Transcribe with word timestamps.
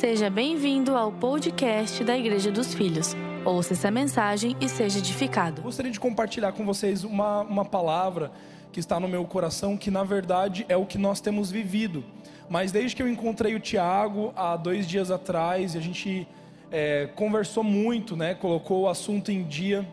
Seja 0.00 0.28
bem-vindo 0.28 0.96
ao 0.96 1.12
podcast 1.12 2.02
da 2.02 2.18
Igreja 2.18 2.50
dos 2.50 2.74
Filhos. 2.74 3.14
Ouça 3.44 3.74
essa 3.74 3.92
mensagem 3.92 4.56
e 4.60 4.68
seja 4.68 4.98
edificado. 4.98 5.62
Gostaria 5.62 5.90
de 5.90 6.00
compartilhar 6.00 6.50
com 6.50 6.66
vocês 6.66 7.04
uma, 7.04 7.42
uma 7.42 7.64
palavra 7.64 8.32
que 8.72 8.80
está 8.80 8.98
no 8.98 9.06
meu 9.06 9.24
coração, 9.24 9.76
que 9.76 9.92
na 9.92 10.02
verdade 10.02 10.66
é 10.68 10.76
o 10.76 10.84
que 10.84 10.98
nós 10.98 11.20
temos 11.20 11.48
vivido. 11.48 12.04
Mas 12.50 12.72
desde 12.72 12.96
que 12.96 13.02
eu 13.02 13.08
encontrei 13.08 13.54
o 13.54 13.60
Tiago 13.60 14.32
há 14.34 14.56
dois 14.56 14.84
dias 14.86 15.12
atrás, 15.12 15.76
e 15.76 15.78
a 15.78 15.80
gente 15.80 16.26
é, 16.72 17.08
conversou 17.14 17.62
muito, 17.62 18.16
né? 18.16 18.34
Colocou 18.34 18.82
o 18.82 18.88
assunto 18.88 19.30
em 19.30 19.44
dia. 19.44 19.88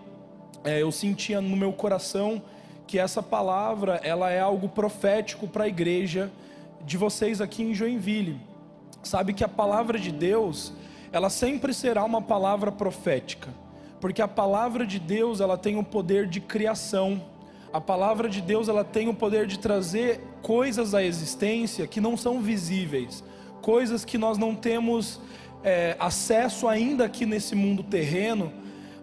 É, 0.64 0.82
eu 0.82 0.92
sentia 0.92 1.40
no 1.40 1.56
meu 1.56 1.72
coração 1.72 2.42
que 2.88 2.98
essa 2.98 3.22
palavra 3.22 4.02
ela 4.04 4.32
é 4.32 4.40
algo 4.40 4.68
profético 4.68 5.48
para 5.48 5.66
a 5.66 5.68
igreja 5.68 6.32
de 6.84 6.98
vocês 6.98 7.40
aqui 7.40 7.62
em 7.62 7.74
Joinville. 7.74 8.51
Sabe 9.04 9.34
que 9.34 9.44
a 9.44 9.48
palavra 9.48 9.98
de 9.98 10.12
Deus, 10.12 10.74
ela 11.12 11.30
sempre 11.30 11.74
será 11.74 12.04
uma 12.04 12.22
palavra 12.22 12.72
profética, 12.72 13.50
porque 14.00 14.22
a 14.22 14.28
palavra 14.28 14.86
de 14.86 15.00
Deus, 15.00 15.40
ela 15.40 15.58
tem 15.58 15.78
o 15.78 15.84
poder 15.84 16.28
de 16.28 16.40
criação. 16.40 17.22
A 17.74 17.80
palavra 17.80 18.28
de 18.28 18.42
Deus, 18.42 18.68
ela 18.68 18.84
tem 18.84 19.08
o 19.08 19.14
poder 19.14 19.48
de 19.48 19.60
trazer 19.60 20.22
coisas 20.42 20.94
à 20.94 21.04
existência 21.04 21.88
que 21.88 22.02
não 22.02 22.18
são 22.18 22.42
visíveis, 22.42 23.24
coisas 23.62 24.04
que 24.04 24.18
nós 24.18 24.38
não 24.38 24.56
temos 24.56 25.20
é, 25.64 25.96
acesso 26.00 26.68
ainda 26.68 27.06
aqui 27.06 27.26
nesse 27.26 27.56
mundo 27.56 27.84
terreno, 27.84 28.52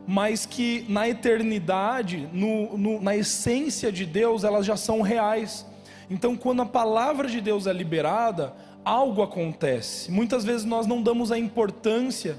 mas 0.07 0.47
que 0.47 0.85
na 0.89 1.09
eternidade, 1.09 2.29
no, 2.33 2.77
no, 2.77 3.01
na 3.01 3.17
essência 3.17 3.93
de 3.93 4.07
Deus, 4.07 4.43
elas 4.43 4.65
já 4.65 4.77
são 4.77 5.03
reais. 5.03 5.67
Então, 6.11 6.35
quando 6.35 6.63
a 6.63 6.67
palavra 6.67 7.29
de 7.29 7.41
Deus 7.41 7.67
é 7.67 7.73
liberada, 7.73 8.55
algo 8.85 9.23
acontece. 9.23 10.11
Muitas 10.11 10.45
vezes 10.45 10.65
nós 10.65 10.87
não 10.87 11.03
damos 11.03 11.31
a 11.31 11.39
importância 11.39 12.37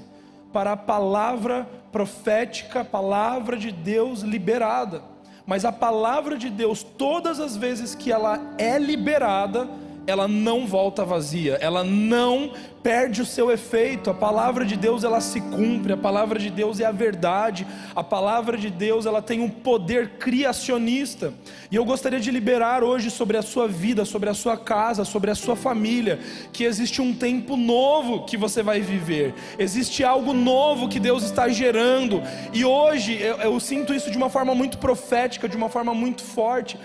para 0.52 0.72
a 0.72 0.76
palavra 0.76 1.68
profética, 1.92 2.80
a 2.80 2.84
palavra 2.84 3.56
de 3.56 3.70
Deus 3.70 4.20
liberada. 4.20 5.02
Mas 5.46 5.64
a 5.64 5.72
palavra 5.72 6.36
de 6.36 6.48
Deus, 6.48 6.82
todas 6.82 7.40
as 7.40 7.56
vezes 7.56 7.94
que 7.94 8.12
ela 8.12 8.54
é 8.58 8.78
liberada, 8.78 9.68
ela 10.06 10.26
não 10.26 10.66
volta 10.66 11.04
vazia, 11.04 11.58
ela 11.60 11.84
não 11.84 12.52
perde 12.82 13.20
o 13.20 13.26
seu 13.26 13.50
efeito. 13.50 14.10
A 14.10 14.14
palavra 14.14 14.64
de 14.64 14.76
Deus 14.76 15.04
ela 15.04 15.20
se 15.20 15.40
cumpre, 15.40 15.92
a 15.92 15.96
palavra 15.96 16.38
de 16.38 16.50
Deus 16.50 16.80
é 16.80 16.86
a 16.86 16.92
verdade. 16.92 17.66
A 17.94 18.02
palavra 18.02 18.56
de 18.56 18.70
Deus 18.70 19.06
ela 19.06 19.20
tem 19.20 19.40
um 19.40 19.48
poder 19.48 20.10
criacionista. 20.18 21.32
E 21.70 21.76
eu 21.76 21.84
gostaria 21.84 22.20
de 22.20 22.30
liberar 22.30 22.82
hoje 22.82 23.10
sobre 23.10 23.36
a 23.36 23.42
sua 23.42 23.68
vida, 23.68 24.04
sobre 24.04 24.30
a 24.30 24.34
sua 24.34 24.56
casa, 24.56 25.04
sobre 25.04 25.30
a 25.30 25.34
sua 25.34 25.56
família, 25.56 26.18
que 26.52 26.64
existe 26.64 27.00
um 27.02 27.14
tempo 27.14 27.56
novo 27.56 28.24
que 28.24 28.36
você 28.36 28.62
vai 28.62 28.80
viver. 28.80 29.34
Existe 29.58 30.02
algo 30.02 30.32
novo 30.32 30.88
que 30.88 30.98
Deus 30.98 31.24
está 31.24 31.48
gerando. 31.48 32.22
E 32.52 32.64
hoje 32.64 33.20
eu, 33.20 33.36
eu 33.36 33.60
sinto 33.60 33.94
isso 33.94 34.10
de 34.10 34.16
uma 34.16 34.30
forma 34.30 34.54
muito 34.54 34.78
profética, 34.78 35.48
de 35.48 35.56
uma 35.56 35.68
forma 35.68 35.94
muito 35.94 36.22
forte 36.22 36.78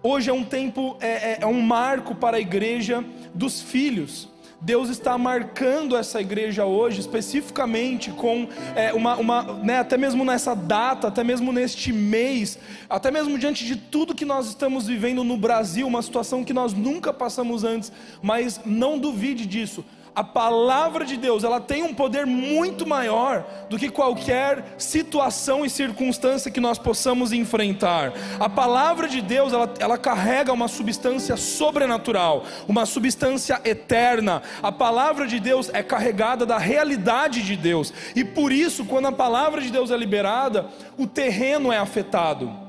Hoje 0.00 0.30
é 0.30 0.32
um 0.32 0.44
tempo, 0.44 0.96
é, 1.00 1.08
é, 1.08 1.38
é 1.40 1.46
um 1.46 1.60
marco 1.60 2.14
para 2.14 2.36
a 2.36 2.40
igreja 2.40 3.04
dos 3.34 3.60
filhos. 3.60 4.28
Deus 4.60 4.88
está 4.88 5.16
marcando 5.18 5.96
essa 5.96 6.20
igreja 6.20 6.64
hoje, 6.64 7.00
especificamente 7.00 8.10
com 8.10 8.48
é, 8.76 8.92
uma, 8.92 9.16
uma 9.16 9.42
né, 9.62 9.78
até 9.78 9.96
mesmo 9.96 10.24
nessa 10.24 10.54
data, 10.54 11.08
até 11.08 11.22
mesmo 11.22 11.52
neste 11.52 11.92
mês, 11.92 12.58
até 12.88 13.10
mesmo 13.10 13.38
diante 13.38 13.64
de 13.64 13.74
tudo 13.74 14.14
que 14.14 14.24
nós 14.24 14.48
estamos 14.48 14.86
vivendo 14.86 15.22
no 15.22 15.36
Brasil, 15.36 15.86
uma 15.86 16.02
situação 16.02 16.44
que 16.44 16.52
nós 16.52 16.72
nunca 16.72 17.12
passamos 17.12 17.62
antes, 17.64 17.92
mas 18.22 18.60
não 18.64 18.98
duvide 18.98 19.46
disso 19.46 19.84
a 20.18 20.24
palavra 20.24 21.04
de 21.04 21.16
Deus, 21.16 21.44
ela 21.44 21.60
tem 21.60 21.84
um 21.84 21.94
poder 21.94 22.26
muito 22.26 22.84
maior 22.84 23.46
do 23.70 23.78
que 23.78 23.88
qualquer 23.88 24.74
situação 24.76 25.64
e 25.64 25.70
circunstância 25.70 26.50
que 26.50 26.58
nós 26.58 26.76
possamos 26.76 27.32
enfrentar. 27.32 28.12
A 28.40 28.48
palavra 28.48 29.06
de 29.06 29.22
Deus, 29.22 29.52
ela, 29.52 29.72
ela 29.78 29.96
carrega 29.96 30.52
uma 30.52 30.66
substância 30.66 31.36
sobrenatural, 31.36 32.42
uma 32.66 32.84
substância 32.84 33.60
eterna. 33.64 34.42
A 34.60 34.72
palavra 34.72 35.24
de 35.24 35.38
Deus 35.38 35.70
é 35.72 35.84
carregada 35.84 36.44
da 36.44 36.58
realidade 36.58 37.40
de 37.40 37.54
Deus. 37.54 37.94
E 38.16 38.24
por 38.24 38.50
isso, 38.50 38.86
quando 38.86 39.06
a 39.06 39.12
palavra 39.12 39.60
de 39.60 39.70
Deus 39.70 39.92
é 39.92 39.96
liberada, 39.96 40.66
o 40.98 41.06
terreno 41.06 41.70
é 41.70 41.78
afetado. 41.78 42.67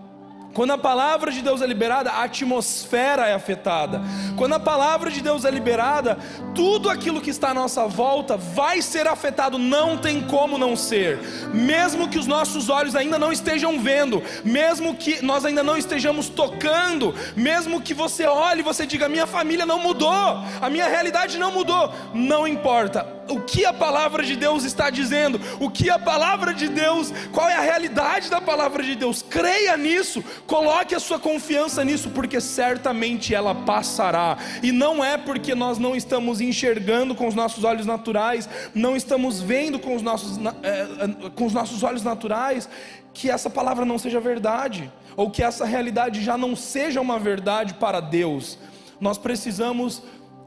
Quando 0.53 0.71
a 0.71 0.77
palavra 0.77 1.31
de 1.31 1.41
Deus 1.41 1.61
é 1.61 1.67
liberada, 1.67 2.09
a 2.11 2.23
atmosfera 2.23 3.27
é 3.27 3.33
afetada. 3.33 4.01
Quando 4.35 4.53
a 4.53 4.59
palavra 4.59 5.11
de 5.11 5.21
Deus 5.21 5.45
é 5.45 5.51
liberada, 5.51 6.17
tudo 6.55 6.89
aquilo 6.89 7.21
que 7.21 7.29
está 7.29 7.51
à 7.51 7.53
nossa 7.53 7.87
volta 7.87 8.35
vai 8.35 8.81
ser 8.81 9.07
afetado, 9.07 9.57
não 9.57 9.97
tem 9.97 10.21
como 10.21 10.57
não 10.57 10.75
ser. 10.75 11.19
Mesmo 11.53 12.09
que 12.09 12.17
os 12.17 12.25
nossos 12.25 12.67
olhos 12.67 12.95
ainda 12.95 13.19
não 13.19 13.31
estejam 13.31 13.79
vendo, 13.79 14.23
mesmo 14.43 14.95
que 14.95 15.23
nós 15.23 15.45
ainda 15.45 15.63
não 15.63 15.77
estejamos 15.77 16.29
tocando, 16.29 17.13
mesmo 17.35 17.81
que 17.81 17.93
você 17.93 18.25
olhe 18.25 18.61
e 18.61 18.63
você 18.63 18.85
diga: 18.85 19.07
"Minha 19.07 19.27
família 19.27 19.65
não 19.65 19.79
mudou, 19.79 20.43
a 20.61 20.69
minha 20.69 20.87
realidade 20.87 21.37
não 21.37 21.51
mudou", 21.51 21.93
não 22.13 22.47
importa 22.47 23.19
o 23.29 23.41
que 23.41 23.65
a 23.65 23.73
palavra 23.73 24.23
de 24.23 24.35
Deus 24.35 24.63
está 24.63 24.89
dizendo, 24.89 25.39
o 25.59 25.69
que 25.69 25.89
a 25.89 25.99
palavra 25.99 26.53
de 26.53 26.67
Deus, 26.67 27.13
qual 27.31 27.47
é 27.47 27.55
a 27.55 27.61
realidade 27.61 28.29
da 28.29 28.41
palavra 28.41 28.83
de 28.83 28.95
Deus. 28.95 29.23
Creia 29.27 29.77
nisso, 29.77 30.23
coloque 30.49 30.95
a 30.95 30.99
sua 30.99 31.19
confiança 31.19 31.85
nisso, 31.85 32.09
porque 32.09 32.41
certamente 32.41 33.35
ela 33.35 33.53
passará. 33.53 34.35
E 34.63 34.71
não 34.71 35.05
é 35.05 35.15
porque 35.15 35.53
nós 35.53 35.77
não 35.77 35.95
estamos 35.95 36.41
enxergando 36.41 37.13
com 37.13 37.27
os 37.27 37.35
nossos 37.35 37.63
olhos 37.63 37.85
naturais, 37.85 38.49
não 38.73 38.95
estamos 38.95 39.39
vendo 39.39 39.77
com 39.77 39.95
os 39.95 40.01
nossos, 40.01 40.39
é, 40.63 41.29
com 41.35 41.45
os 41.45 41.53
nossos 41.53 41.83
olhos 41.83 42.03
naturais, 42.03 42.67
que 43.13 43.29
essa 43.29 43.49
palavra 43.49 43.85
não 43.85 43.99
seja 43.99 44.19
verdade, 44.19 44.91
ou 45.15 45.29
que 45.29 45.43
essa 45.43 45.65
realidade 45.65 46.23
já 46.23 46.35
não 46.35 46.55
seja 46.55 46.99
uma 46.99 47.19
verdade 47.19 47.75
para 47.75 47.99
Deus. 47.99 48.57
Nós 48.99 49.19
precisamos 49.19 50.01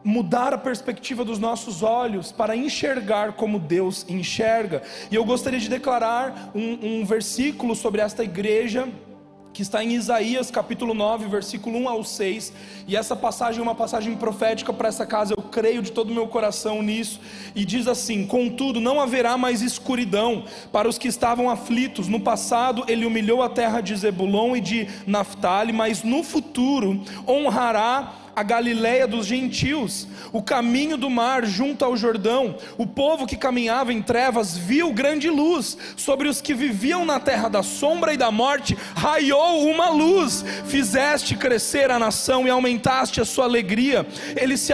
mudar 0.05 0.53
a 0.53 0.59
perspectiva 0.59 1.25
dos 1.25 1.39
nossos 1.39 1.81
olhos 1.81 2.33
para 2.33 2.57
enxergar 2.57 3.35
como 3.35 3.57
Deus 3.57 4.05
enxerga. 4.09 4.83
E 5.13 5.15
eu 5.15 5.25
gostaria 5.25 5.61
de 5.61 5.69
declarar 5.69 6.51
um, 6.53 7.01
um 7.03 7.05
versículo 7.05 7.77
sobre 7.77 8.01
esta 8.01 8.25
igreja 8.25 8.89
que 9.53 9.63
está 9.63 9.85
em 9.85 9.93
Isaías 9.93 10.51
capítulo 10.51 10.95
9, 10.95 11.27
versículo 11.27 11.79
1 11.79 11.89
ao 11.89 12.05
6, 12.05 12.53
e 12.89 12.97
essa 12.97 13.15
passagem 13.15 13.61
é 13.61 13.63
uma 13.63 13.75
passagem 13.75 14.17
profética 14.17 14.73
para 14.73 14.89
essa 14.89 15.05
casa, 15.05 15.35
eu 15.37 15.43
creio 15.43 15.83
de 15.83 15.93
todo 15.93 16.11
o 16.11 16.15
meu 16.15 16.27
coração 16.27 16.83
nisso, 16.83 17.21
e 17.55 17.65
diz 17.65 17.87
assim: 17.87 18.27
Contudo, 18.27 18.81
não 18.81 19.01
haverá 19.01 19.37
mais 19.37 19.61
escuridão 19.61 20.45
para 20.73 20.89
os 20.89 20.97
que 20.97 21.09
estavam 21.09 21.51
aflitos. 21.51 22.09
No 22.09 22.21
passado, 22.21 22.85
ele 22.89 23.05
humilhou 23.05 23.43
a 23.43 23.49
terra 23.49 23.81
de 23.81 23.95
Zebulon 23.95 24.57
e 24.57 24.61
de 24.61 24.89
Naphtali, 25.07 25.73
mas 25.73 26.03
no 26.03 26.23
futuro 26.23 27.03
honrará 27.29 28.22
a 28.35 28.43
Galiléia 28.43 29.07
dos 29.07 29.27
gentios, 29.27 30.07
o 30.33 30.43
caminho 30.43 30.97
do 30.97 31.11
mar 31.11 31.45
junto 31.45 31.85
ao 31.85 31.97
Jordão. 31.97 32.57
O 32.79 32.87
povo 32.87 33.27
que 33.27 33.37
caminhava 33.37 33.93
em 33.93 34.03
trevas 34.03 34.57
viu 34.57 34.93
grande 34.93 35.29
luz. 35.29 35.77
Sobre 35.97 36.29
os 36.29 36.41
que 36.41 36.55
viviam 36.55 37.05
na 37.05 37.21
terra 37.21 37.49
da 37.49 37.63
sombra 37.63 38.15
e 38.15 38.17
da 38.17 38.31
morte, 38.31 38.77
raiou 38.95 39.69
uma 39.69 39.89
luz. 39.91 40.45
Fizeste 40.67 41.37
crescer 41.37 41.91
a 41.91 41.99
nação 41.99 42.47
e 42.47 42.51
aumentaste 42.51 43.21
a 43.21 43.25
sua 43.25 43.45
alegria. 43.45 44.07
Eles 44.37 44.61
se 44.61 44.73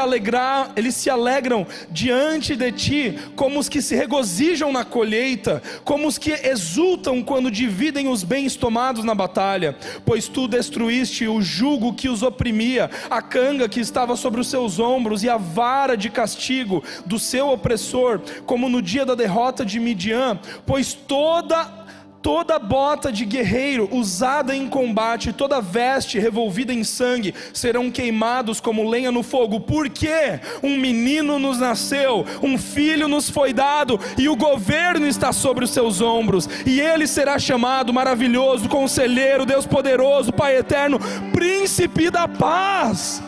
eles 0.76 0.94
se 0.94 1.10
alegram 1.10 1.66
diante 1.90 2.54
de 2.54 2.72
ti, 2.72 3.18
como 3.34 3.58
os 3.58 3.68
que 3.68 3.82
se 3.82 3.94
regozijam 3.94 4.72
na 4.72 4.84
colheita, 4.84 5.62
como 5.84 6.06
os 6.06 6.18
que 6.18 6.32
exultam 6.32 7.22
quando 7.22 7.50
dividem 7.50 8.08
os 8.08 8.22
bens 8.22 8.56
tomados 8.56 9.04
na 9.04 9.14
batalha, 9.14 9.76
pois 10.04 10.28
tu 10.28 10.46
destruíste 10.46 11.26
o 11.26 11.42
jugo 11.42 11.94
que 11.94 12.08
os 12.08 12.22
oprimia, 12.22 12.90
a 13.10 13.20
que 13.68 13.80
estava 13.80 14.16
sobre 14.16 14.40
os 14.40 14.48
seus 14.48 14.78
ombros 14.78 15.22
e 15.22 15.28
a 15.28 15.36
vara 15.36 15.96
de 15.96 16.10
castigo 16.10 16.82
do 17.06 17.18
seu 17.18 17.48
opressor, 17.48 18.20
como 18.44 18.68
no 18.68 18.82
dia 18.82 19.06
da 19.06 19.14
derrota 19.14 19.64
de 19.64 19.80
Midian, 19.80 20.38
pois 20.66 20.92
toda 20.92 21.78
toda 22.22 22.58
bota 22.58 23.12
de 23.12 23.24
guerreiro 23.24 23.88
usada 23.92 24.54
em 24.54 24.68
combate, 24.68 25.32
toda 25.32 25.60
veste 25.60 26.18
revolvida 26.18 26.72
em 26.72 26.84
sangue, 26.84 27.34
serão 27.52 27.90
queimados 27.90 28.60
como 28.60 28.88
lenha 28.88 29.10
no 29.10 29.22
fogo, 29.22 29.60
porque 29.60 30.40
um 30.62 30.76
menino 30.76 31.38
nos 31.38 31.58
nasceu, 31.58 32.26
um 32.42 32.58
filho 32.58 33.08
nos 33.08 33.30
foi 33.30 33.52
dado, 33.52 33.98
e 34.16 34.28
o 34.28 34.36
governo 34.36 35.06
está 35.06 35.32
sobre 35.32 35.64
os 35.64 35.70
seus 35.70 36.00
ombros, 36.00 36.48
e 36.66 36.80
ele 36.80 37.06
será 37.06 37.38
chamado 37.38 37.92
maravilhoso, 37.92 38.68
conselheiro, 38.68 39.46
Deus 39.46 39.66
poderoso, 39.66 40.32
Pai 40.32 40.56
eterno, 40.56 40.98
príncipe 41.32 42.10
da 42.10 42.28
paz. 42.28 43.22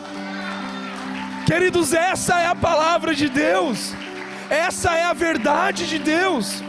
Queridos, 1.51 1.93
essa 1.93 2.39
é 2.39 2.45
a 2.45 2.55
palavra 2.55 3.13
de 3.13 3.27
Deus, 3.27 3.91
essa 4.49 4.95
é 4.95 5.03
a 5.03 5.11
verdade 5.11 5.85
de 5.85 5.99
Deus, 5.99 6.63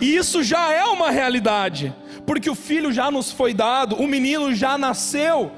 e 0.00 0.16
isso 0.16 0.42
já 0.42 0.72
é 0.72 0.82
uma 0.84 1.10
realidade, 1.10 1.94
porque 2.26 2.48
o 2.48 2.54
filho 2.54 2.90
já 2.90 3.10
nos 3.10 3.30
foi 3.30 3.52
dado, 3.52 3.96
o 3.96 4.06
menino 4.06 4.54
já 4.54 4.78
nasceu, 4.78 5.52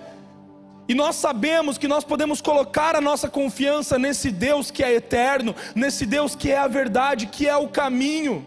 E 0.88 0.94
nós 0.94 1.14
sabemos 1.16 1.78
que 1.78 1.86
nós 1.88 2.02
podemos 2.02 2.40
colocar 2.42 2.96
a 2.96 3.00
nossa 3.00 3.28
confiança 3.28 3.98
nesse 3.98 4.30
Deus 4.30 4.70
que 4.70 4.82
é 4.82 4.92
eterno, 4.92 5.54
nesse 5.74 6.04
Deus 6.04 6.34
que 6.34 6.50
é 6.50 6.58
a 6.58 6.66
verdade, 6.66 7.26
que 7.26 7.48
é 7.48 7.56
o 7.56 7.68
caminho. 7.68 8.46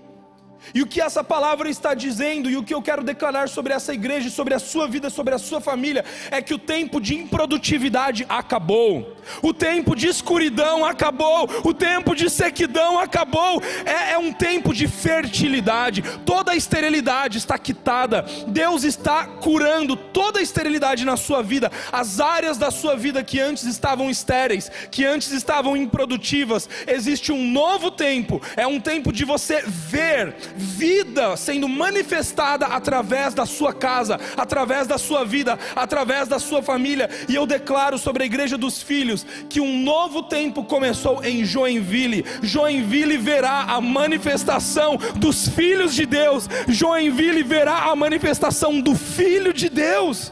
E 0.74 0.82
o 0.82 0.88
que 0.88 1.02
essa 1.02 1.24
palavra 1.24 1.70
está 1.70 1.94
dizendo, 1.94 2.50
e 2.50 2.58
o 2.58 2.64
que 2.64 2.74
eu 2.74 2.82
quero 2.82 3.04
declarar 3.04 3.50
sobre 3.50 3.74
essa 3.74 3.94
igreja, 3.94 4.30
sobre 4.30 4.54
a 4.54 4.60
sua 4.60 4.88
vida, 4.88 5.10
sobre 5.10 5.34
a 5.34 5.38
sua 5.38 5.62
família, 5.62 6.04
é 6.32 6.42
que 6.42 6.54
o 6.54 6.60
tempo 6.60 7.00
de 7.00 7.16
improdutividade 7.16 8.26
acabou, 8.28 9.16
o 9.42 9.54
tempo 9.54 9.96
de 9.96 10.08
escuridão 10.08 10.86
acabou, 10.86 11.50
o 11.64 11.74
tempo 11.74 12.16
de 12.16 12.30
sequidão 12.30 13.00
acabou, 13.00 13.62
é, 13.86 14.14
é 14.14 14.18
um 14.18 14.34
tempo 14.34 14.74
de 14.74 14.88
fertilidade, 14.88 16.04
toda 16.26 16.52
a 16.52 16.56
esterilidade 16.56 17.38
está 17.38 17.58
quitada, 17.58 18.26
Deus 18.48 18.84
está 18.84 19.26
curando 19.26 19.96
toda 19.96 20.40
a 20.40 20.42
esterilidade 20.42 21.06
na 21.06 21.18
sua 21.18 21.42
vida, 21.42 21.72
as 21.92 22.20
áreas 22.20 22.58
da 22.58 22.72
sua 22.72 22.96
vida 22.96 23.24
que 23.24 23.40
antes 23.40 23.64
estavam 23.64 24.10
estéreis, 24.10 24.72
que 24.92 25.06
antes 25.06 25.32
estavam 25.32 25.76
improdutivas, 25.78 26.70
existe 26.88 27.32
um 27.32 27.52
novo 27.52 27.92
tempo, 27.92 28.42
é 28.56 28.66
um 28.68 28.80
tempo 28.80 29.12
de 29.12 29.26
você 29.26 29.64
ver 29.66 30.36
vida 30.58 31.36
sendo 31.38 31.68
manifestada 31.68 32.66
através 32.66 33.34
da 33.34 33.46
sua 33.46 33.74
casa, 33.74 34.20
através 34.36 34.88
da 34.88 34.98
sua 34.98 35.24
vida, 35.24 35.58
através 35.76 36.28
da 36.28 36.40
sua 36.40 36.62
família. 36.62 37.10
E 37.30 37.36
eu 37.36 37.46
declaro 37.46 37.98
sobre 37.98 38.24
a 38.24 38.26
igreja 38.26 38.58
dos 38.58 38.82
filhos 38.82 39.26
que 39.50 39.62
um 39.62 39.84
novo 39.84 40.24
tempo 40.24 40.64
começou 40.64 41.24
em 41.24 41.46
Joinville. 41.46 42.26
Joinville 42.42 43.18
verá 43.18 43.64
a 43.64 43.82
manifestação 43.82 44.98
dos 45.16 45.48
filhos 45.48 45.94
de 45.94 46.06
Deus. 46.06 46.50
Joinville 46.68 47.44
verá 47.44 47.92
a 47.92 47.96
manifestação 47.96 48.80
do 48.82 48.96
Filho 48.96 49.54
de 49.54 49.70
Deus. 49.70 50.32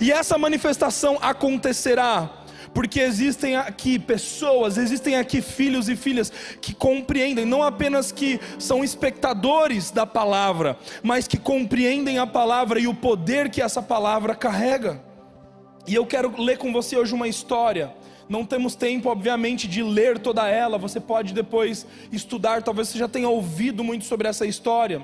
E 0.00 0.10
essa 0.10 0.36
manifestação 0.36 1.18
acontecerá 1.20 2.28
porque 2.76 3.00
existem 3.00 3.56
aqui 3.56 3.98
pessoas, 3.98 4.76
existem 4.76 5.16
aqui 5.16 5.40
filhos 5.40 5.88
e 5.88 5.96
filhas 5.96 6.30
que 6.60 6.74
compreendem, 6.74 7.46
não 7.46 7.62
apenas 7.62 8.12
que 8.12 8.38
são 8.58 8.84
espectadores 8.84 9.90
da 9.90 10.04
palavra, 10.04 10.76
mas 11.02 11.26
que 11.26 11.38
compreendem 11.38 12.18
a 12.18 12.26
palavra 12.26 12.78
e 12.78 12.86
o 12.86 12.92
poder 12.92 13.48
que 13.48 13.62
essa 13.62 13.80
palavra 13.80 14.34
carrega. 14.34 15.02
E 15.86 15.94
eu 15.94 16.04
quero 16.04 16.38
ler 16.38 16.58
com 16.58 16.70
você 16.70 16.98
hoje 16.98 17.14
uma 17.14 17.26
história. 17.26 17.94
Não 18.28 18.44
temos 18.44 18.74
tempo, 18.74 19.08
obviamente, 19.08 19.66
de 19.66 19.82
ler 19.82 20.18
toda 20.18 20.46
ela. 20.46 20.76
Você 20.76 21.00
pode 21.00 21.32
depois 21.32 21.86
estudar. 22.12 22.62
Talvez 22.62 22.88
você 22.88 22.98
já 22.98 23.08
tenha 23.08 23.30
ouvido 23.30 23.82
muito 23.82 24.04
sobre 24.04 24.28
essa 24.28 24.44
história, 24.44 25.02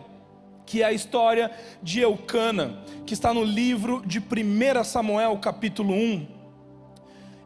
que 0.67 0.83
é 0.83 0.85
a 0.85 0.93
história 0.93 1.51
de 1.83 2.01
Eucana, 2.01 2.81
que 3.07 3.15
está 3.15 3.33
no 3.33 3.43
livro 3.43 4.03
de 4.05 4.19
1 4.19 4.85
Samuel, 4.85 5.39
capítulo 5.39 5.95
1. 5.95 6.42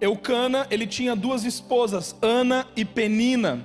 Eucana, 0.00 0.66
ele 0.70 0.86
tinha 0.86 1.16
duas 1.16 1.44
esposas, 1.44 2.14
Ana 2.20 2.66
e 2.76 2.84
Penina. 2.84 3.64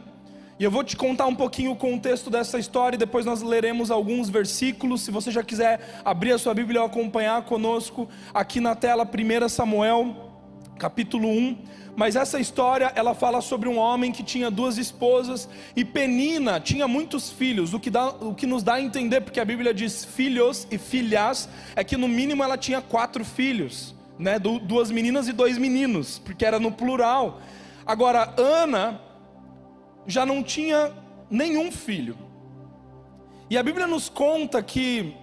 E 0.57 0.63
eu 0.63 0.71
vou 0.71 0.83
te 0.83 0.95
contar 0.95 1.25
um 1.25 1.35
pouquinho 1.35 1.71
o 1.71 1.75
contexto 1.75 2.29
dessa 2.29 2.57
história 2.57 2.95
e 2.95 2.99
depois 2.99 3.25
nós 3.25 3.41
leremos 3.41 3.91
alguns 3.91 4.29
versículos. 4.29 5.01
Se 5.01 5.11
você 5.11 5.31
já 5.31 5.43
quiser 5.43 6.01
abrir 6.05 6.31
a 6.31 6.37
sua 6.37 6.53
Bíblia 6.53 6.81
e 6.81 6.85
acompanhar 6.85 7.41
conosco 7.41 8.07
aqui 8.33 8.61
na 8.61 8.75
tela, 8.75 9.03
1 9.03 9.49
Samuel, 9.49 10.15
capítulo 10.77 11.27
1. 11.27 11.57
Mas 11.95 12.15
essa 12.15 12.39
história, 12.39 12.93
ela 12.95 13.13
fala 13.13 13.41
sobre 13.41 13.67
um 13.67 13.77
homem 13.77 14.11
que 14.11 14.23
tinha 14.23 14.49
duas 14.49 14.77
esposas 14.77 15.49
e 15.75 15.83
Penina 15.83 16.59
tinha 16.61 16.87
muitos 16.87 17.29
filhos, 17.29 17.73
o 17.73 17.79
que, 17.79 17.89
dá, 17.89 18.07
o 18.07 18.33
que 18.33 18.45
nos 18.45 18.63
dá 18.63 18.75
a 18.75 18.81
entender, 18.81 19.19
porque 19.21 19.39
a 19.39 19.45
Bíblia 19.45 19.73
diz 19.73 20.05
filhos 20.05 20.65
e 20.71 20.77
filhas, 20.77 21.49
é 21.75 21.83
que 21.83 21.97
no 21.97 22.07
mínimo 22.07 22.41
ela 22.41 22.57
tinha 22.57 22.81
quatro 22.81 23.25
filhos 23.25 23.93
né, 24.21 24.37
duas 24.37 24.91
meninas 24.91 25.27
e 25.27 25.33
dois 25.33 25.57
meninos, 25.57 26.19
porque 26.19 26.45
era 26.45 26.59
no 26.59 26.71
plural. 26.71 27.41
Agora, 27.85 28.33
Ana 28.37 29.01
já 30.05 30.25
não 30.25 30.43
tinha 30.43 30.93
nenhum 31.29 31.71
filho. 31.71 32.15
E 33.49 33.57
a 33.57 33.63
Bíblia 33.63 33.87
nos 33.87 34.09
conta 34.09 34.61
que 34.61 35.15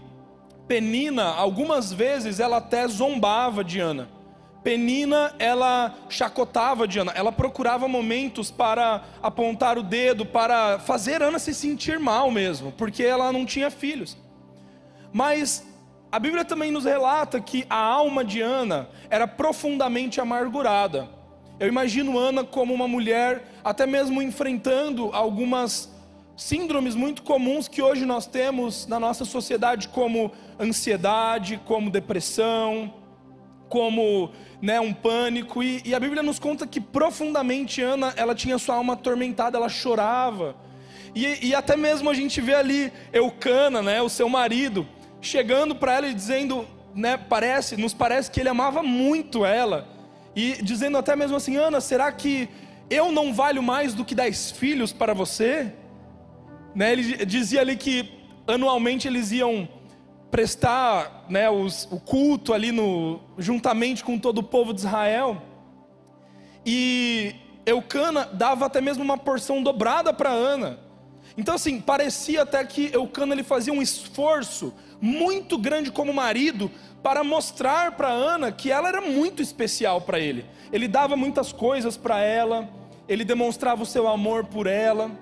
Penina, 0.67 1.27
algumas 1.27 1.93
vezes, 1.93 2.41
ela 2.41 2.57
até 2.57 2.87
zombava 2.89 3.63
de 3.63 3.79
Ana. 3.79 4.09
Penina, 4.65 5.33
ela 5.39 5.95
chacotava 6.09 6.87
de 6.87 6.99
Ana, 6.99 7.13
ela 7.15 7.31
procurava 7.31 7.87
momentos 7.87 8.51
para 8.51 9.05
apontar 9.23 9.79
o 9.79 9.83
dedo, 9.83 10.27
para 10.27 10.81
fazer 10.81 11.23
Ana 11.23 11.39
se 11.39 11.55
sentir 11.55 12.01
mal 12.01 12.31
mesmo, 12.33 12.73
porque 12.73 13.05
ela 13.05 13.33
não 13.33 13.47
tinha 13.47 13.71
filhos. 13.71 14.19
Mas 15.13 15.65
a 16.11 16.19
Bíblia 16.19 16.45
também 16.45 16.71
nos 16.71 16.85
relata 16.85 17.39
que 17.41 17.67
a 17.69 17.77
alma 17.77 18.25
de 18.25 18.41
Ana 18.41 18.89
era 19.11 19.29
profundamente 19.29 20.21
amargurada. 20.21 21.09
Eu 21.61 21.69
imagino 21.69 22.19
Ana 22.19 22.43
como 22.45 22.73
uma 22.73 22.89
mulher, 22.89 23.45
até 23.63 23.85
mesmo 23.85 24.23
enfrentando 24.23 25.11
algumas 25.13 25.93
síndromes 26.37 26.95
muito 26.95 27.23
comuns 27.23 27.69
que 27.69 27.83
hoje 27.83 28.07
nós 28.07 28.27
temos 28.27 28.87
na 28.87 28.99
nossa 28.99 29.25
sociedade, 29.25 29.89
como 29.89 30.33
ansiedade, 30.59 31.61
como 31.67 31.91
depressão, 31.91 32.95
como 33.69 34.31
né, 34.63 34.81
um 34.81 34.95
pânico. 34.95 35.63
E, 35.63 35.83
e 35.85 35.95
a 35.95 36.01
Bíblia 36.01 36.23
nos 36.23 36.39
conta 36.39 36.67
que 36.67 36.81
profundamente 36.81 37.83
Ana, 37.83 38.15
ela 38.17 38.35
tinha 38.35 38.57
sua 38.57 38.77
alma 38.77 38.95
atormentada, 38.95 39.59
ela 39.59 39.69
chorava. 39.69 40.57
E, 41.15 41.49
e 41.49 41.55
até 41.55 41.77
mesmo 41.77 42.09
a 42.09 42.15
gente 42.15 42.41
vê 42.41 42.55
ali 42.55 42.93
Eucana, 43.13 43.83
né, 43.83 44.01
o 44.01 44.09
seu 44.09 44.29
marido, 44.29 44.87
chegando 45.29 45.75
para 45.75 45.95
ela 45.95 46.09
e 46.09 46.15
dizendo, 46.15 46.67
né, 46.95 47.17
parece, 47.17 47.77
nos 47.77 47.95
parece 47.95 48.31
que 48.31 48.41
ele 48.41 48.49
amava 48.49 48.83
muito 48.83 49.45
ela, 49.45 49.87
e 50.35 50.63
dizendo 50.63 50.97
até 50.99 51.15
mesmo 51.15 51.37
assim: 51.37 51.57
Ana, 51.57 51.81
será 51.81 52.11
que 52.11 52.49
eu 52.91 53.13
não 53.13 53.33
valho 53.33 53.63
mais 53.63 53.95
do 53.95 54.05
que 54.05 54.15
dez 54.15 54.51
filhos 54.51 54.93
para 54.93 55.13
você? 55.13 55.73
Né, 56.75 56.93
ele 56.93 57.25
dizia 57.27 57.61
ali 57.61 57.77
que 57.77 58.11
anualmente 58.47 59.07
eles 59.07 59.31
iam 59.33 59.69
prestar 60.31 61.27
né, 61.29 61.49
os, 61.51 61.89
o 61.91 61.99
culto 61.99 62.53
ali 62.53 62.71
no, 62.71 63.21
juntamente 63.39 64.05
com 64.05 64.19
todo 64.19 64.39
o 64.39 64.43
povo 64.43 64.73
de 64.73 64.81
Israel, 64.81 65.43
e 66.65 67.35
Eucana 67.67 68.29
dava 68.33 68.67
até 68.67 68.81
mesmo 68.81 69.05
uma 69.05 69.19
porção 69.19 69.63
dobrada 69.63 70.13
para 70.13 70.31
Ana. 70.31 70.88
Então 71.39 71.55
assim, 71.55 71.81
parecia 71.81 72.43
até 72.43 72.65
que 72.65 72.91
Eucana 72.93 73.33
ele 73.33 73.45
fazia 73.45 73.73
um 73.73 73.81
esforço 73.81 74.75
muito 75.01 75.57
grande 75.57 75.89
como 75.89 76.13
marido 76.13 76.69
para 77.01 77.23
mostrar 77.23 77.93
para 77.93 78.09
Ana 78.09 78.51
que 78.51 78.73
ela 78.73 78.89
era 78.89 79.01
muito 79.01 79.41
especial 79.41 80.01
para 80.01 80.19
ele. 80.19 80.45
Ele 80.73 80.89
dava 80.89 81.15
muitas 81.15 81.53
coisas 81.53 81.97
para 81.97 82.19
ela, 82.19 82.69
ele 83.09 83.25
demonstrava 83.25 83.85
o 83.85 83.87
seu 83.87 84.09
amor 84.09 84.47
por 84.47 84.67
ela, 84.67 85.13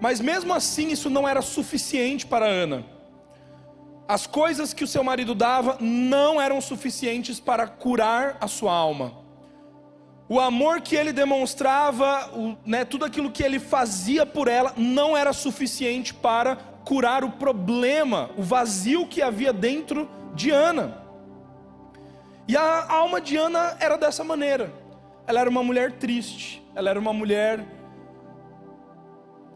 mas 0.00 0.20
mesmo 0.20 0.54
assim 0.54 0.92
isso 0.92 1.10
não 1.10 1.28
era 1.28 1.42
suficiente 1.42 2.24
para 2.24 2.46
Ana. 2.46 2.86
As 4.06 4.24
coisas 4.24 4.72
que 4.72 4.84
o 4.84 4.86
seu 4.86 5.02
marido 5.02 5.34
dava 5.34 5.78
não 5.80 6.40
eram 6.40 6.60
suficientes 6.60 7.40
para 7.40 7.66
curar 7.66 8.36
a 8.40 8.46
sua 8.46 8.72
alma. 8.72 9.25
O 10.28 10.40
amor 10.40 10.80
que 10.80 10.96
ele 10.96 11.12
demonstrava, 11.12 12.30
o, 12.34 12.56
né, 12.64 12.84
tudo 12.84 13.04
aquilo 13.04 13.30
que 13.30 13.42
ele 13.42 13.60
fazia 13.60 14.26
por 14.26 14.48
ela, 14.48 14.72
não 14.76 15.16
era 15.16 15.32
suficiente 15.32 16.12
para 16.12 16.56
curar 16.84 17.22
o 17.22 17.30
problema, 17.30 18.30
o 18.36 18.42
vazio 18.42 19.06
que 19.06 19.22
havia 19.22 19.52
dentro 19.52 20.08
de 20.34 20.50
Ana. 20.50 21.02
E 22.48 22.56
a 22.56 22.92
alma 22.92 23.20
de 23.20 23.36
Ana 23.36 23.76
era 23.80 23.96
dessa 23.96 24.24
maneira. 24.24 24.72
Ela 25.26 25.40
era 25.40 25.50
uma 25.50 25.62
mulher 25.62 25.92
triste, 25.92 26.62
ela 26.74 26.90
era 26.90 26.98
uma 26.98 27.12
mulher 27.12 27.64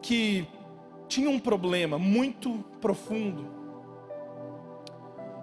que 0.02 0.46
tinha 1.08 1.30
um 1.30 1.38
problema 1.38 1.98
muito 1.98 2.64
profundo. 2.80 3.46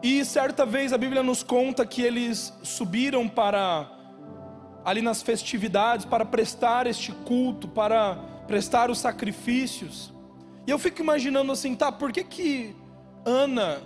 E 0.02 0.24
certa 0.24 0.66
vez 0.66 0.94
a 0.94 0.98
Bíblia 0.98 1.24
nos 1.24 1.44
conta 1.44 1.86
que 1.86 2.02
eles 2.02 2.54
subiram 2.64 3.28
para 3.28 3.97
ali 4.88 5.02
nas 5.02 5.22
festividades 5.22 6.06
para 6.06 6.24
prestar 6.24 6.88
este 6.88 7.12
culto, 7.12 7.68
para 7.68 8.16
prestar 8.48 8.90
os 8.90 9.00
sacrifícios. 9.00 10.14
E 10.66 10.72
eu 10.72 10.80
fico 10.80 11.02
imaginando 11.02 11.52
assim, 11.52 11.76
tá, 11.76 11.92
por 11.92 12.14
que 12.14 12.24
que 12.24 12.74
Ana, 13.26 13.82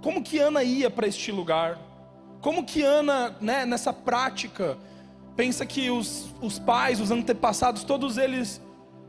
como 0.00 0.22
que 0.22 0.38
Ana 0.38 0.62
ia 0.62 0.88
para 0.88 1.08
este 1.08 1.32
lugar? 1.32 1.76
Como 2.40 2.64
que 2.64 2.84
Ana, 2.84 3.34
né, 3.40 3.66
nessa 3.66 3.92
prática, 3.92 4.78
pensa 5.34 5.66
que 5.66 5.90
os, 5.90 6.32
os 6.40 6.60
pais, 6.60 7.00
os 7.00 7.10
antepassados, 7.10 7.82
todos 7.82 8.16
eles 8.16 8.62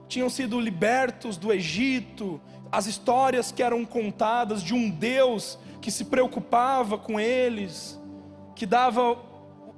tinham 0.08 0.32
sido 0.32 0.60
libertos 0.60 1.38
do 1.38 1.54
Egito, 1.54 2.42
as 2.72 2.88
histórias 2.88 3.52
que 3.52 3.62
eram 3.62 3.86
contadas 3.86 4.64
de 4.64 4.74
um 4.74 4.90
Deus 4.90 5.60
que 5.80 5.92
se 5.92 6.06
preocupava 6.06 6.98
com 6.98 7.20
eles, 7.20 8.02
que 8.56 8.66
dava 8.66 9.30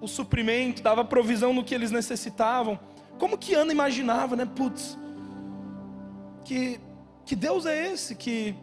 o 0.04 0.08
suprimento, 0.08 0.84
dava 0.84 1.06
provisão 1.06 1.54
no 1.54 1.64
que 1.64 1.74
eles 1.74 1.90
necessitavam. 1.90 2.78
Como 3.18 3.38
que 3.38 3.54
Ana 3.54 3.72
imaginava, 3.72 4.36
né? 4.36 4.46
Putz, 4.46 5.00
que, 6.44 6.78
que 7.26 7.38
Deus 7.38 7.66
é 7.66 7.94
esse 7.94 8.14
que 8.14 8.54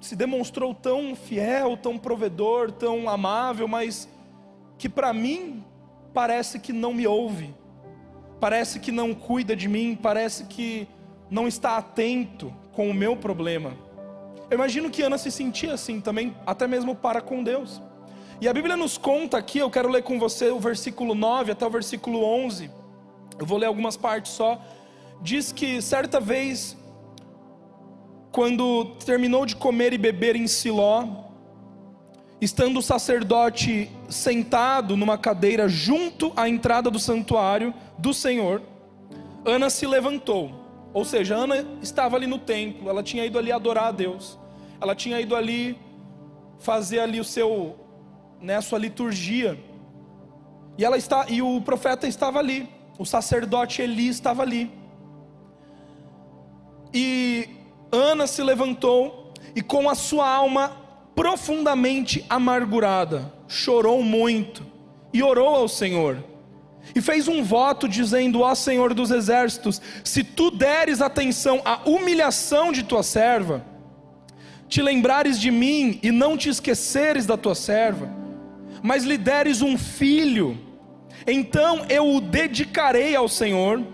se 0.00 0.16
demonstrou 0.16 0.74
tão 0.74 1.14
fiel, 1.14 1.76
tão 1.76 1.98
provedor, 1.98 2.72
tão 2.72 3.10
amável, 3.10 3.68
mas 3.68 4.08
que 4.78 4.88
para 4.88 5.12
mim 5.12 5.62
parece 6.14 6.58
que 6.58 6.72
não 6.72 6.94
me 6.94 7.06
ouve, 7.06 7.54
parece 8.40 8.80
que 8.80 8.90
não 8.90 9.12
cuida 9.12 9.54
de 9.54 9.68
mim, 9.68 9.98
parece 10.00 10.44
que 10.44 10.88
não 11.30 11.46
está 11.46 11.76
atento 11.76 12.54
com 12.72 12.88
o 12.88 12.94
meu 12.94 13.14
problema. 13.14 13.76
Eu 14.50 14.54
imagino 14.54 14.88
que 14.88 15.02
Ana 15.02 15.18
se 15.18 15.30
sentia 15.30 15.74
assim 15.74 16.00
também, 16.00 16.34
até 16.46 16.66
mesmo 16.66 16.94
para 16.94 17.20
com 17.20 17.44
Deus. 17.44 17.82
E 18.40 18.46
a 18.46 18.52
Bíblia 18.52 18.76
nos 18.76 18.96
conta 18.96 19.36
aqui, 19.36 19.58
eu 19.58 19.68
quero 19.68 19.88
ler 19.88 20.04
com 20.04 20.16
você 20.16 20.50
o 20.50 20.60
versículo 20.60 21.12
9 21.12 21.50
até 21.50 21.66
o 21.66 21.70
versículo 21.70 22.22
11. 22.22 22.70
Eu 23.36 23.44
vou 23.44 23.58
ler 23.58 23.66
algumas 23.66 23.96
partes 23.96 24.30
só. 24.30 24.62
Diz 25.20 25.50
que 25.50 25.82
certa 25.82 26.20
vez, 26.20 26.76
quando 28.30 28.94
terminou 29.04 29.44
de 29.44 29.56
comer 29.56 29.92
e 29.92 29.98
beber 29.98 30.36
em 30.36 30.46
Siló, 30.46 31.04
estando 32.40 32.78
o 32.78 32.82
sacerdote 32.82 33.90
sentado 34.08 34.96
numa 34.96 35.18
cadeira 35.18 35.68
junto 35.68 36.32
à 36.36 36.48
entrada 36.48 36.88
do 36.88 37.00
santuário 37.00 37.74
do 37.98 38.14
Senhor, 38.14 38.62
Ana 39.44 39.68
se 39.68 39.84
levantou. 39.84 40.52
Ou 40.94 41.04
seja, 41.04 41.34
Ana 41.34 41.66
estava 41.82 42.14
ali 42.14 42.28
no 42.28 42.38
templo, 42.38 42.88
ela 42.88 43.02
tinha 43.02 43.26
ido 43.26 43.36
ali 43.36 43.50
adorar 43.50 43.88
a 43.88 43.92
Deus. 43.92 44.38
Ela 44.80 44.94
tinha 44.94 45.20
ido 45.20 45.34
ali 45.34 45.76
fazer 46.60 47.00
ali 47.00 47.18
o 47.18 47.24
seu, 47.24 47.87
né, 48.40 48.60
sua 48.60 48.78
liturgia. 48.78 49.58
E 50.76 50.84
ela 50.84 50.96
está 50.96 51.26
e 51.28 51.42
o 51.42 51.60
profeta 51.60 52.06
estava 52.06 52.38
ali, 52.38 52.68
o 52.98 53.04
sacerdote 53.04 53.82
Eli 53.82 54.08
estava 54.08 54.42
ali. 54.42 54.70
E 56.92 57.48
Ana 57.90 58.26
se 58.26 58.42
levantou 58.42 59.32
e 59.54 59.62
com 59.62 59.88
a 59.88 59.94
sua 59.94 60.28
alma 60.28 60.76
profundamente 61.14 62.24
amargurada, 62.28 63.32
chorou 63.48 64.02
muito 64.02 64.64
e 65.12 65.22
orou 65.22 65.56
ao 65.56 65.68
Senhor. 65.68 66.22
E 66.94 67.00
fez 67.00 67.28
um 67.28 67.42
voto 67.42 67.88
dizendo: 67.88 68.40
Ó 68.40 68.54
Senhor 68.54 68.94
dos 68.94 69.10
exércitos, 69.10 69.82
se 70.04 70.22
tu 70.22 70.50
deres 70.50 71.02
atenção 71.02 71.60
à 71.64 71.80
humilhação 71.84 72.72
de 72.72 72.82
tua 72.82 73.02
serva, 73.02 73.64
te 74.68 74.80
lembrares 74.82 75.40
de 75.40 75.50
mim 75.50 75.98
e 76.02 76.10
não 76.10 76.36
te 76.36 76.48
esqueceres 76.48 77.26
da 77.26 77.36
tua 77.36 77.54
serva, 77.54 78.10
mas 78.82 79.04
lhe 79.04 79.18
deres 79.18 79.62
um 79.62 79.76
filho, 79.76 80.58
então 81.26 81.84
eu 81.88 82.14
o 82.14 82.20
dedicarei 82.20 83.14
ao 83.14 83.28
Senhor 83.28 83.84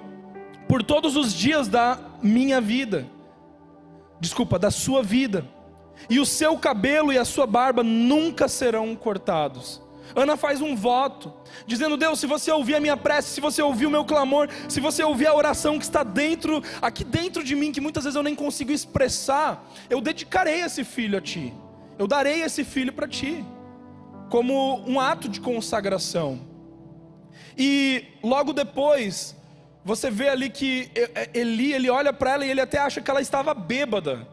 por 0.68 0.82
todos 0.82 1.16
os 1.16 1.32
dias 1.32 1.68
da 1.68 1.98
minha 2.22 2.60
vida, 2.60 3.06
desculpa, 4.20 4.58
da 4.58 4.70
sua 4.70 5.02
vida 5.02 5.46
e 6.08 6.18
o 6.20 6.26
seu 6.26 6.56
cabelo 6.58 7.12
e 7.12 7.18
a 7.18 7.24
sua 7.24 7.46
barba 7.46 7.82
nunca 7.82 8.48
serão 8.48 8.94
cortados. 8.94 9.82
Ana 10.14 10.36
faz 10.36 10.60
um 10.60 10.76
voto, 10.76 11.32
dizendo: 11.66 11.96
Deus, 11.96 12.20
se 12.20 12.26
você 12.26 12.50
ouvir 12.50 12.76
a 12.76 12.80
minha 12.80 12.96
prece, 12.96 13.30
se 13.30 13.40
você 13.40 13.62
ouvir 13.62 13.86
o 13.86 13.90
meu 13.90 14.04
clamor, 14.04 14.48
se 14.68 14.80
você 14.80 15.02
ouvir 15.02 15.26
a 15.26 15.34
oração 15.34 15.78
que 15.78 15.84
está 15.84 16.02
dentro, 16.02 16.62
aqui 16.80 17.04
dentro 17.04 17.42
de 17.42 17.54
mim, 17.54 17.72
que 17.72 17.80
muitas 17.80 18.04
vezes 18.04 18.16
eu 18.16 18.22
nem 18.22 18.34
consigo 18.34 18.70
expressar, 18.70 19.64
eu 19.88 20.00
dedicarei 20.00 20.60
esse 20.60 20.84
filho 20.84 21.18
a 21.18 21.20
ti, 21.20 21.52
eu 21.98 22.06
darei 22.06 22.42
esse 22.42 22.64
filho 22.64 22.92
para 22.92 23.08
ti, 23.08 23.44
como 24.34 24.82
um 24.84 24.98
ato 24.98 25.28
de 25.28 25.40
consagração. 25.40 26.40
E 27.56 28.04
logo 28.20 28.52
depois, 28.52 29.36
você 29.84 30.10
vê 30.10 30.28
ali 30.28 30.50
que 30.50 30.90
Eli, 31.32 31.72
ele 31.72 31.88
olha 31.88 32.12
para 32.12 32.32
ela 32.32 32.44
e 32.44 32.50
ele 32.50 32.60
até 32.60 32.78
acha 32.78 33.00
que 33.00 33.08
ela 33.08 33.20
estava 33.20 33.54
bêbada 33.54 34.26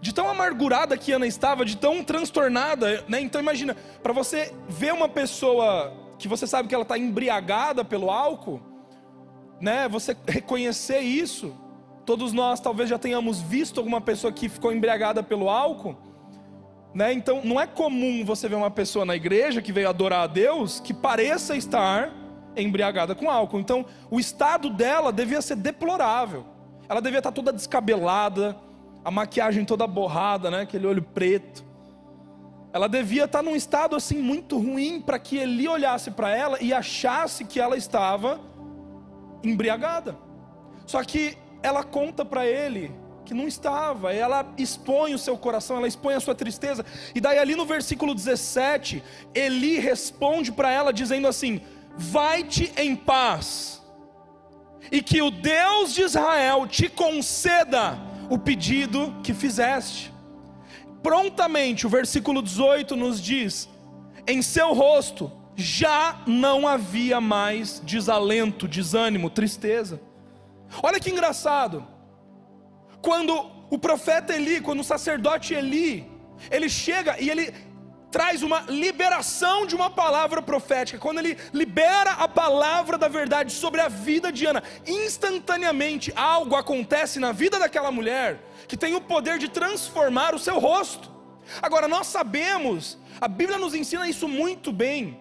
de 0.00 0.14
tão 0.14 0.26
amargurada 0.26 0.96
que 0.96 1.12
Ana 1.12 1.26
estava, 1.26 1.66
de 1.66 1.76
tão 1.76 2.02
transtornada, 2.02 3.04
né? 3.06 3.20
Então 3.20 3.42
imagina, 3.42 3.76
para 4.02 4.14
você 4.14 4.54
ver 4.70 4.94
uma 4.94 5.06
pessoa 5.06 5.92
que 6.18 6.26
você 6.26 6.46
sabe 6.46 6.66
que 6.66 6.74
ela 6.74 6.80
está 6.80 6.96
embriagada 6.96 7.84
pelo 7.84 8.10
álcool, 8.10 8.58
né? 9.60 9.86
Você 9.86 10.16
reconhecer 10.26 11.00
isso, 11.00 11.54
todos 12.06 12.32
nós 12.32 12.58
talvez 12.58 12.88
já 12.88 12.98
tenhamos 12.98 13.42
visto 13.42 13.76
alguma 13.76 14.00
pessoa 14.00 14.32
que 14.32 14.48
ficou 14.48 14.72
embriagada 14.72 15.22
pelo 15.22 15.50
álcool, 15.50 15.94
né? 16.94 17.12
Então 17.12 17.40
não 17.42 17.60
é 17.60 17.66
comum 17.66 18.24
você 18.24 18.48
ver 18.48 18.56
uma 18.56 18.70
pessoa 18.70 19.04
na 19.04 19.16
igreja 19.16 19.62
que 19.62 19.72
veio 19.72 19.88
adorar 19.88 20.24
a 20.24 20.26
Deus 20.26 20.80
que 20.80 20.92
pareça 20.92 21.56
estar 21.56 22.12
embriagada 22.56 23.14
com 23.14 23.30
álcool. 23.30 23.60
Então 23.60 23.84
o 24.10 24.20
estado 24.20 24.68
dela 24.70 25.12
devia 25.12 25.40
ser 25.40 25.56
deplorável. 25.56 26.44
Ela 26.88 27.00
devia 27.00 27.18
estar 27.18 27.32
toda 27.32 27.52
descabelada, 27.52 28.56
a 29.04 29.10
maquiagem 29.10 29.64
toda 29.64 29.86
borrada, 29.86 30.50
né? 30.50 30.60
Aquele 30.62 30.86
olho 30.86 31.02
preto. 31.02 31.64
Ela 32.72 32.88
devia 32.88 33.24
estar 33.24 33.42
num 33.42 33.56
estado 33.56 33.96
assim 33.96 34.18
muito 34.18 34.58
ruim 34.58 35.00
para 35.00 35.18
que 35.18 35.36
ele 35.36 35.68
olhasse 35.68 36.10
para 36.10 36.34
ela 36.34 36.58
e 36.60 36.72
achasse 36.72 37.44
que 37.44 37.60
ela 37.60 37.76
estava 37.76 38.40
embriagada. 39.42 40.16
Só 40.86 41.02
que 41.02 41.36
ela 41.62 41.82
conta 41.82 42.24
para 42.24 42.46
ele 42.46 42.90
que 43.24 43.34
não 43.34 43.46
estava, 43.46 44.12
ela 44.12 44.46
expõe 44.58 45.14
o 45.14 45.18
seu 45.18 45.36
coração, 45.36 45.76
ela 45.76 45.88
expõe 45.88 46.14
a 46.14 46.20
sua 46.20 46.34
tristeza. 46.34 46.84
E 47.14 47.20
daí 47.20 47.38
ali 47.38 47.54
no 47.54 47.64
versículo 47.64 48.14
17, 48.14 49.02
Eli 49.34 49.78
responde 49.78 50.52
para 50.52 50.70
ela 50.70 50.92
dizendo 50.92 51.28
assim: 51.28 51.60
"Vai-te 51.96 52.72
em 52.76 52.96
paz, 52.96 53.82
e 54.90 55.02
que 55.02 55.22
o 55.22 55.30
Deus 55.30 55.94
de 55.94 56.02
Israel 56.02 56.66
te 56.66 56.88
conceda 56.88 57.98
o 58.28 58.38
pedido 58.38 59.14
que 59.22 59.34
fizeste. 59.34 60.12
Prontamente, 61.02 61.86
o 61.86 61.90
versículo 61.90 62.42
18 62.42 62.96
nos 62.96 63.20
diz: 63.20 63.68
em 64.26 64.40
seu 64.40 64.72
rosto 64.72 65.30
já 65.54 66.22
não 66.26 66.66
havia 66.66 67.20
mais 67.20 67.80
desalento, 67.80 68.68
desânimo, 68.68 69.28
tristeza. 69.28 70.00
Olha 70.82 71.00
que 71.00 71.10
engraçado. 71.10 71.86
Quando 73.02 73.50
o 73.68 73.78
profeta 73.78 74.34
Eli, 74.34 74.60
quando 74.60 74.80
o 74.80 74.84
sacerdote 74.84 75.52
Eli, 75.52 76.10
ele 76.50 76.68
chega 76.68 77.20
e 77.20 77.28
ele 77.28 77.52
traz 78.12 78.42
uma 78.42 78.60
liberação 78.68 79.66
de 79.66 79.74
uma 79.74 79.88
palavra 79.88 80.42
profética. 80.42 80.98
Quando 80.98 81.18
ele 81.18 81.36
libera 81.52 82.12
a 82.12 82.28
palavra 82.28 82.98
da 82.98 83.08
verdade 83.08 83.50
sobre 83.52 83.80
a 83.80 83.88
vida 83.88 84.30
de 84.30 84.44
Ana, 84.44 84.62
instantaneamente 84.86 86.12
algo 86.14 86.54
acontece 86.54 87.18
na 87.18 87.32
vida 87.32 87.58
daquela 87.58 87.90
mulher 87.90 88.38
que 88.68 88.76
tem 88.76 88.94
o 88.94 89.00
poder 89.00 89.38
de 89.38 89.48
transformar 89.48 90.34
o 90.34 90.38
seu 90.38 90.58
rosto. 90.58 91.10
Agora, 91.60 91.88
nós 91.88 92.06
sabemos, 92.06 92.98
a 93.20 93.26
Bíblia 93.26 93.58
nos 93.58 93.74
ensina 93.74 94.08
isso 94.08 94.28
muito 94.28 94.70
bem. 94.70 95.20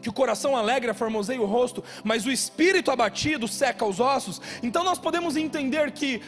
Que 0.00 0.08
o 0.08 0.12
coração 0.12 0.56
alegre 0.56 0.94
formoseia 0.94 1.42
o 1.42 1.44
rosto, 1.44 1.82
mas 2.04 2.24
o 2.24 2.30
espírito 2.30 2.92
abatido 2.92 3.48
seca 3.48 3.84
os 3.84 3.98
ossos. 3.98 4.40
Então 4.62 4.84
nós 4.84 4.96
podemos 4.96 5.36
entender 5.36 5.90
que 5.90 6.22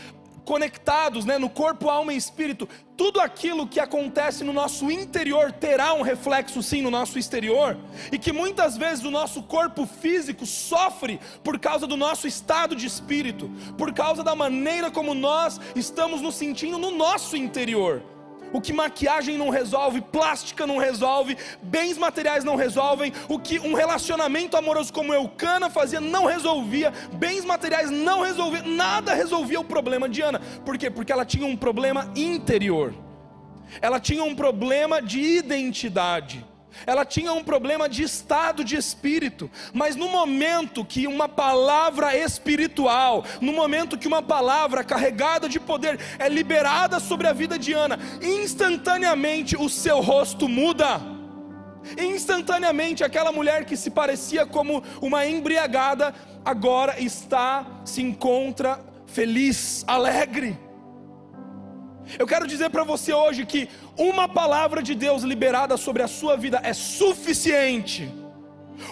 conectados 0.44 1.24
né, 1.24 1.38
no 1.38 1.48
corpo, 1.48 1.88
alma 1.88 2.12
e 2.12 2.16
espírito, 2.16 2.68
tudo 2.96 3.20
aquilo 3.20 3.66
que 3.66 3.80
acontece 3.80 4.44
no 4.44 4.52
nosso 4.52 4.90
interior 4.90 5.52
terá 5.52 5.94
um 5.94 6.02
reflexo 6.02 6.62
sim 6.62 6.82
no 6.82 6.90
nosso 6.90 7.18
exterior, 7.18 7.76
e 8.12 8.18
que 8.18 8.32
muitas 8.32 8.76
vezes 8.76 9.04
o 9.04 9.10
nosso 9.10 9.42
corpo 9.42 9.86
físico 9.86 10.44
sofre 10.44 11.18
por 11.42 11.58
causa 11.58 11.86
do 11.86 11.96
nosso 11.96 12.26
estado 12.26 12.76
de 12.76 12.86
espírito, 12.86 13.50
por 13.78 13.92
causa 13.92 14.22
da 14.22 14.34
maneira 14.34 14.90
como 14.90 15.14
nós 15.14 15.60
estamos 15.74 16.20
nos 16.20 16.34
sentindo 16.34 16.78
no 16.78 16.90
nosso 16.90 17.36
interior. 17.36 18.02
O 18.52 18.60
que 18.60 18.72
maquiagem 18.72 19.38
não 19.38 19.48
resolve, 19.48 20.00
plástica 20.00 20.66
não 20.66 20.76
resolve, 20.78 21.36
bens 21.62 21.96
materiais 21.96 22.44
não 22.44 22.56
resolvem, 22.56 23.12
o 23.28 23.38
que 23.38 23.58
um 23.60 23.74
relacionamento 23.74 24.56
amoroso 24.56 24.92
como 24.92 25.14
Eucana 25.14 25.70
fazia 25.70 26.00
não 26.00 26.26
resolvia, 26.26 26.92
bens 27.12 27.44
materiais 27.44 27.90
não 27.90 28.22
resolvia, 28.22 28.62
nada 28.62 29.14
resolvia 29.14 29.60
o 29.60 29.64
problema 29.64 30.08
de 30.08 30.22
Ana. 30.22 30.40
Por 30.64 30.76
quê? 30.76 30.90
Porque 30.90 31.12
ela 31.12 31.24
tinha 31.24 31.46
um 31.46 31.56
problema 31.56 32.10
interior. 32.16 32.94
Ela 33.80 34.00
tinha 34.00 34.24
um 34.24 34.34
problema 34.34 35.00
de 35.00 35.20
identidade 35.20 36.49
ela 36.86 37.04
tinha 37.04 37.32
um 37.32 37.44
problema 37.44 37.88
de 37.88 38.02
estado 38.02 38.64
de 38.64 38.76
espírito, 38.76 39.50
mas 39.72 39.96
no 39.96 40.08
momento 40.08 40.84
que 40.84 41.06
uma 41.06 41.28
palavra 41.28 42.16
espiritual, 42.16 43.24
no 43.40 43.52
momento 43.52 43.98
que 43.98 44.08
uma 44.08 44.22
palavra 44.22 44.84
carregada 44.84 45.48
de 45.48 45.60
poder 45.60 45.98
é 46.18 46.28
liberada 46.28 47.00
sobre 47.00 47.26
a 47.26 47.32
vida 47.32 47.58
de 47.58 47.72
Ana, 47.72 47.98
instantaneamente 48.22 49.56
o 49.56 49.68
seu 49.68 50.00
rosto 50.00 50.48
muda. 50.48 51.00
Instantaneamente 51.98 53.02
aquela 53.02 53.32
mulher 53.32 53.64
que 53.64 53.76
se 53.76 53.90
parecia 53.90 54.44
como 54.44 54.82
uma 55.00 55.26
embriagada, 55.26 56.14
agora 56.44 57.00
está, 57.00 57.66
se 57.84 58.02
encontra 58.02 58.78
feliz, 59.06 59.84
alegre. 59.86 60.69
Eu 62.18 62.26
quero 62.26 62.46
dizer 62.46 62.70
para 62.70 62.84
você 62.84 63.12
hoje 63.12 63.46
que 63.46 63.68
uma 63.96 64.28
palavra 64.28 64.82
de 64.82 64.94
Deus 64.94 65.22
liberada 65.22 65.76
sobre 65.76 66.02
a 66.02 66.08
sua 66.08 66.36
vida 66.36 66.60
é 66.62 66.72
suficiente 66.72 68.12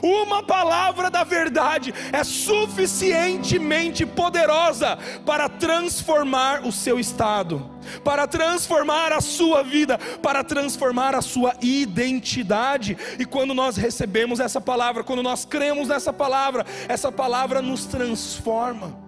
Uma 0.02 0.42
palavra 0.42 1.10
da 1.10 1.24
verdade 1.24 1.94
é 2.12 2.22
suficientemente 2.22 4.04
poderosa 4.06 4.98
para 5.24 5.48
transformar 5.48 6.66
o 6.66 6.72
seu 6.72 6.98
estado, 7.00 7.70
para 8.04 8.26
transformar 8.26 9.12
a 9.12 9.20
sua 9.20 9.62
vida, 9.62 9.98
para 10.22 10.44
transformar 10.44 11.14
a 11.14 11.22
sua 11.22 11.54
identidade. 11.60 12.96
E 13.18 13.24
quando 13.24 13.54
nós 13.54 13.76
recebemos 13.76 14.40
essa 14.40 14.60
palavra, 14.60 15.02
quando 15.02 15.22
nós 15.22 15.44
cremos 15.44 15.88
nessa 15.88 16.12
palavra, 16.12 16.64
essa 16.88 17.10
palavra 17.10 17.62
nos 17.62 17.86
transforma. 17.86 19.07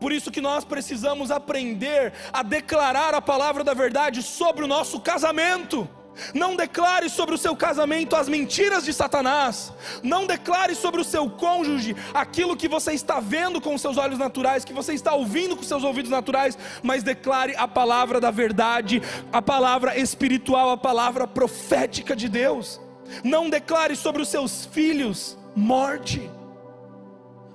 Por 0.00 0.12
isso 0.12 0.30
que 0.30 0.40
nós 0.40 0.64
precisamos 0.64 1.30
aprender 1.30 2.12
a 2.32 2.42
declarar 2.42 3.14
a 3.14 3.20
palavra 3.20 3.64
da 3.64 3.74
verdade 3.74 4.22
sobre 4.22 4.64
o 4.64 4.68
nosso 4.68 5.00
casamento. 5.00 5.88
Não 6.34 6.56
declare 6.56 7.08
sobre 7.08 7.34
o 7.34 7.38
seu 7.38 7.54
casamento 7.54 8.16
as 8.16 8.28
mentiras 8.28 8.84
de 8.84 8.92
Satanás. 8.92 9.72
Não 10.02 10.26
declare 10.26 10.74
sobre 10.74 11.00
o 11.00 11.04
seu 11.04 11.30
cônjuge 11.30 11.96
aquilo 12.12 12.56
que 12.56 12.68
você 12.68 12.92
está 12.92 13.20
vendo 13.20 13.60
com 13.60 13.74
os 13.74 13.80
seus 13.80 13.96
olhos 13.96 14.18
naturais, 14.18 14.64
que 14.64 14.72
você 14.72 14.92
está 14.94 15.14
ouvindo 15.14 15.54
com 15.54 15.62
os 15.62 15.68
seus 15.68 15.84
ouvidos 15.84 16.10
naturais, 16.10 16.58
mas 16.82 17.02
declare 17.02 17.54
a 17.56 17.68
palavra 17.68 18.20
da 18.20 18.30
verdade, 18.30 19.02
a 19.32 19.40
palavra 19.40 19.98
espiritual, 19.98 20.70
a 20.70 20.76
palavra 20.76 21.26
profética 21.26 22.14
de 22.14 22.28
Deus. 22.28 22.80
Não 23.24 23.48
declare 23.48 23.96
sobre 23.96 24.22
os 24.22 24.28
seus 24.28 24.66
filhos 24.66 25.38
morte, 25.54 26.30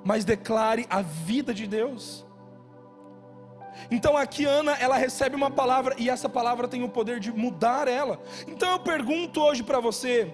mas 0.03 0.25
declare 0.25 0.85
a 0.89 1.01
vida 1.01 1.53
de 1.53 1.67
Deus. 1.67 2.22
Então 3.89 4.15
aqui 4.17 4.45
Ana, 4.45 4.73
ela 4.73 4.97
recebe 4.97 5.35
uma 5.35 5.51
palavra 5.51 5.95
e 5.97 6.09
essa 6.09 6.29
palavra 6.29 6.67
tem 6.67 6.83
o 6.83 6.89
poder 6.89 7.19
de 7.19 7.31
mudar 7.31 7.87
ela. 7.87 8.19
Então 8.47 8.71
eu 8.71 8.79
pergunto 8.79 9.41
hoje 9.41 9.63
para 9.63 9.79
você, 9.79 10.31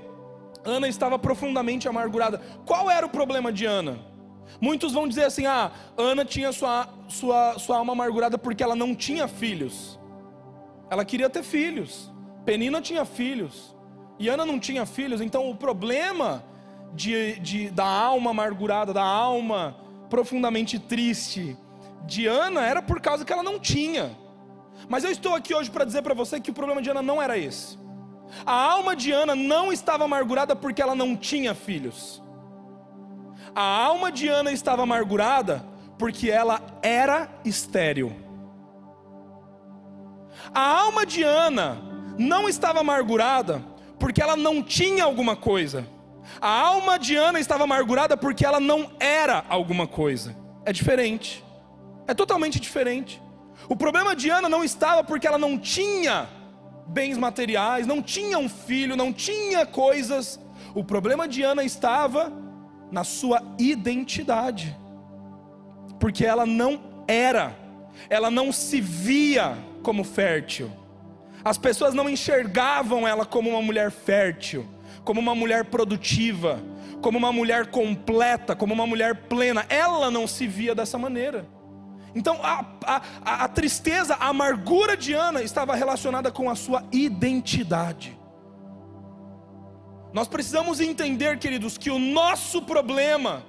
Ana 0.64 0.88
estava 0.88 1.18
profundamente 1.18 1.88
amargurada. 1.88 2.42
Qual 2.66 2.90
era 2.90 3.06
o 3.06 3.10
problema 3.10 3.52
de 3.52 3.66
Ana? 3.66 4.00
Muitos 4.60 4.94
vão 4.94 5.08
dizer 5.08 5.26
assim: 5.26 5.46
"Ah, 5.46 5.72
Ana 5.98 6.26
tinha 6.26 6.52
sua 6.52 6.90
sua 7.08 7.58
sua 7.60 7.78
alma 7.78 7.94
amargurada 7.94 8.38
porque 8.38 8.64
ela 8.64 8.76
não 8.76 8.96
tinha 8.96 9.28
filhos. 9.28 10.00
Ela 10.90 11.06
queria 11.06 11.30
ter 11.30 11.44
filhos. 11.44 12.12
Penina 12.46 12.82
tinha 12.82 13.06
filhos. 13.06 13.76
E 14.18 14.28
Ana 14.28 14.46
não 14.46 14.60
tinha 14.60 14.86
filhos, 14.86 15.22
então 15.22 15.50
o 15.50 15.56
problema 15.56 16.44
de, 16.94 17.40
de, 17.40 17.70
da 17.70 17.86
alma 17.86 18.32
amargurada, 18.32 18.94
da 18.94 19.04
alma 19.04 19.78
profundamente 20.10 20.78
triste, 20.78 21.56
de 22.06 22.28
Ana 22.28 22.66
era 22.66 22.82
por 22.82 23.00
causa 23.00 23.24
que 23.24 23.32
ela 23.32 23.44
não 23.44 23.60
tinha. 23.60 24.12
Mas 24.88 25.04
eu 25.04 25.12
estou 25.12 25.36
aqui 25.36 25.54
hoje 25.54 25.70
para 25.70 25.86
dizer 25.86 26.02
para 26.02 26.14
você 26.14 26.40
que 26.40 26.52
o 26.52 26.54
problema 26.54 26.82
de 26.82 26.90
Ana 26.90 27.02
não 27.02 27.22
era 27.22 27.38
esse. 27.38 27.78
A 28.46 28.54
alma 28.54 28.96
de 28.96 29.12
Ana 29.12 29.36
não 29.36 29.72
estava 29.74 30.06
amargurada 30.06 30.56
porque 30.56 30.82
ela 30.82 30.96
não 30.96 31.16
tinha 31.16 31.54
filhos. 31.54 32.24
A 33.56 33.64
alma 33.64 34.12
de 34.12 34.28
Ana 34.28 34.52
estava 34.52 34.84
amargurada 34.84 35.66
porque 35.98 36.30
ela 36.30 36.62
era 36.82 37.30
estéril. 37.44 38.16
A 40.54 40.62
alma 40.62 41.06
de 41.06 41.24
Ana 41.24 41.78
não 42.18 42.48
estava 42.48 42.80
amargurada 42.80 43.62
porque 44.00 44.22
ela 44.22 44.36
não 44.36 44.64
tinha 44.64 45.04
alguma 45.04 45.36
coisa. 45.36 45.86
A 46.40 46.50
alma 46.50 46.98
de 46.98 47.16
Ana 47.16 47.40
estava 47.40 47.64
amargurada 47.64 48.16
porque 48.16 48.46
ela 48.46 48.60
não 48.60 48.92
era 49.00 49.44
alguma 49.50 49.88
coisa. 49.88 50.36
É 50.66 50.72
diferente. 50.72 51.44
É 52.10 52.14
totalmente 52.16 52.60
diferente. 52.60 53.22
O 53.68 53.76
problema 53.76 54.16
de 54.16 54.32
Ana 54.32 54.50
não 54.50 54.64
estava 54.64 55.04
porque 55.04 55.28
ela 55.28 55.38
não 55.38 55.60
tinha 55.60 56.28
bens 56.88 57.20
materiais, 57.20 57.86
não 57.86 58.02
tinha 58.02 58.40
um 58.40 58.50
filho, 58.50 58.96
não 58.96 59.14
tinha 59.14 59.64
coisas. 59.64 60.40
O 60.74 60.84
problema 60.84 61.28
de 61.28 61.44
Ana 61.44 61.64
estava 61.64 62.34
na 62.92 63.04
sua 63.04 63.44
identidade, 63.60 64.76
porque 66.00 66.26
ela 66.26 66.48
não 66.48 66.82
era, 67.08 67.56
ela 68.10 68.32
não 68.32 68.52
se 68.52 68.82
via 68.82 69.56
como 69.84 70.04
fértil. 70.04 70.72
As 71.46 71.60
pessoas 71.60 71.94
não 71.94 72.10
enxergavam 72.10 73.08
ela 73.08 73.24
como 73.24 73.52
uma 73.52 73.62
mulher 73.62 73.92
fértil, 73.92 74.66
como 75.04 75.22
uma 75.22 75.36
mulher 75.36 75.66
produtiva, 75.66 76.60
como 77.04 77.20
uma 77.20 77.32
mulher 77.32 77.68
completa, 77.68 78.56
como 78.56 78.74
uma 78.74 78.88
mulher 78.88 79.28
plena. 79.28 79.64
Ela 79.70 80.10
não 80.10 80.26
se 80.26 80.48
via 80.48 80.74
dessa 80.74 80.98
maneira. 80.98 81.59
Então 82.20 82.38
a, 82.44 82.66
a, 82.86 83.46
a 83.46 83.48
tristeza, 83.48 84.14
a 84.16 84.28
amargura 84.28 84.98
de 84.98 85.14
Ana 85.14 85.42
estava 85.42 85.74
relacionada 85.74 86.30
com 86.30 86.50
a 86.50 86.56
sua 86.56 86.84
identidade. 86.92 88.20
Nós 90.12 90.28
precisamos 90.28 90.82
entender, 90.82 91.40
queridos, 91.40 91.78
que 91.78 91.90
o 91.90 91.98
nosso 91.98 92.62
problema, 92.64 93.46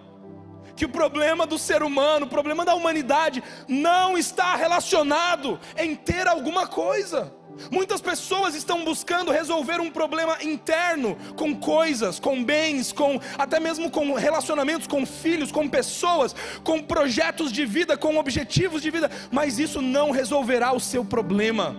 que 0.77 0.85
o 0.85 0.89
problema 0.89 1.49
do 1.49 1.59
ser 1.59 1.83
humano, 1.83 2.27
o 2.27 2.29
problema 2.29 2.65
da 2.65 2.77
humanidade, 2.77 3.43
não 3.67 4.17
está 4.17 4.55
relacionado 4.55 5.59
em 5.77 5.97
ter 5.97 6.29
alguma 6.29 6.65
coisa. 6.69 7.35
Muitas 7.71 8.01
pessoas 8.01 8.55
estão 8.55 8.85
buscando 8.85 9.31
resolver 9.31 9.81
um 9.81 9.91
problema 9.91 10.43
interno 10.43 11.17
com 11.37 11.55
coisas, 11.55 12.19
com 12.19 12.43
bens, 12.43 12.93
com 12.93 13.21
até 13.37 13.61
mesmo 13.61 13.91
com 13.91 14.15
relacionamentos 14.15 14.87
com 14.87 15.05
filhos, 15.05 15.53
com 15.53 15.69
pessoas, 15.69 16.35
com 16.63 16.83
projetos 16.83 17.53
de 17.53 17.67
vida, 17.67 17.97
com 17.97 18.17
objetivos 18.17 18.83
de 18.83 18.91
vida, 18.91 19.11
mas 19.31 19.59
isso 19.59 19.83
não 19.83 20.11
resolverá 20.11 20.73
o 20.73 20.81
seu 20.81 21.05
problema. 21.05 21.77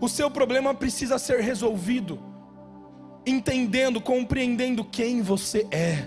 O 0.00 0.08
seu 0.08 0.30
problema 0.30 0.74
precisa 0.74 1.18
ser 1.18 1.40
resolvido 1.40 2.20
entendendo, 3.26 4.00
compreendendo 4.00 4.84
quem 4.84 5.20
você 5.20 5.66
é. 5.72 6.06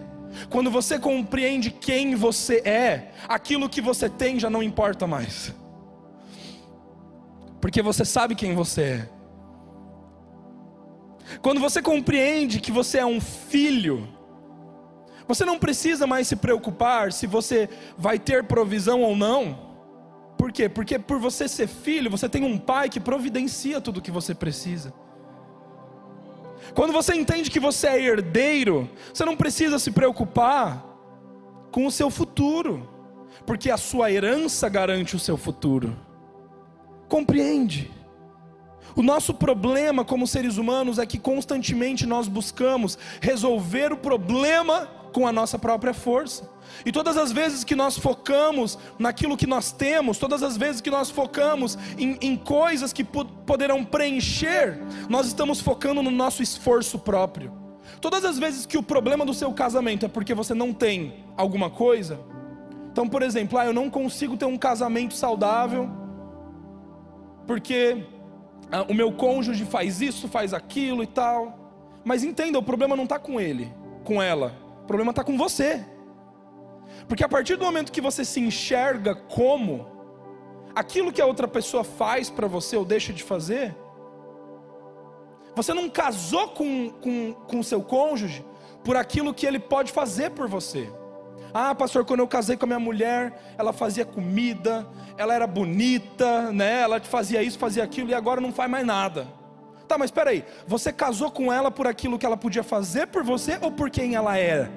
Quando 0.50 0.72
você 0.72 0.98
compreende 0.98 1.70
quem 1.70 2.16
você 2.16 2.62
é, 2.64 3.12
aquilo 3.28 3.68
que 3.68 3.82
você 3.82 4.08
tem 4.08 4.40
já 4.40 4.50
não 4.50 4.64
importa 4.64 5.06
mais 5.06 5.54
porque 7.62 7.82
você 7.82 8.06
sabe 8.06 8.36
quem 8.36 8.56
você 8.56 8.82
é. 8.82 9.10
Quando 11.42 11.60
você 11.60 11.82
compreende 11.82 12.60
que 12.60 12.72
você 12.72 13.00
é 13.00 13.06
um 13.06 13.22
filho, 13.22 14.08
você 15.28 15.46
não 15.46 15.60
precisa 15.60 16.08
mais 16.08 16.28
se 16.28 16.36
preocupar 16.36 17.14
se 17.14 17.28
você 17.28 17.70
vai 17.98 18.18
ter 18.18 18.44
provisão 18.46 19.02
ou 19.02 19.16
não. 19.16 19.70
Por 20.38 20.52
quê? 20.52 20.68
Porque 20.68 20.98
por 20.98 21.20
você 21.20 21.48
ser 21.48 21.68
filho, 21.68 22.10
você 22.10 22.28
tem 22.28 22.44
um 22.44 22.58
pai 22.58 22.90
que 22.90 23.00
providencia 23.00 23.80
tudo 23.80 23.98
o 23.98 24.02
que 24.02 24.10
você 24.10 24.34
precisa. 24.34 24.94
Quando 26.74 26.94
você 26.94 27.14
entende 27.14 27.52
que 27.52 27.60
você 27.60 27.88
é 27.88 28.02
herdeiro, 28.02 28.90
você 29.14 29.26
não 29.26 29.36
precisa 29.36 29.78
se 29.78 29.92
preocupar 29.92 30.86
com 31.72 31.86
o 31.86 31.92
seu 31.92 32.10
futuro, 32.10 32.90
porque 33.46 33.70
a 33.70 33.78
sua 33.78 34.12
herança 34.12 34.68
garante 34.70 35.16
o 35.16 35.20
seu 35.20 35.38
futuro 35.38 36.09
compreende. 37.10 37.92
O 38.96 39.02
nosso 39.02 39.34
problema 39.34 40.06
como 40.06 40.28
seres 40.28 40.58
humanos 40.58 41.00
é 41.00 41.06
que 41.06 41.18
constantemente 41.18 42.06
nós 42.06 42.28
buscamos 42.28 42.98
resolver 43.22 43.92
o 43.92 43.98
problema 43.98 44.88
com 45.12 45.28
a 45.28 45.32
nossa 45.32 45.58
própria 45.58 45.94
força. 45.94 46.50
E 46.86 46.92
todas 46.92 47.18
as 47.18 47.32
vezes 47.32 47.64
que 47.64 47.76
nós 47.76 47.98
focamos 47.98 48.78
naquilo 48.98 49.36
que 49.36 49.48
nós 49.48 49.72
temos, 49.72 50.18
todas 50.18 50.44
as 50.44 50.56
vezes 50.56 50.82
que 50.82 50.92
nós 50.92 51.10
focamos 51.10 51.78
em, 51.98 52.18
em 52.22 52.38
coisas 52.38 52.94
que 52.94 53.04
poderão 53.04 53.84
preencher, 53.84 54.80
nós 55.10 55.28
estamos 55.28 55.60
focando 55.60 56.04
no 56.04 56.12
nosso 56.12 56.44
esforço 56.44 57.00
próprio. 57.00 57.52
Todas 58.00 58.24
as 58.24 58.38
vezes 58.38 58.66
que 58.66 58.78
o 58.78 58.84
problema 58.84 59.26
do 59.26 59.34
seu 59.34 59.52
casamento 59.52 60.06
é 60.06 60.10
porque 60.10 60.34
você 60.34 60.54
não 60.54 60.74
tem 60.74 61.26
alguma 61.36 61.70
coisa, 61.70 62.20
então, 62.92 63.08
por 63.08 63.22
exemplo, 63.22 63.58
ah, 63.58 63.66
eu 63.66 63.74
não 63.74 63.90
consigo 63.90 64.36
ter 64.36 64.46
um 64.46 64.58
casamento 64.58 65.14
saudável 65.14 65.90
porque 67.50 68.06
ah, 68.72 68.84
o 68.88 68.94
meu 68.94 69.12
cônjuge 69.12 69.66
faz 69.66 70.02
isso, 70.02 70.28
faz 70.28 70.54
aquilo 70.54 71.02
e 71.02 71.08
tal. 71.08 71.58
Mas 72.06 72.24
entenda, 72.24 72.60
o 72.60 72.62
problema 72.62 72.96
não 72.96 73.06
está 73.06 73.18
com 73.18 73.42
ele, 73.42 73.74
com 74.04 74.22
ela. 74.22 74.54
O 74.84 74.86
problema 74.86 75.10
está 75.10 75.24
com 75.24 75.36
você. 75.36 75.84
Porque 77.08 77.24
a 77.24 77.28
partir 77.28 77.56
do 77.56 77.66
momento 77.66 77.92
que 77.92 78.02
você 78.02 78.24
se 78.24 78.40
enxerga 78.40 79.16
como 79.16 79.88
aquilo 80.76 81.12
que 81.12 81.20
a 81.20 81.26
outra 81.26 81.48
pessoa 81.48 81.84
faz 81.84 82.30
para 82.30 82.46
você 82.46 82.78
ou 82.78 82.86
deixa 82.86 83.12
de 83.12 83.24
fazer, 83.24 83.76
você 85.56 85.74
não 85.74 85.90
casou 85.90 86.50
com 86.50 86.86
o 86.86 86.92
com, 86.92 87.34
com 87.34 87.64
seu 87.64 87.82
cônjuge 87.82 88.46
por 88.84 88.96
aquilo 88.96 89.34
que 89.34 89.48
ele 89.48 89.58
pode 89.58 89.92
fazer 89.92 90.30
por 90.30 90.48
você. 90.48 90.88
Ah, 91.54 91.74
pastor, 91.74 92.06
quando 92.06 92.20
eu 92.20 92.28
casei 92.28 92.56
com 92.56 92.66
a 92.66 92.68
minha 92.68 92.80
mulher, 92.80 93.56
ela 93.58 93.74
fazia 93.74 94.06
comida, 94.06 94.88
ela 95.18 95.34
era 95.34 95.48
bonita, 95.48 96.52
né? 96.52 96.82
Ela 96.82 97.00
fazia 97.00 97.42
isso, 97.42 97.58
fazia 97.58 97.84
aquilo 97.84 98.10
e 98.10 98.14
agora 98.14 98.40
não 98.40 98.52
faz 98.52 98.70
mais 98.70 98.86
nada. 98.86 99.28
Tá, 99.88 99.98
mas 99.98 100.10
espera 100.10 100.30
aí. 100.30 100.46
Você 100.68 100.94
casou 100.94 101.32
com 101.32 101.52
ela 101.52 101.72
por 101.72 101.88
aquilo 101.88 102.20
que 102.20 102.26
ela 102.26 102.38
podia 102.38 102.64
fazer 102.64 103.08
por 103.08 103.24
você 103.24 103.58
ou 103.62 103.72
por 103.72 103.90
quem 103.90 104.14
ela 104.14 104.38
era? 104.38 104.72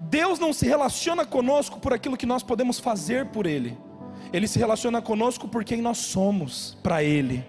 Deus 0.00 0.38
não 0.38 0.52
se 0.52 0.66
relaciona 0.66 1.26
conosco 1.26 1.78
por 1.78 1.92
aquilo 1.92 2.16
que 2.16 2.24
nós 2.24 2.42
podemos 2.42 2.78
fazer 2.78 3.26
por 3.26 3.46
ele. 3.46 3.76
Ele 4.32 4.48
se 4.48 4.58
relaciona 4.58 5.02
conosco 5.02 5.46
por 5.46 5.62
quem 5.62 5.82
nós 5.82 5.98
somos 5.98 6.78
para 6.82 7.02
ele. 7.02 7.44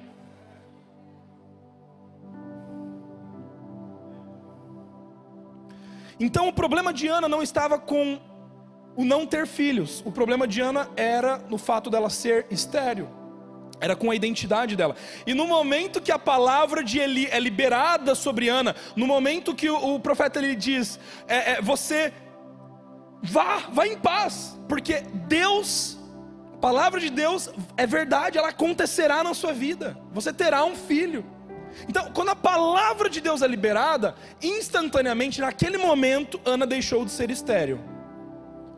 Então 6.22 6.48
o 6.48 6.54
problema 6.54 6.94
de 6.94 7.08
Ana 7.08 7.28
não 7.28 7.42
estava 7.42 7.80
com 7.80 8.20
o 8.96 9.04
não 9.04 9.26
ter 9.26 9.48
filhos. 9.48 10.04
O 10.06 10.12
problema 10.12 10.48
de 10.48 10.62
Ana 10.62 10.88
era 10.96 11.40
no 11.50 11.58
fato 11.58 11.90
dela 11.90 12.10
ser 12.10 12.46
estéril. 12.52 13.10
Era 13.80 13.96
com 13.96 14.12
a 14.12 14.16
identidade 14.16 14.76
dela. 14.76 14.96
E 15.26 15.34
no 15.34 15.48
momento 15.48 16.00
que 16.00 16.12
a 16.12 16.20
palavra 16.20 16.84
de 16.84 17.00
Eli 17.00 17.28
é 17.32 17.40
liberada 17.40 18.14
sobre 18.14 18.48
Ana, 18.48 18.76
no 18.96 19.08
momento 19.08 19.56
que 19.56 19.68
o, 19.68 19.96
o 19.96 20.00
profeta 20.00 20.38
ele 20.38 20.56
diz: 20.56 21.00
é, 21.28 21.54
é, 21.54 21.62
Você 21.62 22.14
vá, 23.24 23.64
vá 23.72 23.88
em 23.88 23.98
paz, 23.98 24.60
porque 24.70 25.02
Deus, 25.28 25.98
a 26.54 26.58
palavra 26.58 27.00
de 27.00 27.10
Deus 27.10 27.50
é 27.76 27.88
verdade, 27.88 28.38
ela 28.38 28.50
acontecerá 28.50 29.24
na 29.24 29.34
sua 29.34 29.54
vida. 29.54 29.98
Você 30.12 30.32
terá 30.32 30.64
um 30.64 30.76
filho. 30.76 31.26
Então, 31.88 32.12
quando 32.14 32.30
a 32.30 32.36
palavra 32.36 33.10
de 33.10 33.22
Deus 33.22 33.42
é 33.42 33.48
liberada, 33.48 34.16
instantaneamente, 34.42 35.42
naquele 35.42 35.78
momento, 35.78 36.40
Ana 36.46 36.66
deixou 36.66 37.06
de 37.06 37.12
ser 37.12 37.30
estéril. 37.30 37.80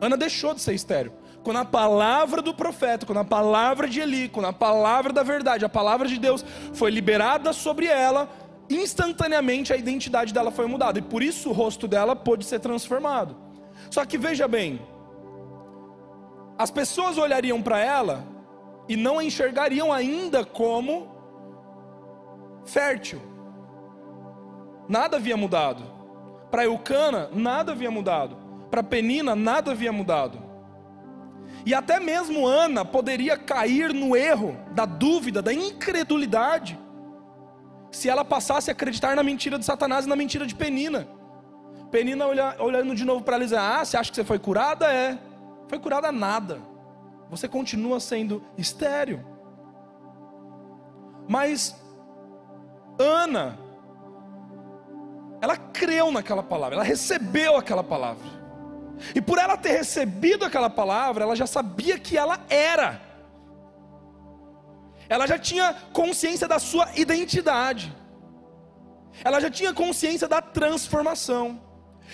Ana 0.00 0.16
deixou 0.16 0.54
de 0.54 0.60
ser 0.60 0.74
estéril. 0.74 1.12
Quando 1.42 1.58
a 1.58 1.64
palavra 1.64 2.40
do 2.40 2.54
profeta, 2.54 3.04
quando 3.04 3.18
a 3.18 3.24
palavra 3.24 3.86
de 3.86 4.00
Eli, 4.00 4.28
quando 4.28 4.46
a 4.46 4.52
palavra 4.52 5.12
da 5.12 5.22
verdade, 5.22 5.64
a 5.64 5.68
palavra 5.68 6.08
de 6.08 6.18
Deus 6.18 6.44
foi 6.72 6.90
liberada 6.90 7.52
sobre 7.52 7.86
ela, 7.86 8.30
instantaneamente 8.68 9.72
a 9.72 9.76
identidade 9.76 10.32
dela 10.32 10.50
foi 10.50 10.66
mudada. 10.66 10.98
E 10.98 11.02
por 11.02 11.22
isso 11.22 11.50
o 11.50 11.52
rosto 11.52 11.86
dela 11.86 12.16
pôde 12.16 12.46
ser 12.46 12.60
transformado. 12.60 13.36
Só 13.90 14.04
que 14.06 14.16
veja 14.16 14.48
bem, 14.48 14.80
as 16.56 16.70
pessoas 16.70 17.18
olhariam 17.18 17.60
para 17.60 17.78
ela 17.78 18.24
e 18.88 18.96
não 18.96 19.18
a 19.18 19.24
enxergariam 19.24 19.92
ainda 19.92 20.44
como 20.44 21.13
fértil. 22.64 23.20
Nada 24.88 25.16
havia 25.16 25.36
mudado. 25.36 25.84
Para 26.50 26.64
Eucana, 26.64 27.28
nada 27.32 27.72
havia 27.72 27.90
mudado. 27.90 28.36
Para 28.70 28.82
Penina, 28.82 29.34
nada 29.34 29.72
havia 29.72 29.92
mudado. 29.92 30.42
E 31.66 31.74
até 31.74 31.98
mesmo 31.98 32.46
Ana 32.46 32.84
poderia 32.84 33.36
cair 33.36 33.92
no 33.92 34.14
erro 34.16 34.56
da 34.72 34.84
dúvida, 34.84 35.40
da 35.40 35.52
incredulidade, 35.52 36.78
se 37.90 38.08
ela 38.08 38.24
passasse 38.24 38.70
a 38.70 38.72
acreditar 38.72 39.16
na 39.16 39.22
mentira 39.22 39.58
de 39.58 39.64
Satanás 39.64 40.04
e 40.04 40.08
na 40.08 40.16
mentira 40.16 40.46
de 40.46 40.54
Penina. 40.54 41.08
Penina 41.90 42.26
olhando 42.26 42.94
de 42.94 43.04
novo 43.04 43.22
para 43.22 43.36
ela 43.36 43.44
e 43.44 43.46
dizendo: 43.46 43.62
Ah, 43.62 43.84
você 43.84 43.96
acha 43.96 44.10
que 44.10 44.16
você 44.16 44.24
foi 44.24 44.38
curada? 44.38 44.92
É. 44.92 45.16
Foi 45.68 45.78
curada 45.78 46.10
nada. 46.10 46.60
Você 47.30 47.48
continua 47.48 48.00
sendo 48.00 48.42
estéreo. 48.58 49.24
Mas 51.28 51.74
Ana, 52.98 53.58
ela 55.40 55.56
creu 55.56 56.10
naquela 56.10 56.42
palavra, 56.42 56.76
ela 56.76 56.84
recebeu 56.84 57.56
aquela 57.56 57.82
palavra. 57.82 58.24
E 59.14 59.20
por 59.20 59.38
ela 59.38 59.56
ter 59.56 59.72
recebido 59.72 60.44
aquela 60.44 60.70
palavra, 60.70 61.24
ela 61.24 61.36
já 61.36 61.46
sabia 61.46 61.98
que 61.98 62.16
ela 62.16 62.40
era. 62.48 63.00
Ela 65.08 65.26
já 65.26 65.38
tinha 65.38 65.74
consciência 65.92 66.48
da 66.48 66.58
sua 66.58 66.88
identidade. 66.96 67.94
Ela 69.22 69.40
já 69.40 69.50
tinha 69.50 69.74
consciência 69.74 70.26
da 70.26 70.40
transformação. 70.40 71.60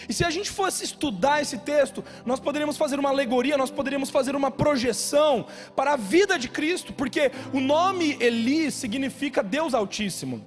E 0.08 0.12
se 0.12 0.24
a 0.24 0.30
gente 0.30 0.50
fosse 0.50 0.84
estudar 0.84 1.42
esse 1.42 1.58
texto, 1.58 2.02
nós 2.24 2.40
poderíamos 2.40 2.76
fazer 2.76 2.98
uma 2.98 3.10
alegoria, 3.10 3.56
nós 3.56 3.70
poderíamos 3.70 4.10
fazer 4.10 4.34
uma 4.34 4.50
projeção 4.50 5.46
para 5.76 5.92
a 5.92 5.96
vida 5.96 6.38
de 6.38 6.48
Cristo, 6.48 6.92
porque 6.92 7.30
o 7.52 7.60
nome 7.60 8.16
Eli 8.20 8.70
significa 8.70 9.42
Deus 9.42 9.74
Altíssimo. 9.74 10.44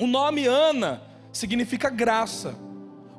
O 0.00 0.06
nome 0.06 0.46
Ana 0.46 1.02
significa 1.30 1.90
graça. 1.90 2.54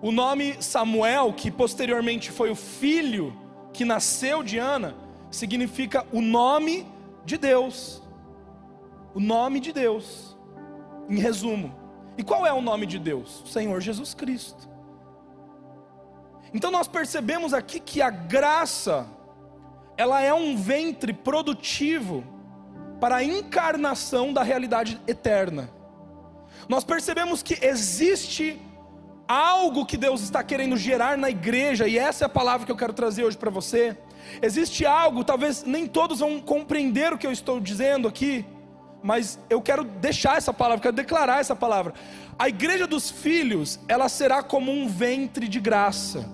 O 0.02 0.12
nome 0.12 0.56
Samuel, 0.60 1.32
que 1.32 1.52
posteriormente 1.52 2.32
foi 2.32 2.50
o 2.50 2.56
filho 2.56 3.38
que 3.72 3.86
nasceu 3.86 4.41
de 4.41 4.58
Ana, 4.58 4.96
significa 5.30 6.08
o 6.12 6.22
nome 6.22 6.88
de 7.24 7.38
Deus. 7.38 8.02
O 9.13 9.20
nome 9.20 9.60
de 9.60 9.72
Deus. 9.72 10.36
Em 11.08 11.20
resumo. 11.20 11.72
E 12.17 12.24
qual 12.24 12.48
é 12.48 12.52
o 12.52 12.62
nome 12.62 12.88
de 12.88 12.98
Deus? 12.98 13.44
O 13.44 13.48
Senhor 13.48 13.80
Jesus 13.80 14.15
Cristo. 14.15 14.67
Então 16.52 16.72
nós 16.72 16.88
percebemos 16.88 17.54
aqui 17.54 17.80
que 17.80 18.02
a 18.02 18.10
graça 18.10 19.08
ela 19.96 20.20
é 20.20 20.34
um 20.34 20.58
ventre 20.58 21.13
produtivo 21.13 22.24
para 23.00 23.17
a 23.17 23.24
encarnação 23.24 24.34
da 24.34 24.41
realidade 24.41 25.00
eterna 25.08 25.70
nós 26.72 26.86
percebemos 26.86 27.44
que 27.44 27.58
existe 27.62 28.58
algo 29.28 29.86
que 29.86 29.98
Deus 29.98 30.22
está 30.22 30.42
querendo 30.42 30.78
gerar 30.78 31.18
na 31.18 31.30
igreja, 31.30 31.86
e 31.86 31.98
essa 31.98 32.24
é 32.24 32.28
a 32.28 32.30
palavra 32.30 32.66
que 32.66 32.72
eu 32.72 32.78
quero 32.78 32.94
trazer 32.94 33.26
hoje 33.26 33.38
para 33.38 33.52
você. 33.52 33.98
Existe 34.42 34.86
algo, 34.86 35.26
talvez 35.26 35.66
nem 35.66 35.86
todos 35.86 36.20
vão 36.20 36.40
compreender 36.40 37.12
o 37.12 37.18
que 37.18 37.28
eu 37.28 37.32
estou 37.34 37.60
dizendo 37.60 38.08
aqui, 38.08 38.46
mas 39.04 39.38
eu 39.50 39.62
quero 39.62 39.84
deixar 39.84 40.38
essa 40.38 40.54
palavra, 40.54 40.82
quero 40.82 40.96
declarar 40.96 41.42
essa 41.42 41.54
palavra. 41.54 41.94
A 42.40 42.48
igreja 42.48 42.88
dos 42.88 43.12
filhos, 43.12 43.78
ela 43.86 44.08
será 44.08 44.42
como 44.42 44.72
um 44.72 44.88
ventre 44.88 45.50
de 45.50 45.60
graça. 45.60 46.26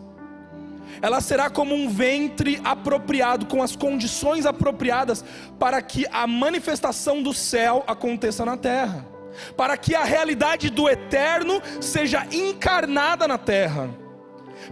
Ela 1.02 1.20
será 1.20 1.50
como 1.50 1.74
um 1.74 1.90
ventre 1.90 2.62
apropriado, 2.64 3.48
com 3.48 3.64
as 3.64 3.76
condições 3.76 4.46
apropriadas 4.46 5.26
para 5.58 5.82
que 5.82 6.06
a 6.12 6.28
manifestação 6.28 7.24
do 7.24 7.34
céu 7.34 7.84
aconteça 7.88 8.46
na 8.46 8.56
terra 8.56 9.17
para 9.56 9.78
que 9.78 9.96
a 9.96 10.04
realidade 10.04 10.70
do 10.70 10.90
eterno 10.90 11.62
seja 11.82 12.28
encarnada 12.32 13.28
na 13.28 13.38
terra. 13.38 13.90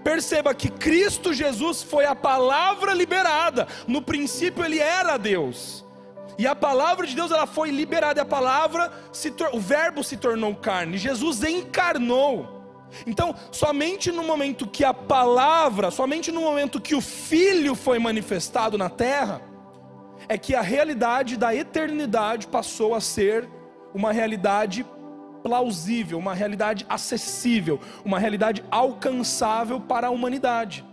Perceba 0.03 0.53
que 0.53 0.69
Cristo 0.69 1.33
Jesus 1.33 1.81
foi 1.81 2.05
a 2.05 2.15
palavra 2.15 2.93
liberada. 2.93 3.67
No 3.87 4.01
princípio 4.01 4.63
ele 4.63 4.79
era 4.79 5.17
Deus. 5.17 5.85
E 6.37 6.45
a 6.45 6.55
palavra 6.55 7.07
de 7.07 7.15
Deus 7.15 7.31
ela 7.31 7.47
foi 7.47 7.71
liberada, 7.71 8.21
a 8.21 8.25
palavra 8.25 8.91
o 9.53 9.59
verbo 9.59 10.03
se 10.03 10.17
tornou 10.17 10.53
carne. 10.55 10.97
Jesus 10.97 11.43
encarnou. 11.43 12.55
Então, 13.07 13.35
somente 13.51 14.11
no 14.11 14.23
momento 14.23 14.67
que 14.67 14.83
a 14.83 14.93
palavra, 14.93 15.91
somente 15.91 16.31
no 16.31 16.41
momento 16.41 16.79
que 16.79 16.95
o 16.95 17.01
filho 17.01 17.73
foi 17.73 17.99
manifestado 17.99 18.77
na 18.77 18.89
terra, 18.89 19.41
é 20.27 20.37
que 20.37 20.55
a 20.55 20.61
realidade 20.61 21.37
da 21.37 21.53
eternidade 21.53 22.47
passou 22.47 22.95
a 22.95 23.01
ser 23.01 23.47
uma 23.95 24.11
realidade 24.11 24.85
plausível, 25.41 26.19
uma 26.19 26.33
realidade 26.33 26.85
acessível, 26.89 27.79
uma 28.03 28.19
realidade 28.19 28.61
alcançável 28.69 29.79
para 29.79 30.07
a 30.07 30.09
humanidade. 30.09 30.83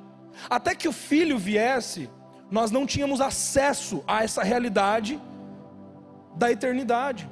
Até 0.49 0.73
que 0.73 0.87
o 0.87 0.93
filho 0.93 1.37
viesse, 1.37 2.09
nós 2.49 2.71
não 2.71 2.87
tínhamos 2.87 3.21
acesso 3.21 4.05
a 4.07 4.23
essa 4.23 4.45
realidade 4.45 5.21
da 6.37 6.53
eternidade. 6.53 7.29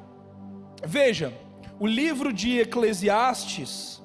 Veja, 0.84 1.32
o 1.78 1.86
livro 1.86 2.32
de 2.32 2.58
Eclesiastes, 2.58 4.02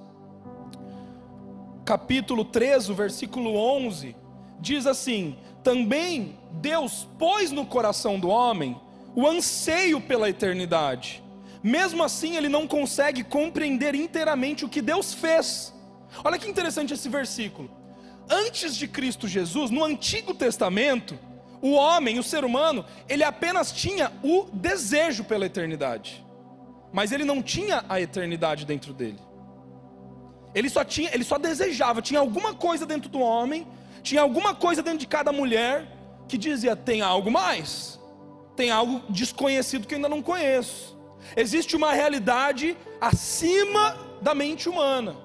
capítulo 1.83 2.45
13, 2.45 2.93
versículo 2.93 3.55
11, 3.55 4.15
diz 4.59 4.85
assim: 4.85 5.35
Também 5.63 6.37
Deus 6.51 7.09
pôs 7.17 7.51
no 7.51 7.65
coração 7.65 8.19
do 8.19 8.27
homem 8.27 8.79
o 9.15 9.25
anseio 9.25 9.99
pela 9.99 10.29
eternidade 10.29 11.24
mesmo 11.65 12.03
assim 12.03 12.37
ele 12.37 12.47
não 12.47 12.67
consegue 12.67 13.23
compreender 13.23 13.95
inteiramente 13.95 14.63
o 14.63 14.69
que 14.69 14.83
Deus 14.83 15.15
fez. 15.15 15.73
Olha 16.23 16.37
que 16.37 16.47
interessante 16.47 16.93
esse 16.93 17.09
versículo. 17.09 17.71
Antes 18.29 18.75
de 18.75 18.87
Cristo 18.87 19.27
Jesus, 19.27 19.71
no 19.71 19.83
Antigo 19.83 20.35
Testamento, 20.35 21.17
o 21.63 21.71
homem, 21.71 22.19
o 22.19 22.23
ser 22.23 22.45
humano, 22.45 22.85
ele 23.09 23.23
apenas 23.23 23.71
tinha 23.71 24.11
o 24.23 24.43
desejo 24.53 25.23
pela 25.23 25.47
eternidade, 25.47 26.23
mas 26.93 27.11
ele 27.11 27.25
não 27.25 27.41
tinha 27.41 27.83
a 27.89 27.99
eternidade 27.99 28.63
dentro 28.63 28.93
dele. 28.93 29.19
Ele 30.53 30.69
só 30.69 30.83
tinha, 30.83 31.09
ele 31.15 31.23
só 31.23 31.39
desejava, 31.39 31.99
tinha 31.99 32.19
alguma 32.19 32.53
coisa 32.53 32.85
dentro 32.85 33.09
do 33.09 33.19
homem, 33.19 33.67
tinha 34.03 34.21
alguma 34.21 34.53
coisa 34.53 34.83
dentro 34.83 34.99
de 34.99 35.07
cada 35.07 35.31
mulher 35.31 35.87
que 36.27 36.37
dizia: 36.37 36.75
tem 36.75 37.01
algo 37.01 37.31
mais, 37.31 37.99
tem 38.55 38.69
algo 38.69 39.01
desconhecido 39.09 39.87
que 39.87 39.95
eu 39.95 39.97
ainda 39.97 40.09
não 40.09 40.21
conheço. 40.21 40.94
Existe 41.35 41.75
uma 41.75 41.93
realidade 41.93 42.77
acima 42.99 43.97
da 44.21 44.35
mente 44.35 44.67
humana. 44.69 45.15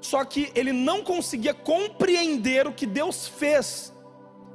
Só 0.00 0.24
que 0.24 0.52
ele 0.54 0.72
não 0.72 1.02
conseguia 1.02 1.54
compreender 1.54 2.66
o 2.66 2.72
que 2.72 2.86
Deus 2.86 3.26
fez. 3.26 3.92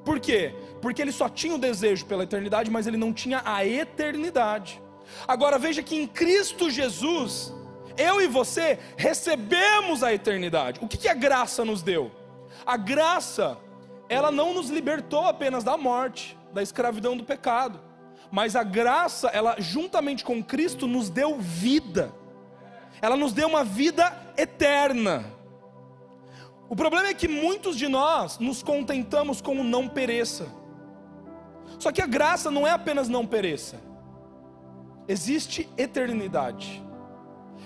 Por 0.06 0.19
quê? 0.19 0.54
Porque 0.82 1.02
ele 1.02 1.12
só 1.12 1.28
tinha 1.28 1.56
o 1.56 1.58
desejo 1.58 2.06
pela 2.06 2.23
eternidade, 2.23 2.69
mas 2.69 2.88
ele 2.88 2.97
não 2.97 3.12
tinha 3.12 3.41
a 3.43 3.65
eternidade. 3.65 4.82
Agora 5.28 5.58
veja 5.58 5.82
que 5.82 5.95
em 5.95 6.08
Cristo 6.08 6.69
Jesus, 6.69 7.54
eu 7.97 8.21
e 8.21 8.28
você 8.28 8.80
recebemos 8.95 10.04
a 10.04 10.13
eternidade. 10.13 10.80
O 10.82 10.88
que, 10.88 10.97
que 10.97 11.08
a 11.08 11.13
graça 11.13 11.65
nos 11.65 11.82
deu? 11.82 12.12
A 12.65 12.78
graça, 12.78 13.58
ela 14.08 14.32
não 14.32 14.54
nos 14.54 14.69
libertou 14.69 15.25
apenas 15.25 15.63
da 15.63 15.78
morte, 15.78 16.38
da 16.54 16.62
escravidão 16.62 17.17
do 17.17 17.23
pecado 17.23 17.88
mas 18.32 18.56
a 18.56 18.63
graça, 18.63 19.28
ela 19.30 19.56
juntamente 19.60 20.24
com 20.24 20.44
Cristo 20.44 20.88
nos 20.88 21.10
deu 21.10 21.39
vida. 21.39 22.13
Ela 23.02 23.15
nos 23.15 23.34
deu 23.34 23.48
uma 23.48 23.63
vida 23.63 24.13
eterna. 24.38 25.26
O 26.70 26.76
problema 26.76 27.08
é 27.08 27.13
que 27.13 27.28
muitos 27.28 27.76
de 27.78 27.88
nós 27.88 28.38
nos 28.38 28.62
contentamos 28.62 29.42
com 29.42 29.60
o 29.60 29.63
não 29.63 29.88
pereça. 29.88 30.48
Só 31.80 31.92
que 31.92 32.02
a 32.02 32.06
graça 32.06 32.52
não 32.52 32.68
é 32.68 32.72
apenas 32.72 33.08
não 33.08 33.26
pereça, 33.26 33.80
existe 35.08 35.70
eternidade. 35.78 36.84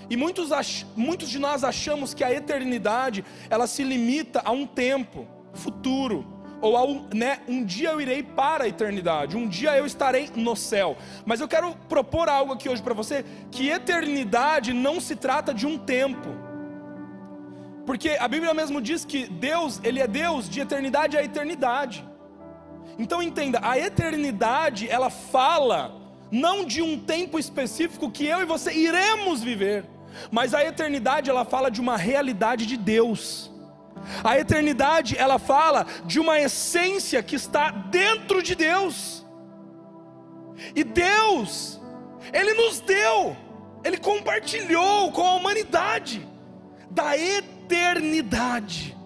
E 0.08 0.16
muitos, 0.16 0.50
muitos 0.94 1.28
de 1.28 1.38
nós 1.38 1.64
achamos 1.64 2.14
que 2.14 2.22
a 2.22 2.32
eternidade 2.32 3.24
ela 3.50 3.66
se 3.66 3.82
limita 3.82 4.40
a 4.44 4.50
um 4.52 4.66
tempo 4.66 5.26
futuro, 5.52 6.26
ou 6.64 6.78
a 6.78 6.82
um, 6.82 7.06
né, 7.12 7.40
um 7.46 7.62
dia 7.62 7.90
eu 7.90 8.00
irei 8.00 8.22
para 8.22 8.64
a 8.64 8.68
eternidade, 8.68 9.36
um 9.36 9.46
dia 9.46 9.76
eu 9.76 9.84
estarei 9.84 10.30
no 10.34 10.56
céu. 10.56 10.96
Mas 11.26 11.38
eu 11.38 11.46
quero 11.46 11.76
propor 11.90 12.26
algo 12.26 12.54
aqui 12.54 12.70
hoje 12.70 12.82
para 12.82 12.94
você, 12.94 13.22
que 13.50 13.68
eternidade 13.68 14.72
não 14.72 14.98
se 14.98 15.14
trata 15.14 15.52
de 15.52 15.66
um 15.66 15.76
tempo. 15.76 16.30
Porque 17.84 18.16
a 18.18 18.26
Bíblia 18.26 18.54
mesmo 18.54 18.80
diz 18.80 19.04
que 19.04 19.26
Deus, 19.26 19.78
ele 19.84 20.00
é 20.00 20.06
Deus 20.06 20.48
de 20.48 20.58
eternidade 20.58 21.18
a 21.18 21.22
eternidade. 21.22 22.02
Então 22.98 23.22
entenda, 23.22 23.60
a 23.62 23.78
eternidade, 23.78 24.88
ela 24.88 25.10
fala 25.10 25.94
não 26.30 26.64
de 26.64 26.80
um 26.80 26.98
tempo 26.98 27.38
específico 27.38 28.10
que 28.10 28.24
eu 28.24 28.40
e 28.40 28.46
você 28.46 28.72
iremos 28.72 29.42
viver, 29.42 29.84
mas 30.30 30.54
a 30.54 30.64
eternidade 30.64 31.28
ela 31.28 31.44
fala 31.44 31.70
de 31.70 31.82
uma 31.82 31.98
realidade 31.98 32.64
de 32.64 32.78
Deus. 32.78 33.52
A 34.22 34.38
eternidade 34.38 35.16
ela 35.16 35.38
fala 35.38 35.86
de 36.04 36.20
uma 36.20 36.38
essência 36.38 37.22
que 37.22 37.36
está 37.36 37.70
dentro 37.70 38.42
de 38.42 38.54
Deus. 38.54 39.24
E 40.74 40.84
Deus, 40.84 41.80
ele 42.32 42.54
nos 42.54 42.80
deu, 42.80 43.36
ele 43.82 43.96
compartilhou 43.96 45.10
com 45.12 45.22
a 45.26 45.34
humanidade 45.34 46.26
da 46.90 47.16
eternidade. 47.18 48.96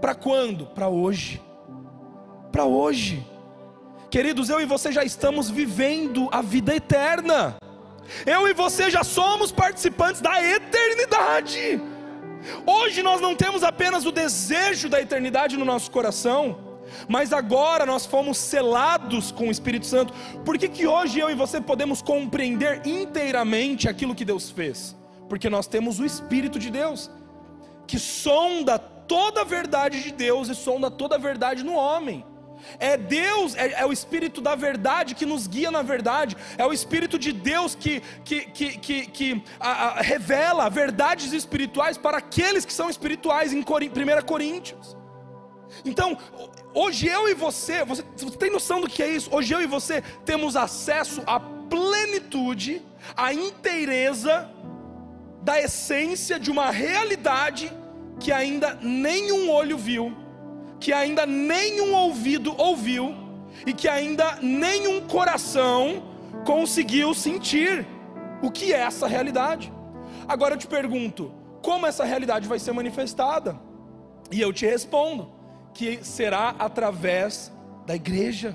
Para 0.00 0.14
quando? 0.14 0.66
Para 0.66 0.88
hoje. 0.88 1.40
Para 2.50 2.64
hoje. 2.64 3.24
Queridos, 4.10 4.48
eu 4.48 4.60
e 4.60 4.64
você 4.64 4.92
já 4.92 5.02
estamos 5.02 5.50
vivendo 5.50 6.28
a 6.30 6.42
vida 6.42 6.74
eterna. 6.74 7.56
Eu 8.26 8.46
e 8.46 8.52
você 8.52 8.90
já 8.90 9.02
somos 9.02 9.50
participantes 9.50 10.20
da 10.20 10.42
eternidade. 10.42 11.80
Hoje 12.66 13.02
nós 13.02 13.20
não 13.20 13.34
temos 13.34 13.62
apenas 13.62 14.04
o 14.04 14.12
desejo 14.12 14.88
da 14.88 15.00
eternidade 15.00 15.56
no 15.56 15.64
nosso 15.64 15.90
coração, 15.90 16.58
mas 17.08 17.32
agora 17.32 17.86
nós 17.86 18.06
fomos 18.06 18.38
selados 18.38 19.30
com 19.30 19.48
o 19.48 19.50
Espírito 19.50 19.86
Santo. 19.86 20.12
Por 20.44 20.58
que, 20.58 20.68
que 20.68 20.86
hoje 20.86 21.18
eu 21.18 21.30
e 21.30 21.34
você 21.34 21.60
podemos 21.60 22.02
compreender 22.02 22.86
inteiramente 22.86 23.88
aquilo 23.88 24.14
que 24.14 24.24
Deus 24.24 24.50
fez? 24.50 24.96
Porque 25.28 25.48
nós 25.48 25.66
temos 25.66 25.98
o 25.98 26.04
Espírito 26.04 26.58
de 26.58 26.70
Deus, 26.70 27.10
que 27.86 27.98
sonda 27.98 28.78
toda 28.78 29.42
a 29.42 29.44
verdade 29.44 30.02
de 30.02 30.12
Deus 30.12 30.48
e 30.48 30.54
sonda 30.54 30.90
toda 30.90 31.16
a 31.16 31.18
verdade 31.18 31.62
no 31.62 31.74
homem. 31.74 32.24
É 32.78 32.96
Deus, 32.96 33.54
é, 33.54 33.80
é, 33.80 33.86
o 33.86 33.92
Espírito 33.92 34.40
da 34.40 34.54
verdade 34.54 35.14
que 35.14 35.26
nos 35.26 35.46
guia 35.46 35.70
na 35.70 35.82
verdade, 35.82 36.36
é 36.56 36.66
o 36.66 36.72
Espírito 36.72 37.18
de 37.18 37.32
Deus 37.32 37.74
que, 37.74 38.00
que, 38.24 38.40
que, 38.46 38.78
que, 38.78 39.06
que 39.06 39.44
a, 39.60 39.70
a, 39.70 40.02
revela 40.02 40.68
verdades 40.68 41.32
espirituais 41.32 41.96
para 41.96 42.18
aqueles 42.18 42.64
que 42.64 42.72
são 42.72 42.88
espirituais, 42.90 43.52
em 43.52 43.60
1 43.60 43.64
Coríntios. 44.26 44.96
Então, 45.84 46.16
hoje 46.72 47.06
eu 47.06 47.28
e 47.28 47.34
você, 47.34 47.84
você, 47.84 48.04
você 48.16 48.36
tem 48.36 48.50
noção 48.50 48.80
do 48.80 48.88
que 48.88 49.02
é 49.02 49.08
isso? 49.08 49.28
Hoje 49.32 49.54
eu 49.54 49.62
e 49.62 49.66
você 49.66 50.02
temos 50.24 50.56
acesso 50.56 51.22
à 51.26 51.40
plenitude, 51.40 52.82
à 53.16 53.32
inteireza 53.32 54.50
da 55.42 55.60
essência 55.60 56.38
de 56.38 56.50
uma 56.50 56.70
realidade 56.70 57.70
que 58.18 58.32
ainda 58.32 58.78
nenhum 58.80 59.50
olho 59.50 59.76
viu 59.76 60.23
que 60.84 60.92
ainda 60.92 61.24
nenhum 61.24 61.94
ouvido 61.94 62.54
ouviu 62.58 63.14
e 63.64 63.72
que 63.72 63.88
ainda 63.88 64.36
nenhum 64.42 65.00
coração 65.00 66.02
conseguiu 66.44 67.14
sentir 67.14 67.86
o 68.42 68.50
que 68.50 68.70
é 68.70 68.80
essa 68.80 69.06
realidade. 69.06 69.72
Agora 70.28 70.52
eu 70.52 70.58
te 70.58 70.66
pergunto, 70.66 71.32
como 71.62 71.86
essa 71.86 72.04
realidade 72.04 72.46
vai 72.46 72.58
ser 72.58 72.72
manifestada? 72.72 73.58
E 74.30 74.38
eu 74.38 74.52
te 74.52 74.66
respondo 74.66 75.32
que 75.72 76.04
será 76.04 76.54
através 76.58 77.50
da 77.86 77.94
igreja. 77.94 78.54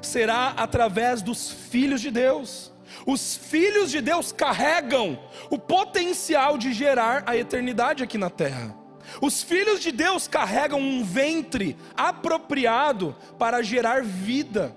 Será 0.00 0.50
através 0.56 1.20
dos 1.20 1.50
filhos 1.50 2.00
de 2.00 2.12
Deus. 2.12 2.72
Os 3.04 3.36
filhos 3.36 3.90
de 3.90 4.00
Deus 4.00 4.30
carregam 4.30 5.18
o 5.50 5.58
potencial 5.58 6.56
de 6.56 6.72
gerar 6.72 7.24
a 7.26 7.36
eternidade 7.36 8.04
aqui 8.04 8.16
na 8.16 8.30
terra. 8.30 8.79
Os 9.20 9.42
filhos 9.42 9.80
de 9.80 9.90
Deus 9.90 10.28
carregam 10.28 10.80
um 10.80 11.02
ventre 11.02 11.76
apropriado 11.96 13.16
para 13.38 13.62
gerar 13.62 14.02
vida. 14.02 14.76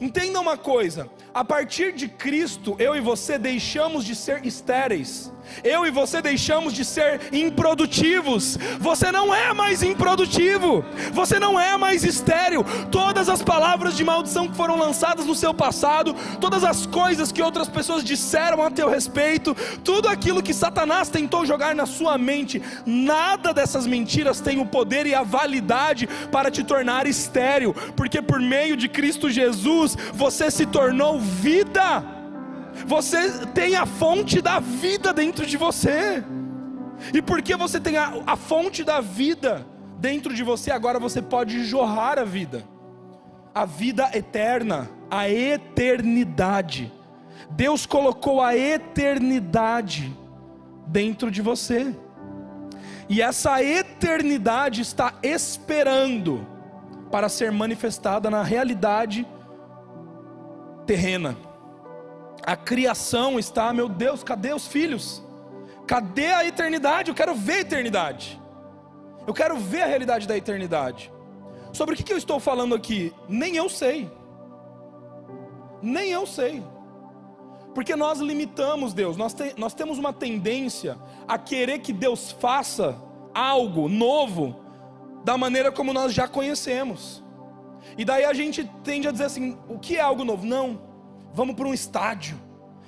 Entenda 0.00 0.40
uma 0.40 0.56
coisa: 0.56 1.10
a 1.32 1.44
partir 1.44 1.92
de 1.92 2.08
Cristo, 2.08 2.74
eu 2.78 2.96
e 2.96 3.00
você 3.00 3.38
deixamos 3.38 4.04
de 4.04 4.14
ser 4.14 4.44
estéreis 4.44 5.30
eu 5.62 5.86
e 5.86 5.90
você 5.90 6.20
deixamos 6.22 6.72
de 6.72 6.84
ser 6.84 7.20
improdutivos. 7.32 8.58
Você 8.78 9.10
não 9.10 9.34
é 9.34 9.52
mais 9.52 9.82
improdutivo. 9.82 10.84
Você 11.12 11.38
não 11.38 11.58
é 11.58 11.76
mais 11.76 12.04
estéril. 12.04 12.64
Todas 12.90 13.28
as 13.28 13.42
palavras 13.42 13.96
de 13.96 14.04
maldição 14.04 14.48
que 14.48 14.56
foram 14.56 14.78
lançadas 14.78 15.26
no 15.26 15.34
seu 15.34 15.52
passado, 15.52 16.14
todas 16.40 16.64
as 16.64 16.86
coisas 16.86 17.32
que 17.32 17.42
outras 17.42 17.68
pessoas 17.68 18.04
disseram 18.04 18.62
a 18.62 18.70
teu 18.70 18.88
respeito, 18.88 19.56
tudo 19.84 20.08
aquilo 20.08 20.42
que 20.42 20.54
Satanás 20.54 21.08
tentou 21.08 21.44
jogar 21.46 21.74
na 21.74 21.86
sua 21.86 22.16
mente, 22.18 22.62
nada 22.86 23.52
dessas 23.52 23.86
mentiras 23.86 24.40
tem 24.40 24.60
o 24.60 24.66
poder 24.66 25.06
e 25.06 25.14
a 25.14 25.22
validade 25.22 26.08
para 26.30 26.50
te 26.50 26.62
tornar 26.62 27.06
estéril, 27.06 27.74
porque 27.96 28.22
por 28.22 28.40
meio 28.40 28.76
de 28.76 28.88
Cristo 28.88 29.30
Jesus 29.30 29.96
você 30.14 30.50
se 30.50 30.66
tornou 30.66 31.20
vida. 31.20 32.19
Você 32.86 33.46
tem 33.46 33.76
a 33.76 33.86
fonte 33.86 34.40
da 34.40 34.60
vida 34.60 35.12
dentro 35.12 35.46
de 35.46 35.56
você. 35.56 36.22
E 37.12 37.22
porque 37.22 37.56
você 37.56 37.80
tem 37.80 37.96
a, 37.96 38.22
a 38.26 38.36
fonte 38.36 38.84
da 38.84 39.00
vida 39.00 39.66
dentro 39.98 40.34
de 40.34 40.42
você, 40.42 40.70
agora 40.70 40.98
você 40.98 41.20
pode 41.20 41.64
jorrar 41.64 42.18
a 42.18 42.24
vida. 42.24 42.64
A 43.54 43.64
vida 43.64 44.10
eterna, 44.14 44.88
a 45.10 45.28
eternidade. 45.28 46.92
Deus 47.50 47.84
colocou 47.84 48.40
a 48.40 48.56
eternidade 48.56 50.16
dentro 50.86 51.30
de 51.30 51.42
você. 51.42 51.94
E 53.08 53.20
essa 53.20 53.62
eternidade 53.62 54.82
está 54.82 55.14
esperando 55.22 56.46
para 57.10 57.28
ser 57.28 57.50
manifestada 57.50 58.30
na 58.30 58.42
realidade 58.42 59.26
terrena. 60.86 61.36
A 62.42 62.56
criação 62.56 63.38
está, 63.38 63.72
meu 63.72 63.88
Deus, 63.88 64.22
cadê 64.22 64.52
os 64.52 64.66
filhos? 64.66 65.22
Cadê 65.86 66.28
a 66.28 66.44
eternidade? 66.44 67.10
Eu 67.10 67.14
quero 67.14 67.34
ver 67.34 67.52
a 67.52 67.60
eternidade. 67.60 68.40
Eu 69.26 69.34
quero 69.34 69.56
ver 69.56 69.82
a 69.82 69.86
realidade 69.86 70.26
da 70.26 70.36
eternidade. 70.36 71.12
Sobre 71.72 71.94
o 71.94 71.98
que 71.98 72.12
eu 72.12 72.16
estou 72.16 72.40
falando 72.40 72.74
aqui? 72.74 73.12
Nem 73.28 73.56
eu 73.56 73.68
sei. 73.68 74.10
Nem 75.82 76.10
eu 76.10 76.26
sei. 76.26 76.62
Porque 77.74 77.94
nós 77.94 78.18
limitamos 78.18 78.92
Deus, 78.92 79.16
nós, 79.16 79.32
te, 79.32 79.54
nós 79.56 79.72
temos 79.74 79.98
uma 79.98 80.12
tendência 80.12 80.98
a 81.28 81.38
querer 81.38 81.78
que 81.78 81.92
Deus 81.92 82.32
faça 82.32 83.00
algo 83.32 83.88
novo 83.88 84.56
da 85.24 85.38
maneira 85.38 85.70
como 85.70 85.92
nós 85.92 86.12
já 86.12 86.26
conhecemos. 86.26 87.22
E 87.96 88.04
daí 88.04 88.24
a 88.24 88.32
gente 88.32 88.68
tende 88.82 89.06
a 89.06 89.12
dizer 89.12 89.24
assim: 89.24 89.56
o 89.68 89.78
que 89.78 89.96
é 89.96 90.00
algo 90.00 90.24
novo? 90.24 90.44
Não 90.44 90.89
vamos 91.34 91.54
para 91.54 91.66
um 91.66 91.74
estádio, 91.74 92.38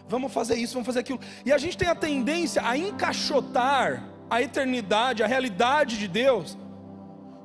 vamos 0.09 0.33
fazer 0.33 0.57
isso, 0.57 0.75
vamos 0.75 0.87
fazer 0.87 1.01
aquilo. 1.01 1.21
E 1.45 1.53
a 1.53 1.59
gente 1.59 1.77
tem 1.77 1.89
a 1.89 1.95
tendência 1.95 2.63
a 2.65 2.77
encaixotar 2.77 4.05
a 4.29 4.41
eternidade, 4.41 5.23
a 5.23 5.27
realidade 5.27 5.99
de 5.99 6.09
Deus, 6.09 6.57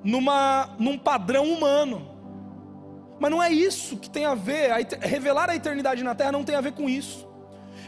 numa, 0.04 0.70
num 0.80 0.98
padrão 0.98 1.46
humano. 1.52 2.10
Mas 3.20 3.32
não 3.32 3.44
é 3.44 3.52
isso 3.52 3.98
que 3.98 4.10
tem 4.10 4.26
a 4.26 4.36
ver, 4.36 4.72
a, 4.72 4.78
revelar 5.06 5.50
a 5.50 5.56
eternidade 5.56 6.04
na 6.04 6.16
terra 6.16 6.32
não 6.32 6.44
tem 6.44 6.56
a 6.56 6.62
ver 6.62 6.72
com 6.72 6.88
isso. 6.88 7.28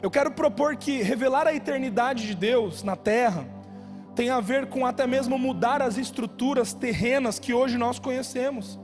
Eu 0.02 0.12
quero 0.12 0.32
propor 0.32 0.76
que 0.76 1.02
revelar 1.02 1.48
a 1.48 1.54
eternidade 1.54 2.28
de 2.28 2.36
Deus 2.36 2.84
na 2.84 2.96
terra 2.96 3.48
tem 4.16 4.30
a 4.30 4.42
ver 4.42 4.68
com 4.68 4.86
até 4.86 5.08
mesmo 5.08 5.38
mudar 5.38 5.82
as 5.82 5.98
estruturas 5.98 6.74
terrenas 6.74 7.40
que 7.40 7.54
hoje 7.54 7.78
nós 7.78 8.00
conhecemos. 8.00 8.78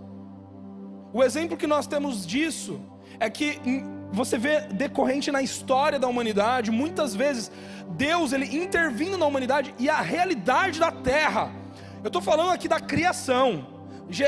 O 1.12 1.22
exemplo 1.22 1.58
que 1.58 1.68
nós 1.68 1.88
temos 1.88 2.26
disso 2.26 2.80
é 3.20 3.30
que 3.30 3.60
você 4.16 4.38
vê 4.38 4.62
decorrente 4.62 5.32
na 5.32 5.42
história 5.42 6.00
da 6.00 6.08
humanidade, 6.08 6.72
muitas 6.72 7.14
vezes 7.14 7.52
Deus 7.90 8.34
ele 8.34 8.58
intervindo 8.58 9.18
na 9.18 9.26
humanidade 9.26 9.76
e 9.78 9.90
a 9.90 10.02
realidade 10.02 10.80
da 10.80 10.92
terra. 10.92 11.52
Eu 12.04 12.08
estou 12.08 12.22
falando 12.22 12.52
aqui 12.52 12.68
da 12.68 12.80
criação. 12.80 13.68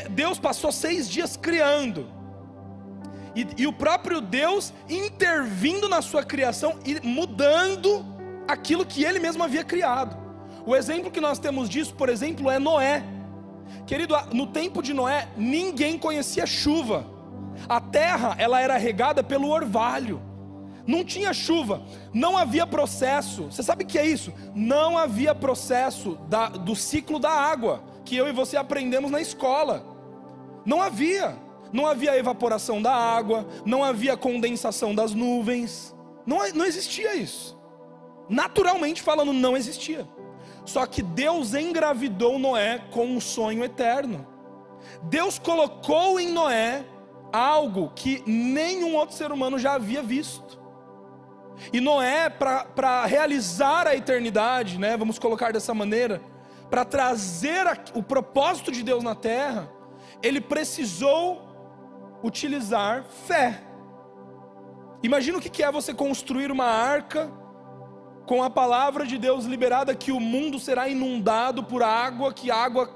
Deus 0.09 0.39
passou 0.39 0.71
seis 0.71 1.09
dias 1.09 1.37
criando. 1.37 2.07
E, 3.35 3.47
e, 3.55 3.67
o 3.67 3.73
próprio 3.73 4.19
Deus 4.19 4.73
intervindo 4.89 5.87
na 5.87 6.01
sua 6.01 6.23
criação 6.23 6.79
e 6.83 6.99
mudando 7.07 8.03
aquilo 8.47 8.83
que 8.83 9.03
ele 9.03 9.19
mesmo 9.19 9.43
havia 9.43 9.63
criado. 9.63 10.17
O 10.65 10.75
exemplo 10.75 11.11
que 11.11 11.21
nós 11.21 11.37
temos 11.37 11.69
disso, 11.69 11.93
por 11.93 12.09
exemplo, 12.09 12.49
é 12.49 12.57
Noé. 12.57 13.03
Querido, 13.85 14.15
no 14.33 14.47
tempo 14.47 14.81
de 14.81 14.91
Noé, 14.91 15.27
ninguém 15.37 15.99
conhecia 15.99 16.47
chuva. 16.47 17.16
A 17.67 17.79
terra, 17.79 18.35
ela 18.37 18.61
era 18.61 18.77
regada 18.77 19.23
pelo 19.23 19.49
orvalho. 19.49 20.21
Não 20.85 21.03
tinha 21.03 21.33
chuva, 21.33 21.81
não 22.13 22.37
havia 22.37 22.65
processo. 22.65 23.45
Você 23.51 23.61
sabe 23.61 23.83
o 23.83 23.87
que 23.87 23.99
é 23.99 24.05
isso? 24.05 24.33
Não 24.55 24.97
havia 24.97 25.35
processo 25.35 26.17
da, 26.29 26.47
do 26.47 26.75
ciclo 26.75 27.19
da 27.19 27.29
água 27.29 27.83
que 28.05 28.15
eu 28.15 28.27
e 28.27 28.31
você 28.31 28.55
aprendemos 28.55 29.11
na 29.11 29.19
escola. 29.19 29.85
Não 30.65 30.81
havia. 30.81 31.37
Não 31.73 31.85
havia 31.85 32.17
evaporação 32.17 32.81
da 32.81 32.93
água, 32.93 33.45
não 33.65 33.83
havia 33.83 34.15
condensação 34.15 34.95
das 34.95 35.13
nuvens. 35.13 35.93
Não, 36.25 36.37
não 36.53 36.65
existia 36.65 37.15
isso. 37.15 37.57
Naturalmente 38.29 39.01
falando, 39.01 39.33
não 39.33 39.55
existia. 39.57 40.07
Só 40.65 40.85
que 40.85 41.01
Deus 41.01 41.53
engravidou 41.53 42.37
Noé 42.37 42.81
com 42.91 43.05
um 43.05 43.19
sonho 43.19 43.63
eterno. 43.63 44.25
Deus 45.03 45.39
colocou 45.39 46.19
em 46.19 46.29
Noé 46.29 46.85
algo 47.31 47.91
que 47.95 48.23
nenhum 48.25 48.95
outro 48.95 49.15
ser 49.15 49.31
humano 49.31 49.57
já 49.57 49.73
havia 49.73 50.01
visto. 50.01 50.59
E 51.73 51.81
Noé, 51.81 52.29
para 52.29 53.05
realizar 53.05 53.87
a 53.87 53.95
eternidade, 53.95 54.77
né, 54.77 54.95
vamos 54.95 55.17
colocar 55.17 55.51
dessa 55.51 55.73
maneira, 55.73 56.21
para 56.69 56.85
trazer 56.85 57.65
a, 57.65 57.77
o 57.93 58.03
propósito 58.03 58.71
de 58.71 58.83
Deus 58.83 59.03
na 59.03 59.15
terra, 59.15 59.71
ele 60.21 60.41
precisou 60.41 61.41
utilizar 62.23 63.03
fé. 63.03 63.63
Imagina 65.01 65.37
o 65.37 65.41
que 65.41 65.63
é 65.63 65.71
você 65.71 65.93
construir 65.93 66.51
uma 66.51 66.65
arca 66.65 67.31
com 68.25 68.43
a 68.43 68.49
palavra 68.49 69.05
de 69.05 69.17
Deus 69.17 69.45
liberada 69.45 69.95
que 69.95 70.11
o 70.11 70.19
mundo 70.19 70.59
será 70.59 70.89
inundado 70.89 71.63
por 71.63 71.81
água, 71.81 72.33
que 72.33 72.51
água, 72.51 72.89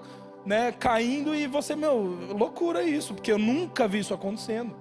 né, 0.45 0.71
caindo 0.71 1.35
e 1.35 1.47
você, 1.47 1.75
meu, 1.75 1.97
loucura 2.37 2.83
isso, 2.83 3.13
porque 3.13 3.31
eu 3.31 3.37
nunca 3.37 3.87
vi 3.87 3.99
isso 3.99 4.13
acontecendo. 4.13 4.75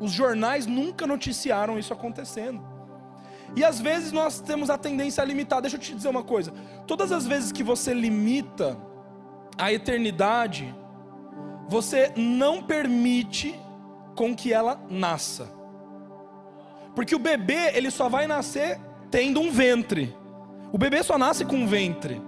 Os 0.00 0.12
jornais 0.12 0.66
nunca 0.66 1.06
noticiaram 1.06 1.78
isso 1.78 1.92
acontecendo. 1.92 2.62
E 3.54 3.64
às 3.64 3.80
vezes 3.80 4.12
nós 4.12 4.40
temos 4.40 4.68
a 4.68 4.76
tendência 4.76 5.22
a 5.22 5.26
limitar. 5.26 5.60
Deixa 5.60 5.76
eu 5.76 5.80
te 5.80 5.94
dizer 5.94 6.08
uma 6.08 6.22
coisa. 6.22 6.52
Todas 6.86 7.12
as 7.12 7.26
vezes 7.26 7.52
que 7.52 7.62
você 7.62 7.94
limita 7.94 8.76
a 9.56 9.72
eternidade, 9.72 10.74
você 11.68 12.12
não 12.16 12.62
permite 12.62 13.58
com 14.14 14.34
que 14.34 14.52
ela 14.52 14.80
nasça. 14.90 15.48
Porque 16.94 17.14
o 17.14 17.18
bebê, 17.18 17.72
ele 17.74 17.90
só 17.90 18.08
vai 18.08 18.26
nascer 18.26 18.80
tendo 19.10 19.40
um 19.40 19.50
ventre. 19.50 20.14
O 20.72 20.78
bebê 20.78 21.02
só 21.02 21.16
nasce 21.16 21.44
com 21.44 21.56
um 21.56 21.66
ventre. 21.66 22.20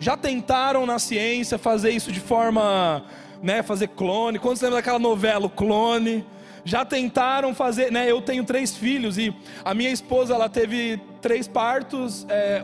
Já 0.00 0.16
tentaram 0.16 0.86
na 0.86 0.98
ciência 0.98 1.58
fazer 1.58 1.90
isso 1.90 2.10
de 2.10 2.20
forma, 2.20 3.04
né, 3.42 3.62
fazer 3.62 3.88
clone. 3.88 4.38
Quando 4.38 4.56
você 4.56 4.64
lembra 4.64 4.78
daquela 4.78 4.98
novela, 4.98 5.44
o 5.44 5.50
Clone? 5.50 6.26
Já 6.64 6.86
tentaram 6.86 7.54
fazer, 7.54 7.92
né? 7.92 8.10
Eu 8.10 8.22
tenho 8.22 8.42
três 8.44 8.74
filhos 8.74 9.18
e 9.18 9.34
a 9.62 9.74
minha 9.74 9.90
esposa 9.90 10.34
ela 10.34 10.48
teve 10.48 10.98
três 11.20 11.46
partos, 11.46 12.26
é, 12.30 12.62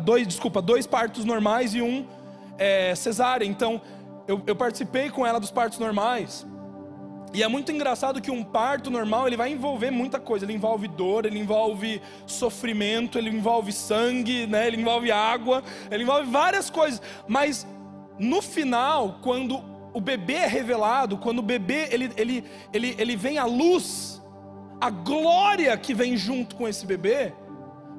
dois, 0.00 0.26
desculpa, 0.26 0.60
dois 0.60 0.86
partos 0.86 1.24
normais 1.24 1.74
e 1.74 1.80
um 1.80 2.06
é, 2.58 2.94
cesárea. 2.94 3.46
Então 3.46 3.80
eu, 4.28 4.42
eu 4.46 4.54
participei 4.54 5.08
com 5.08 5.26
ela 5.26 5.40
dos 5.40 5.50
partos 5.50 5.78
normais. 5.78 6.46
E 7.34 7.42
é 7.42 7.48
muito 7.48 7.72
engraçado 7.72 8.22
que 8.22 8.30
um 8.30 8.44
parto 8.44 8.92
normal 8.92 9.26
ele 9.26 9.36
vai 9.36 9.50
envolver 9.50 9.90
muita 9.90 10.20
coisa. 10.20 10.46
Ele 10.46 10.52
envolve 10.52 10.86
dor, 10.86 11.26
ele 11.26 11.36
envolve 11.36 12.00
sofrimento, 12.26 13.18
ele 13.18 13.28
envolve 13.28 13.72
sangue, 13.72 14.46
né? 14.46 14.68
Ele 14.68 14.80
envolve 14.80 15.10
água, 15.10 15.60
ele 15.90 16.04
envolve 16.04 16.30
várias 16.30 16.70
coisas. 16.70 17.02
Mas 17.26 17.66
no 18.20 18.40
final, 18.40 19.18
quando 19.20 19.60
o 19.92 20.00
bebê 20.00 20.34
é 20.34 20.46
revelado, 20.46 21.18
quando 21.18 21.40
o 21.40 21.42
bebê 21.42 21.88
ele, 21.90 22.12
ele, 22.16 22.44
ele, 22.72 22.94
ele 22.96 23.16
vem 23.16 23.36
à 23.36 23.44
luz, 23.44 24.22
a 24.80 24.88
glória 24.90 25.76
que 25.76 25.92
vem 25.92 26.16
junto 26.16 26.54
com 26.54 26.68
esse 26.68 26.86
bebê 26.86 27.32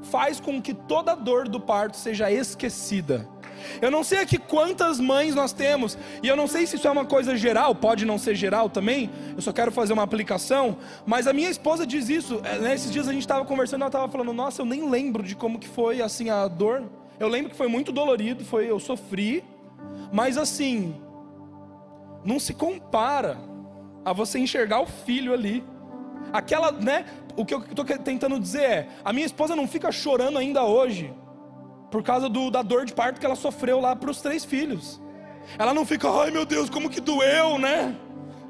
faz 0.02 0.40
com 0.40 0.62
que 0.62 0.74
toda 0.74 1.12
a 1.12 1.16
dor 1.16 1.50
do 1.50 1.60
parto 1.60 1.98
seja 1.98 2.32
esquecida. 2.32 3.28
Eu 3.82 3.92
não 3.92 4.04
sei 4.04 4.20
aqui 4.20 4.38
quantas 4.38 5.00
mães 5.00 5.36
nós 5.36 5.54
temos, 5.54 5.98
e 6.22 6.28
eu 6.28 6.36
não 6.36 6.48
sei 6.48 6.66
se 6.66 6.76
isso 6.76 6.88
é 6.88 6.92
uma 6.92 7.06
coisa 7.06 7.36
geral, 7.36 7.76
pode 7.76 8.06
não 8.06 8.18
ser 8.18 8.36
geral 8.36 8.70
também, 8.70 9.10
eu 9.36 9.42
só 9.42 9.52
quero 9.52 9.72
fazer 9.72 9.94
uma 9.94 10.04
aplicação, 10.04 10.78
mas 11.06 11.28
a 11.28 11.34
minha 11.34 11.50
esposa 11.50 11.86
diz 11.86 12.10
isso, 12.10 12.42
é, 12.44 12.58
né, 12.60 12.74
esses 12.74 12.92
dias 12.92 13.08
a 13.08 13.14
gente 13.14 13.22
estava 13.22 13.46
conversando, 13.46 13.82
ela 13.82 13.90
estava 13.90 14.08
falando, 14.08 14.34
nossa, 14.34 14.62
eu 14.62 14.66
nem 14.66 14.90
lembro 14.90 15.24
de 15.24 15.36
como 15.36 15.60
que 15.60 15.68
foi 15.68 16.02
assim 16.02 16.30
a 16.30 16.48
dor, 16.48 16.84
eu 17.20 17.28
lembro 17.28 17.52
que 17.52 17.58
foi 17.58 17.68
muito 17.68 17.92
dolorido, 17.92 18.44
foi, 18.44 18.70
eu 18.70 18.80
sofri, 18.80 19.44
mas 20.12 20.38
assim, 20.38 20.96
não 22.24 22.40
se 22.40 22.54
compara 22.54 23.38
a 24.04 24.14
você 24.14 24.40
enxergar 24.40 24.82
o 24.82 24.86
filho 24.86 25.34
ali, 25.34 25.64
aquela, 26.32 26.72
né, 26.72 27.06
o 27.36 27.46
que 27.46 27.54
eu 27.54 27.60
estou 27.60 27.86
tentando 27.86 28.40
dizer 28.40 28.62
é, 28.62 28.88
a 29.04 29.12
minha 29.12 29.26
esposa 29.26 29.56
não 29.56 29.68
fica 29.68 29.92
chorando 29.92 30.38
ainda 30.38 30.64
hoje, 30.64 31.14
por 31.96 32.04
causa 32.04 32.28
do, 32.28 32.52
da 32.52 32.62
dor 32.62 32.84
de 32.84 32.92
parto 32.92 33.22
que 33.22 33.26
ela 33.26 33.38
sofreu 33.38 33.80
lá 33.80 33.96
para 33.96 34.12
os 34.12 34.20
três 34.20 34.44
filhos. 34.44 35.02
Ela 35.58 35.74
não 35.74 35.86
fica, 35.86 36.10
ai 36.10 36.30
meu 36.30 36.46
Deus, 36.46 36.70
como 36.70 36.90
que 36.90 37.00
doeu, 37.00 37.58
né? 37.58 37.96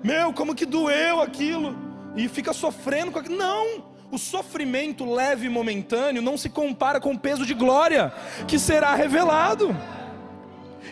Meu, 0.03 0.33
como 0.33 0.55
que 0.55 0.65
doeu 0.65 1.21
aquilo? 1.21 1.77
E 2.15 2.27
fica 2.27 2.53
sofrendo 2.53 3.11
com 3.11 3.19
aquilo. 3.19 3.37
Não! 3.37 3.85
O 4.11 4.17
sofrimento 4.17 5.05
leve 5.05 5.45
e 5.45 5.49
momentâneo 5.49 6.23
não 6.23 6.39
se 6.39 6.49
compara 6.49 6.99
com 6.99 7.11
o 7.11 7.19
peso 7.19 7.45
de 7.45 7.53
glória 7.53 8.11
que 8.47 8.57
será 8.57 8.95
revelado. 8.95 9.77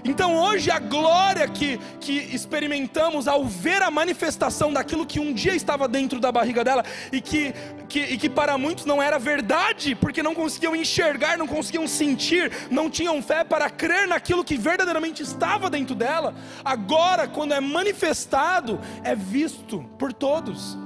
Então 0.03 0.35
hoje 0.35 0.69
a 0.71 0.79
glória 0.79 1.47
que, 1.47 1.79
que 1.99 2.13
experimentamos 2.13 3.27
ao 3.27 3.45
ver 3.45 3.81
a 3.81 3.91
manifestação 3.91 4.71
daquilo 4.71 5.05
que 5.05 5.19
um 5.19 5.33
dia 5.33 5.55
estava 5.55 5.87
dentro 5.87 6.19
da 6.19 6.31
barriga 6.31 6.63
dela 6.63 6.83
e 7.11 7.21
que, 7.21 7.53
que, 7.87 7.99
e 7.99 8.17
que 8.17 8.29
para 8.29 8.57
muitos 8.57 8.85
não 8.85 9.01
era 9.01 9.19
verdade, 9.19 9.95
porque 9.95 10.23
não 10.23 10.33
conseguiam 10.35 10.75
enxergar, 10.75 11.37
não 11.37 11.47
conseguiam 11.47 11.87
sentir, 11.87 12.51
não 12.69 12.89
tinham 12.89 13.21
fé 13.21 13.43
para 13.43 13.69
crer 13.69 14.07
naquilo 14.07 14.43
que 14.43 14.57
verdadeiramente 14.57 15.21
estava 15.21 15.69
dentro 15.69 15.95
dela, 15.95 16.35
agora, 16.63 17.27
quando 17.27 17.53
é 17.53 17.59
manifestado, 17.59 18.79
é 19.03 19.15
visto 19.15 19.89
por 19.97 20.11
todos, 20.11 20.77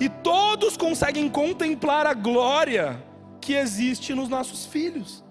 e 0.00 0.08
todos 0.08 0.76
conseguem 0.76 1.28
contemplar 1.28 2.06
a 2.06 2.14
glória 2.14 3.02
que 3.40 3.54
existe 3.54 4.14
nos 4.14 4.28
nossos 4.28 4.66
filhos. 4.66 5.24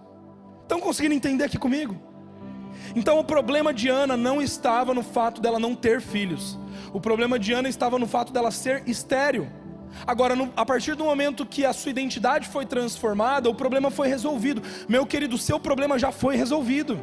Estão 0.62 0.80
conseguindo 0.80 1.16
entender 1.16 1.44
aqui 1.44 1.58
comigo? 1.58 2.12
Então 2.95 3.19
o 3.19 3.23
problema 3.23 3.73
de 3.73 3.89
Ana 3.89 4.15
não 4.15 4.41
estava 4.41 4.93
no 4.93 5.03
fato 5.03 5.41
dela 5.41 5.60
não 5.60 5.75
ter 5.75 6.01
filhos. 6.01 6.60
O 6.91 6.99
problema 6.99 7.39
de 7.39 7.53
Ana 7.53 7.67
estava 7.67 7.97
no 7.97 8.08
fato 8.08 8.32
dela 8.32 8.51
ser 8.51 8.84
estéril. 8.88 9.47
Agora, 10.06 10.36
no, 10.36 10.51
a 10.56 10.65
partir 10.65 10.95
do 10.95 11.03
momento 11.03 11.45
que 11.45 11.65
a 11.65 11.73
sua 11.73 11.91
identidade 11.91 12.47
foi 12.47 12.65
transformada, 12.65 13.49
o 13.49 13.56
problema 13.56 13.91
foi 13.91 14.08
resolvido. 14.08 14.62
Meu 14.88 15.06
querido, 15.06 15.38
seu 15.38 15.60
problema 15.60 15.99
já 15.99 16.12
foi 16.12 16.36
resolvido. 16.36 16.99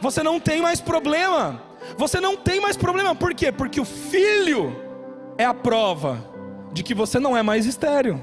Você 0.00 0.22
não 0.22 0.38
tem 0.38 0.60
mais 0.60 0.80
problema. 0.80 1.62
Você 1.96 2.20
não 2.20 2.36
tem 2.36 2.60
mais 2.60 2.76
problema. 2.76 3.14
Por 3.14 3.34
quê? 3.34 3.50
Porque 3.50 3.80
o 3.80 3.84
filho 3.84 4.74
é 5.38 5.44
a 5.44 5.54
prova 5.54 6.24
de 6.72 6.82
que 6.82 6.94
você 6.94 7.18
não 7.18 7.36
é 7.36 7.42
mais 7.42 7.66
estéril. 7.66 8.20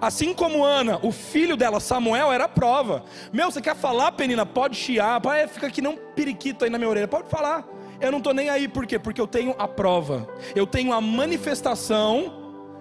Assim 0.00 0.32
como 0.32 0.64
Ana, 0.64 0.98
o 1.02 1.10
filho 1.10 1.56
dela, 1.56 1.80
Samuel, 1.80 2.32
era 2.32 2.44
a 2.44 2.48
prova. 2.48 3.04
Meu, 3.32 3.50
você 3.50 3.60
quer 3.60 3.74
falar, 3.74 4.12
Penina? 4.12 4.46
Pode 4.46 4.76
chiar, 4.76 5.20
pai, 5.20 5.46
fica 5.48 5.66
aqui 5.66 5.82
não 5.82 5.96
periquito 5.96 6.64
aí 6.64 6.70
na 6.70 6.78
minha 6.78 6.90
orelha. 6.90 7.08
Pode 7.08 7.28
falar. 7.28 7.66
Eu 8.00 8.12
não 8.12 8.18
estou 8.18 8.32
nem 8.32 8.48
aí, 8.48 8.68
por 8.68 8.86
quê? 8.86 8.98
Porque 8.98 9.20
eu 9.20 9.26
tenho 9.26 9.54
a 9.58 9.66
prova. 9.66 10.28
Eu 10.54 10.66
tenho 10.66 10.92
a 10.92 11.00
manifestação 11.00 12.32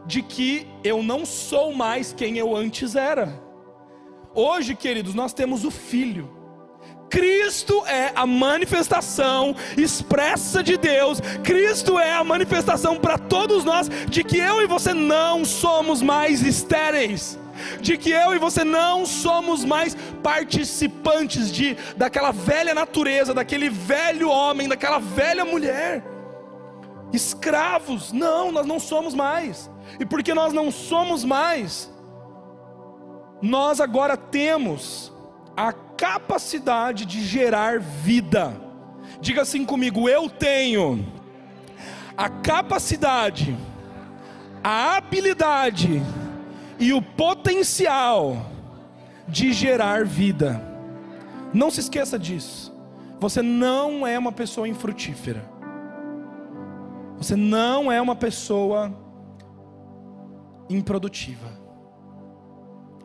de 0.05 0.21
que 0.21 0.67
eu 0.83 1.01
não 1.01 1.25
sou 1.25 1.73
mais 1.73 2.13
quem 2.13 2.37
eu 2.37 2.55
antes 2.55 2.95
era. 2.95 3.41
Hoje, 4.33 4.75
queridos, 4.75 5.15
nós 5.15 5.33
temos 5.33 5.65
o 5.65 5.71
filho. 5.71 6.36
Cristo 7.09 7.85
é 7.85 8.11
a 8.15 8.25
manifestação 8.25 9.55
expressa 9.77 10.61
de 10.61 10.77
Deus, 10.77 11.19
Cristo 11.43 11.97
é 11.97 12.13
a 12.13 12.23
manifestação 12.23 12.97
para 12.97 13.17
todos 13.17 13.63
nós 13.63 13.89
de 14.09 14.23
que 14.23 14.37
eu 14.37 14.61
e 14.61 14.67
você 14.67 14.93
não 14.93 15.45
somos 15.45 16.01
mais 16.01 16.41
estéreis, 16.41 17.39
de 17.81 17.97
que 17.97 18.11
eu 18.11 18.35
e 18.35 18.39
você 18.39 18.63
não 18.63 19.05
somos 19.05 19.63
mais 19.63 19.95
participantes 20.21 21.51
de 21.51 21.75
daquela 21.95 22.31
velha 22.31 22.73
natureza, 22.73 23.33
daquele 23.33 23.69
velho 23.69 24.29
homem, 24.29 24.67
daquela 24.67 24.99
velha 24.99 25.45
mulher, 25.45 26.03
escravos, 27.13 28.11
não, 28.11 28.51
nós 28.51 28.65
não 28.65 28.79
somos 28.79 29.13
mais, 29.13 29.69
e 29.99 30.05
porque 30.05 30.33
nós 30.33 30.51
não 30.51 30.69
somos 30.71 31.23
mais, 31.23 31.89
nós 33.41 33.79
agora 33.79 34.17
temos 34.17 35.15
a 35.57 35.73
capacidade 35.73 37.03
de 37.03 37.25
gerar 37.25 37.79
vida. 37.79 38.55
Diga 39.19 39.41
assim 39.41 39.65
comigo: 39.65 40.07
eu 40.07 40.29
tenho 40.29 41.03
a 42.15 42.29
capacidade, 42.29 43.57
a 44.63 44.97
habilidade 44.97 45.99
e 46.79 46.93
o 46.93 47.01
potencial 47.01 48.45
de 49.27 49.51
gerar 49.51 50.05
vida. 50.05 50.61
Não 51.51 51.71
se 51.71 51.79
esqueça 51.79 52.19
disso. 52.19 52.71
você 53.19 53.41
não 53.41 54.05
é 54.05 54.19
uma 54.19 54.31
pessoa 54.31 54.67
infrutífera. 54.67 55.43
Você 57.17 57.35
não 57.35 57.91
é 57.91 57.99
uma 57.99 58.15
pessoa 58.15 58.95
improdutiva. 60.69 61.49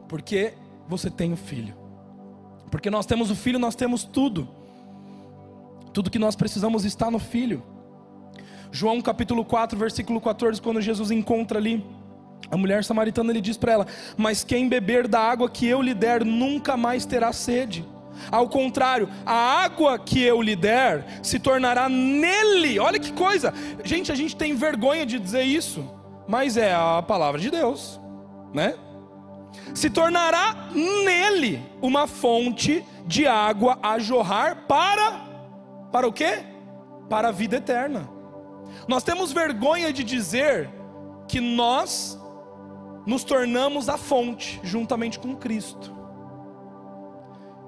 Porque 0.07 0.53
você 0.86 1.09
tem 1.09 1.32
o 1.32 1.36
filho. 1.36 1.82
Porque 2.72 2.88
nós 2.88 3.04
temos 3.04 3.30
o 3.30 3.36
filho, 3.36 3.58
nós 3.58 3.74
temos 3.74 4.02
tudo. 4.02 4.48
Tudo 5.92 6.10
que 6.10 6.18
nós 6.18 6.34
precisamos 6.34 6.86
está 6.86 7.10
no 7.10 7.18
filho. 7.18 7.62
João 8.70 8.98
capítulo 9.02 9.44
4, 9.44 9.78
versículo 9.78 10.18
14, 10.18 10.60
quando 10.60 10.80
Jesus 10.80 11.10
encontra 11.10 11.58
ali 11.58 11.84
a 12.50 12.56
mulher 12.56 12.82
samaritana, 12.82 13.30
ele 13.30 13.42
diz 13.42 13.58
para 13.58 13.72
ela: 13.72 13.86
Mas 14.16 14.42
quem 14.42 14.70
beber 14.70 15.06
da 15.06 15.20
água 15.20 15.50
que 15.50 15.66
eu 15.66 15.82
lhe 15.82 15.92
der 15.92 16.24
nunca 16.24 16.74
mais 16.74 17.04
terá 17.04 17.30
sede. 17.30 17.84
Ao 18.30 18.48
contrário, 18.48 19.06
a 19.26 19.34
água 19.34 19.98
que 19.98 20.22
eu 20.22 20.40
lhe 20.40 20.56
der 20.56 21.20
se 21.22 21.38
tornará 21.38 21.90
nele. 21.90 22.78
Olha 22.78 22.98
que 22.98 23.12
coisa! 23.12 23.52
Gente, 23.84 24.10
a 24.10 24.14
gente 24.14 24.34
tem 24.34 24.54
vergonha 24.54 25.04
de 25.04 25.18
dizer 25.18 25.42
isso, 25.42 25.86
mas 26.26 26.56
é 26.56 26.72
a 26.72 27.02
palavra 27.06 27.38
de 27.38 27.50
Deus, 27.50 28.00
né? 28.54 28.76
Se 29.74 29.90
tornará 29.90 30.68
nele 30.74 31.62
uma 31.80 32.07
fonte 32.07 32.84
de 33.07 33.26
água 33.26 33.78
a 33.82 33.98
jorrar 33.98 34.66
para 34.66 35.32
para 35.90 36.09
o 36.09 36.12
quê? 36.12 36.44
Para 37.09 37.28
a 37.28 37.32
vida 37.32 37.57
eterna. 37.57 38.09
Nós 38.88 39.05
temos 39.05 39.32
vergonha 39.32 39.92
de 39.92 40.03
dizer 40.03 40.70
que 41.28 41.40
nós 41.40 42.18
nos 43.07 43.24
tornamos 43.24 43.88
a 43.88 43.96
fonte 43.96 44.61
juntamente 44.62 45.18
com 45.18 45.36
Cristo. 45.36 45.92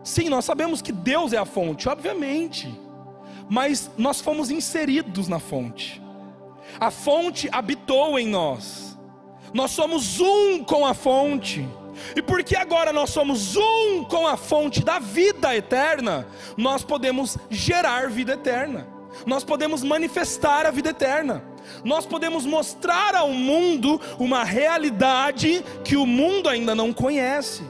Sim, 0.02 0.28
nós 0.28 0.44
sabemos 0.44 0.82
que 0.82 0.92
Deus 0.92 1.32
é 1.32 1.38
a 1.38 1.44
fonte, 1.44 1.88
obviamente, 1.88 2.78
mas 3.48 3.90
nós 3.96 4.20
fomos 4.20 4.50
inseridos 4.50 5.28
na 5.28 5.38
fonte. 5.38 6.02
A 6.78 6.90
fonte 6.90 7.48
habitou 7.52 8.18
em 8.18 8.28
nós. 8.28 8.93
Nós 9.54 9.70
somos 9.70 10.20
um 10.20 10.62
com 10.62 10.84
a 10.84 10.92
fonte. 10.92 11.66
E 12.14 12.20
porque 12.20 12.56
agora 12.56 12.92
nós 12.92 13.10
somos 13.10 13.56
um 13.56 14.04
com 14.04 14.26
a 14.26 14.36
fonte 14.36 14.84
da 14.84 14.98
vida 14.98 15.56
eterna, 15.56 16.26
nós 16.56 16.82
podemos 16.82 17.38
gerar 17.48 18.10
vida 18.10 18.32
eterna 18.32 18.94
nós 19.26 19.44
podemos 19.44 19.82
manifestar 19.82 20.66
a 20.66 20.70
vida 20.70 20.90
eterna, 20.90 21.44
nós 21.84 22.04
podemos 22.04 22.44
mostrar 22.44 23.14
ao 23.14 23.30
mundo 23.30 24.00
uma 24.18 24.44
realidade 24.44 25.64
que 25.84 25.96
o 25.96 26.06
mundo 26.06 26.48
ainda 26.48 26.74
não 26.74 26.92
conhece. 26.92 27.62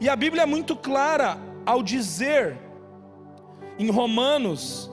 E 0.00 0.08
a 0.08 0.16
Bíblia 0.16 0.42
é 0.44 0.46
muito 0.46 0.74
clara 0.74 1.38
ao 1.66 1.82
dizer, 1.82 2.58
em 3.78 3.90
Romanos, 3.90 4.90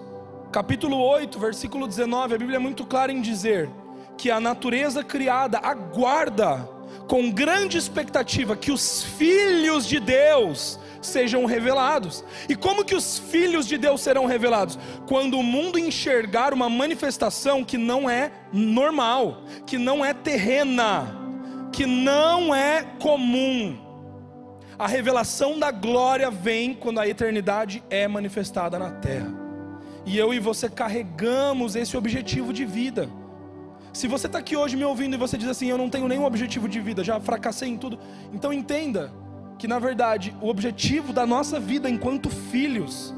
capítulo 0.51 0.97
8, 0.97 1.39
versículo 1.39 1.87
19, 1.87 2.35
a 2.35 2.37
Bíblia 2.37 2.57
é 2.57 2.59
muito 2.59 2.85
clara 2.85 3.11
em 3.11 3.21
dizer 3.21 3.69
que 4.17 4.31
a 4.31 4.39
natureza 4.39 5.03
criada 5.03 5.59
aguarda 5.59 6.67
com 7.07 7.31
grande 7.31 7.77
expectativa 7.77 8.55
que 8.55 8.71
os 8.71 9.03
filhos 9.03 9.87
de 9.87 9.99
Deus 9.99 10.79
sejam 11.01 11.45
revelados. 11.45 12.23
E 12.49 12.55
como 12.55 12.83
que 12.83 12.95
os 12.95 13.17
filhos 13.17 13.65
de 13.65 13.77
Deus 13.77 14.01
serão 14.01 14.25
revelados? 14.25 14.77
Quando 15.07 15.39
o 15.39 15.43
mundo 15.43 15.79
enxergar 15.79 16.53
uma 16.53 16.69
manifestação 16.69 17.63
que 17.63 17.77
não 17.77 18.09
é 18.09 18.31
normal, 18.51 19.43
que 19.65 19.77
não 19.77 20.03
é 20.03 20.13
terrena, 20.13 21.15
que 21.71 21.85
não 21.85 22.53
é 22.53 22.83
comum. 22.99 23.77
A 24.77 24.87
revelação 24.87 25.57
da 25.57 25.71
glória 25.71 26.29
vem 26.29 26.73
quando 26.73 26.99
a 26.99 27.07
eternidade 27.07 27.83
é 27.89 28.07
manifestada 28.07 28.77
na 28.77 28.91
terra. 28.91 29.33
E 30.05 30.17
eu 30.17 30.33
e 30.33 30.39
você 30.39 30.69
carregamos 30.69 31.75
esse 31.75 31.97
objetivo 31.97 32.53
de 32.53 32.63
vida. 32.63 33.09
Se 33.97 34.07
você 34.07 34.27
está 34.27 34.37
aqui 34.37 34.55
hoje 34.55 34.75
me 34.75 34.85
ouvindo 34.85 35.15
e 35.15 35.17
você 35.17 35.35
diz 35.39 35.49
assim: 35.49 35.71
Eu 35.71 35.77
não 35.77 35.89
tenho 35.89 36.07
nenhum 36.07 36.23
objetivo 36.23 36.69
de 36.69 36.79
vida, 36.79 37.03
já 37.03 37.19
fracassei 37.19 37.67
em 37.67 37.77
tudo, 37.79 37.97
então 38.31 38.53
entenda 38.53 39.11
que 39.57 39.67
na 39.67 39.79
verdade 39.79 40.35
o 40.39 40.47
objetivo 40.49 41.11
da 41.11 41.25
nossa 41.25 41.59
vida 41.59 41.89
enquanto 41.89 42.29
filhos 42.29 43.11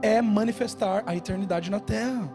é 0.00 0.22
manifestar 0.22 1.02
a 1.04 1.14
eternidade 1.14 1.70
na 1.70 1.78
terra. 1.78 2.32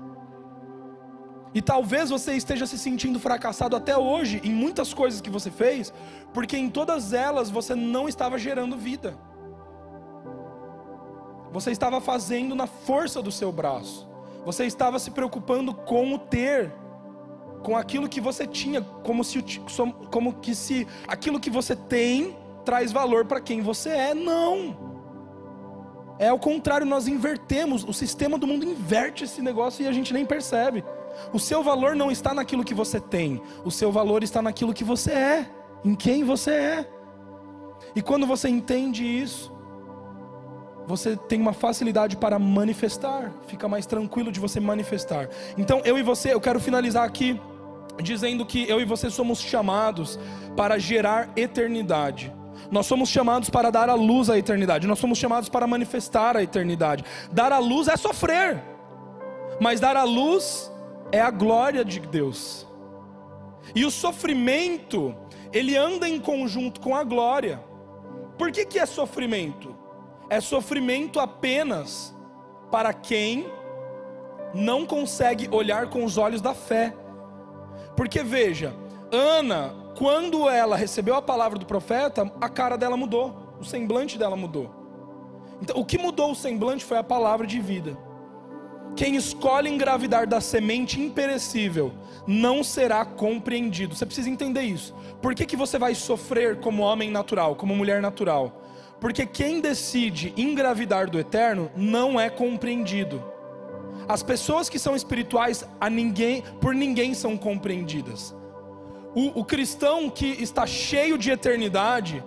E 1.55 1.59
talvez 1.59 2.11
você 2.11 2.35
esteja 2.35 2.67
se 2.67 2.77
sentindo 2.77 3.19
fracassado 3.19 3.75
até 3.75 3.97
hoje 3.97 4.41
em 4.43 4.53
muitas 4.53 4.93
coisas 4.93 5.19
que 5.19 5.31
você 5.31 5.49
fez, 5.49 5.91
porque 6.31 6.55
em 6.55 6.69
todas 6.69 7.13
elas 7.13 7.49
você 7.49 7.73
não 7.73 8.07
estava 8.07 8.37
gerando 8.37 8.77
vida. 8.77 9.17
Você 11.51 11.71
estava 11.71 11.99
fazendo 11.99 12.53
na 12.53 12.67
força 12.67 13.23
do 13.23 13.31
seu 13.31 13.51
braço. 13.51 14.07
Você 14.45 14.67
estava 14.67 14.99
se 14.99 15.09
preocupando 15.09 15.73
com 15.73 16.13
o 16.13 16.19
ter, 16.19 16.71
com 17.63 17.75
aquilo 17.75 18.07
que 18.07 18.21
você 18.21 18.45
tinha, 18.45 18.81
como 18.81 19.23
se, 19.23 19.43
como 20.11 20.33
que 20.33 20.55
se 20.55 20.87
aquilo 21.07 21.39
que 21.39 21.49
você 21.49 21.75
tem 21.75 22.35
traz 22.63 22.91
valor 22.91 23.25
para 23.25 23.39
quem 23.39 23.61
você 23.61 23.89
é. 23.89 24.13
Não. 24.13 24.75
É 26.19 26.29
ao 26.29 26.39
contrário, 26.39 26.85
nós 26.85 27.07
invertemos. 27.07 27.83
O 27.83 27.93
sistema 27.93 28.37
do 28.37 28.47
mundo 28.47 28.65
inverte 28.65 29.23
esse 29.23 29.41
negócio 29.41 29.83
e 29.83 29.87
a 29.87 29.91
gente 29.91 30.13
nem 30.13 30.25
percebe. 30.25 30.83
O 31.33 31.39
seu 31.39 31.63
valor 31.63 31.95
não 31.95 32.11
está 32.11 32.33
naquilo 32.33 32.63
que 32.63 32.73
você 32.73 32.99
tem, 32.99 33.41
o 33.65 33.71
seu 33.71 33.91
valor 33.91 34.23
está 34.23 34.41
naquilo 34.41 34.73
que 34.73 34.83
você 34.83 35.11
é, 35.11 35.49
em 35.83 35.95
quem 35.95 36.23
você 36.23 36.51
é. 36.51 36.91
E 37.95 38.01
quando 38.01 38.27
você 38.27 38.47
entende 38.47 39.03
isso, 39.03 39.51
você 40.87 41.17
tem 41.17 41.41
uma 41.41 41.51
facilidade 41.51 42.15
para 42.15 42.39
manifestar, 42.39 43.33
fica 43.45 43.67
mais 43.67 43.85
tranquilo 43.85 44.31
de 44.31 44.39
você 44.39 44.57
manifestar. 44.57 45.27
Então, 45.57 45.81
eu 45.83 45.97
e 45.97 46.01
você, 46.01 46.33
eu 46.33 46.39
quero 46.39 46.61
finalizar 46.61 47.03
aqui 47.03 47.39
dizendo 48.01 48.45
que 48.45 48.67
eu 48.69 48.79
e 48.79 48.85
você 48.85 49.09
somos 49.09 49.39
chamados 49.39 50.17
para 50.55 50.77
gerar 50.77 51.29
eternidade. 51.35 52.33
Nós 52.71 52.85
somos 52.85 53.09
chamados 53.09 53.49
para 53.49 53.69
dar 53.69 53.89
a 53.89 53.95
luz 53.95 54.29
à 54.29 54.37
eternidade, 54.37 54.87
nós 54.87 54.99
somos 54.99 55.17
chamados 55.17 55.49
para 55.49 55.67
manifestar 55.67 56.37
a 56.37 56.43
eternidade. 56.43 57.03
Dar 57.31 57.51
a 57.51 57.59
luz 57.59 57.89
é 57.89 57.97
sofrer, 57.97 58.63
mas 59.59 59.81
dar 59.81 59.97
a 59.97 60.03
luz 60.03 60.71
é 61.11 61.19
a 61.19 61.29
glória 61.29 61.83
de 61.83 61.99
Deus. 61.99 62.65
E 63.75 63.83
o 63.85 63.91
sofrimento, 63.91 65.13
ele 65.51 65.75
anda 65.75 66.07
em 66.07 66.19
conjunto 66.19 66.79
com 66.79 66.95
a 66.95 67.03
glória. 67.03 67.61
Por 68.37 68.51
que, 68.51 68.65
que 68.65 68.79
é 68.79 68.85
sofrimento? 68.85 69.76
É 70.29 70.41
sofrimento 70.41 71.19
apenas 71.19 72.15
para 72.71 72.93
quem 72.93 73.45
não 74.53 74.85
consegue 74.85 75.47
olhar 75.51 75.89
com 75.89 76.03
os 76.03 76.17
olhos 76.17 76.41
da 76.41 76.53
fé. 76.53 76.93
Porque 77.95 78.23
veja, 78.23 78.75
Ana 79.11 79.87
quando 79.97 80.47
ela 80.47 80.75
recebeu 80.75 81.15
a 81.15 81.21
palavra 81.23 81.57
do 81.57 81.65
profeta, 81.65 82.31
a 82.39 82.47
cara 82.47 82.77
dela 82.77 82.95
mudou, 82.95 83.55
o 83.59 83.65
semblante 83.65 84.15
dela 84.15 84.35
mudou. 84.35 84.69
Então, 85.59 85.75
o 85.75 85.83
que 85.83 85.97
mudou 85.97 86.31
o 86.31 86.35
semblante 86.35 86.85
foi 86.85 86.99
a 86.99 87.03
palavra 87.03 87.47
de 87.47 87.59
vida. 87.59 87.97
Quem 88.95 89.15
escolhe 89.15 89.67
engravidar 89.67 90.27
da 90.27 90.39
semente 90.39 91.01
imperecível 91.01 91.91
não 92.27 92.63
será 92.63 93.03
compreendido. 93.05 93.95
Você 93.95 94.05
precisa 94.05 94.29
entender 94.29 94.61
isso. 94.61 94.93
Por 95.19 95.33
que, 95.33 95.47
que 95.47 95.55
você 95.55 95.79
vai 95.79 95.95
sofrer 95.95 96.59
como 96.59 96.83
homem 96.83 97.09
natural, 97.09 97.55
como 97.55 97.75
mulher 97.75 97.99
natural? 97.99 98.61
Porque 98.99 99.25
quem 99.25 99.61
decide 99.61 100.33
engravidar 100.35 101.09
do 101.09 101.19
eterno 101.19 101.71
não 101.75 102.19
é 102.19 102.29
compreendido. 102.29 103.23
As 104.07 104.23
pessoas 104.23 104.69
que 104.69 104.79
são 104.79 104.95
espirituais 104.95 105.67
a 105.79 105.89
ninguém, 105.89 106.41
por 106.61 106.73
ninguém 106.73 107.13
são 107.13 107.37
compreendidas. 107.37 108.35
O, 109.13 109.41
o 109.41 109.45
cristão 109.45 110.09
que 110.09 110.25
está 110.41 110.65
cheio 110.65 111.17
de 111.17 111.29
eternidade, 111.29 112.23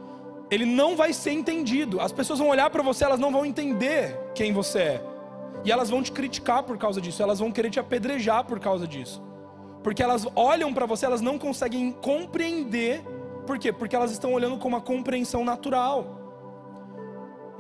ele 0.50 0.64
não 0.64 0.96
vai 0.96 1.12
ser 1.12 1.32
entendido. 1.32 2.00
As 2.00 2.12
pessoas 2.12 2.38
vão 2.38 2.48
olhar 2.48 2.70
para 2.70 2.82
você, 2.82 3.04
elas 3.04 3.18
não 3.18 3.32
vão 3.32 3.44
entender 3.44 4.16
quem 4.34 4.52
você 4.52 4.78
é. 4.78 5.04
E 5.64 5.72
elas 5.72 5.90
vão 5.90 6.02
te 6.02 6.12
criticar 6.12 6.62
por 6.62 6.78
causa 6.78 7.00
disso, 7.00 7.22
elas 7.22 7.38
vão 7.38 7.50
querer 7.50 7.70
te 7.70 7.80
apedrejar 7.80 8.44
por 8.44 8.60
causa 8.60 8.86
disso. 8.86 9.22
Porque 9.82 10.02
elas 10.02 10.26
olham 10.36 10.72
para 10.72 10.86
você, 10.86 11.06
elas 11.06 11.20
não 11.20 11.38
conseguem 11.38 11.90
compreender. 11.90 13.02
Por 13.46 13.58
quê? 13.58 13.72
Porque 13.72 13.96
elas 13.96 14.12
estão 14.12 14.32
olhando 14.32 14.58
com 14.58 14.68
uma 14.68 14.80
compreensão 14.80 15.44
natural 15.44 16.19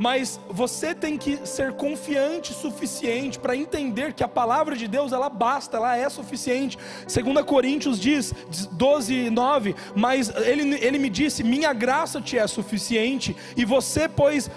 mas 0.00 0.40
você 0.48 0.94
tem 0.94 1.18
que 1.18 1.46
ser 1.46 1.74
confiante 1.74 2.54
suficiente 2.54 3.38
para 3.38 3.54
entender 3.54 4.14
que 4.14 4.24
a 4.24 4.28
palavra 4.28 4.74
de 4.74 4.88
Deus 4.88 5.12
ela 5.12 5.28
basta, 5.28 5.76
ela 5.76 5.94
é 5.94 6.08
suficiente. 6.08 6.78
2 7.02 7.44
Coríntios 7.44 8.00
diz, 8.00 8.32
12, 8.72 9.28
9, 9.28 9.76
mas 9.94 10.34
ele, 10.34 10.74
ele 10.76 10.98
me 10.98 11.10
disse: 11.10 11.44
Minha 11.44 11.74
graça 11.74 12.18
te 12.18 12.38
é 12.38 12.46
suficiente, 12.46 13.36
e 13.54 13.62
você, 13.66 14.08
pois, 14.08 14.50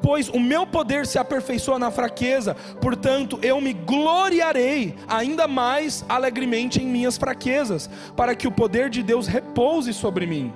pois 0.00 0.30
o 0.30 0.40
meu 0.40 0.66
poder 0.66 1.06
se 1.06 1.18
aperfeiçoa 1.18 1.78
na 1.78 1.90
fraqueza, 1.90 2.56
portanto 2.80 3.38
eu 3.42 3.60
me 3.60 3.74
gloriarei 3.74 4.94
ainda 5.06 5.46
mais 5.46 6.06
alegremente 6.08 6.82
em 6.82 6.86
minhas 6.86 7.18
fraquezas, 7.18 7.90
para 8.16 8.34
que 8.34 8.48
o 8.48 8.52
poder 8.52 8.88
de 8.88 9.02
Deus 9.02 9.26
repouse 9.26 9.92
sobre 9.92 10.26
mim. 10.26 10.54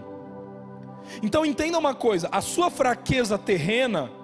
Então 1.22 1.45
entenda 1.45 1.78
uma 1.78 1.95
coisa: 1.95 2.26
a 2.32 2.41
sua 2.41 2.70
fraqueza 2.70 3.36
terrena 3.36 4.18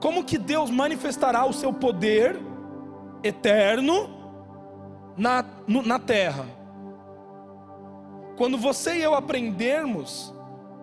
como 0.00 0.24
que 0.24 0.38
Deus 0.38 0.70
manifestará 0.70 1.44
o 1.44 1.52
seu 1.52 1.72
poder 1.72 2.38
eterno 3.22 4.08
na, 5.16 5.44
no, 5.66 5.82
na 5.82 5.98
terra. 5.98 6.46
Quando 8.36 8.56
você 8.56 8.98
e 8.98 9.02
eu 9.02 9.14
aprendermos 9.14 10.32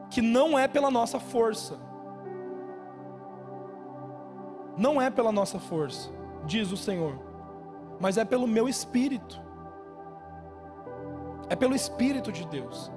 que 0.09 0.21
não 0.21 0.59
é 0.59 0.67
pela 0.67 0.91
nossa 0.91 1.19
força, 1.19 1.79
não 4.77 5.01
é 5.01 5.09
pela 5.09 5.31
nossa 5.31 5.57
força, 5.57 6.09
diz 6.45 6.71
o 6.71 6.77
Senhor, 6.77 7.17
mas 7.99 8.17
é 8.17 8.25
pelo 8.25 8.45
meu 8.45 8.67
espírito. 8.67 9.41
É 11.49 11.55
pelo 11.55 11.75
espírito 11.75 12.31
de 12.31 12.45
Deus. 12.47 12.91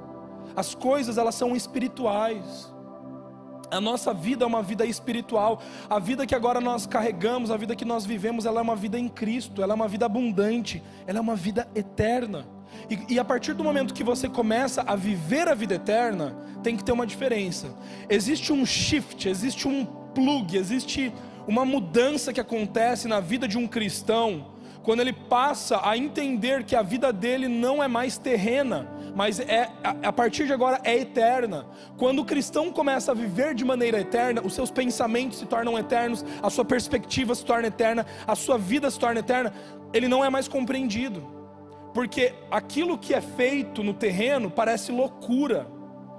As 0.56 0.74
coisas 0.74 1.18
elas 1.18 1.34
são 1.34 1.54
espirituais. 1.54 2.74
A 3.70 3.80
nossa 3.80 4.14
vida 4.14 4.44
é 4.44 4.46
uma 4.46 4.62
vida 4.62 4.84
espiritual. 4.84 5.60
A 5.88 5.98
vida 5.98 6.26
que 6.26 6.34
agora 6.34 6.60
nós 6.60 6.86
carregamos, 6.86 7.50
a 7.50 7.56
vida 7.56 7.76
que 7.76 7.84
nós 7.84 8.04
vivemos, 8.04 8.46
ela 8.46 8.60
é 8.60 8.62
uma 8.62 8.76
vida 8.76 8.98
em 8.98 9.08
Cristo, 9.08 9.62
ela 9.62 9.72
é 9.72 9.76
uma 9.76 9.88
vida 9.88 10.06
abundante, 10.06 10.82
ela 11.06 11.18
é 11.18 11.20
uma 11.20 11.36
vida 11.36 11.68
eterna. 11.74 12.46
E, 12.88 13.14
e, 13.14 13.18
a 13.18 13.24
partir 13.24 13.54
do 13.54 13.64
momento 13.64 13.94
que 13.94 14.04
você 14.04 14.28
começa 14.28 14.82
a 14.82 14.94
viver 14.94 15.48
a 15.48 15.54
vida 15.54 15.74
eterna, 15.74 16.36
tem 16.62 16.76
que 16.76 16.84
ter 16.84 16.92
uma 16.92 17.06
diferença. 17.06 17.74
Existe 18.08 18.52
um 18.52 18.64
shift, 18.64 19.28
existe 19.28 19.66
um 19.66 19.84
plug, 19.84 20.56
existe 20.56 21.12
uma 21.46 21.64
mudança 21.64 22.32
que 22.32 22.40
acontece 22.40 23.08
na 23.08 23.20
vida 23.20 23.48
de 23.48 23.56
um 23.56 23.66
cristão 23.66 24.58
quando 24.88 25.00
ele 25.00 25.12
passa 25.12 25.86
a 25.86 25.98
entender 25.98 26.64
que 26.64 26.74
a 26.74 26.80
vida 26.80 27.12
dele 27.12 27.46
não 27.46 27.82
é 27.82 27.86
mais 27.86 28.16
terrena, 28.16 28.88
mas 29.18 29.40
é 29.40 29.68
a, 29.82 30.12
partir 30.12 30.46
de 30.46 30.52
agora 30.52 30.80
é 30.84 30.96
eterna. 30.96 31.66
Quando 31.96 32.20
o 32.20 32.24
cristão 32.24 32.70
começa 32.70 33.10
a 33.10 33.14
viver 33.16 33.52
de 33.52 33.64
maneira 33.64 33.98
eterna, 33.98 34.40
os 34.44 34.52
seus 34.52 34.70
pensamentos 34.70 35.40
se 35.40 35.44
tornam 35.44 35.76
eternos, 35.76 36.24
a 36.40 36.48
sua 36.48 36.64
perspectiva 36.64 37.34
se 37.34 37.44
torna 37.44 37.66
eterna, 37.66 38.06
a 38.24 38.36
sua 38.36 38.56
vida 38.56 38.88
se 38.88 38.96
torna 38.96 39.18
eterna, 39.18 39.52
ele 39.92 40.06
não 40.06 40.24
é 40.24 40.30
mais 40.30 40.46
compreendido. 40.46 41.26
Porque 41.92 42.32
aquilo 42.48 42.96
que 42.96 43.12
é 43.12 43.20
feito 43.20 43.82
no 43.82 43.92
terreno 43.92 44.52
parece 44.52 44.92
loucura. 44.92 45.66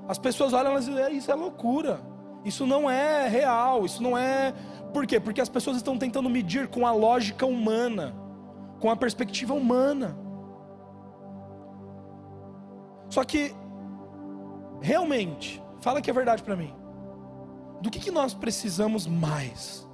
As 0.05 0.17
pessoas 0.17 0.51
olham 0.51 0.75
e 0.75 0.79
dizem, 0.79 0.99
é, 0.99 1.09
isso 1.09 1.31
é 1.31 1.35
loucura. 1.35 2.01
Isso 2.43 2.65
não 2.65 2.91
é 2.91 3.29
real, 3.29 3.85
isso 3.85 4.03
não 4.03 4.17
é 4.17 4.53
por 4.91 5.07
quê? 5.07 5.21
Porque 5.21 5.39
as 5.39 5.47
pessoas 5.47 5.77
estão 5.77 5.97
tentando 5.97 6.29
medir 6.29 6.67
com 6.67 6.85
a 6.85 6.91
lógica 6.91 7.45
humana, 7.45 8.13
com 8.81 8.91
a 8.91 8.95
perspectiva 8.97 9.53
humana. 9.53 10.17
Só 13.09 13.23
que, 13.23 13.55
realmente, 14.81 15.61
fala 15.81 16.01
que 16.01 16.09
é 16.09 16.13
verdade 16.13 16.43
para 16.43 16.55
mim. 16.55 16.73
Do 17.81 17.89
que, 17.89 17.99
que 17.99 18.11
nós 18.11 18.33
precisamos 18.33 19.07
mais? 19.07 19.87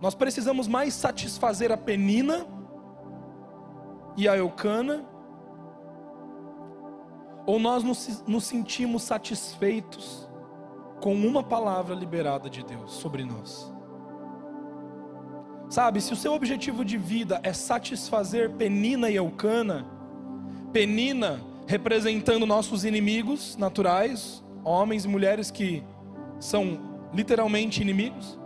Nós 0.00 0.14
precisamos 0.14 0.68
mais 0.68 0.94
satisfazer 0.94 1.72
a 1.72 1.76
Penina 1.76 2.46
e 4.16 4.28
a 4.28 4.36
Eucana? 4.36 5.04
Ou 7.46 7.58
nós 7.58 7.82
nos, 7.82 8.22
nos 8.26 8.44
sentimos 8.44 9.02
satisfeitos 9.02 10.28
com 11.00 11.14
uma 11.14 11.42
palavra 11.42 11.94
liberada 11.94 12.50
de 12.50 12.64
Deus 12.64 12.92
sobre 12.92 13.24
nós? 13.24 13.72
Sabe, 15.68 16.00
se 16.00 16.12
o 16.12 16.16
seu 16.16 16.32
objetivo 16.32 16.84
de 16.84 16.96
vida 16.96 17.40
é 17.42 17.52
satisfazer 17.52 18.50
Penina 18.52 19.10
e 19.10 19.16
Eucana, 19.16 19.86
Penina 20.72 21.40
representando 21.66 22.46
nossos 22.46 22.84
inimigos 22.84 23.56
naturais, 23.56 24.44
homens 24.64 25.04
e 25.04 25.08
mulheres 25.08 25.50
que 25.50 25.82
são 26.38 26.78
literalmente 27.12 27.80
inimigos, 27.80 28.38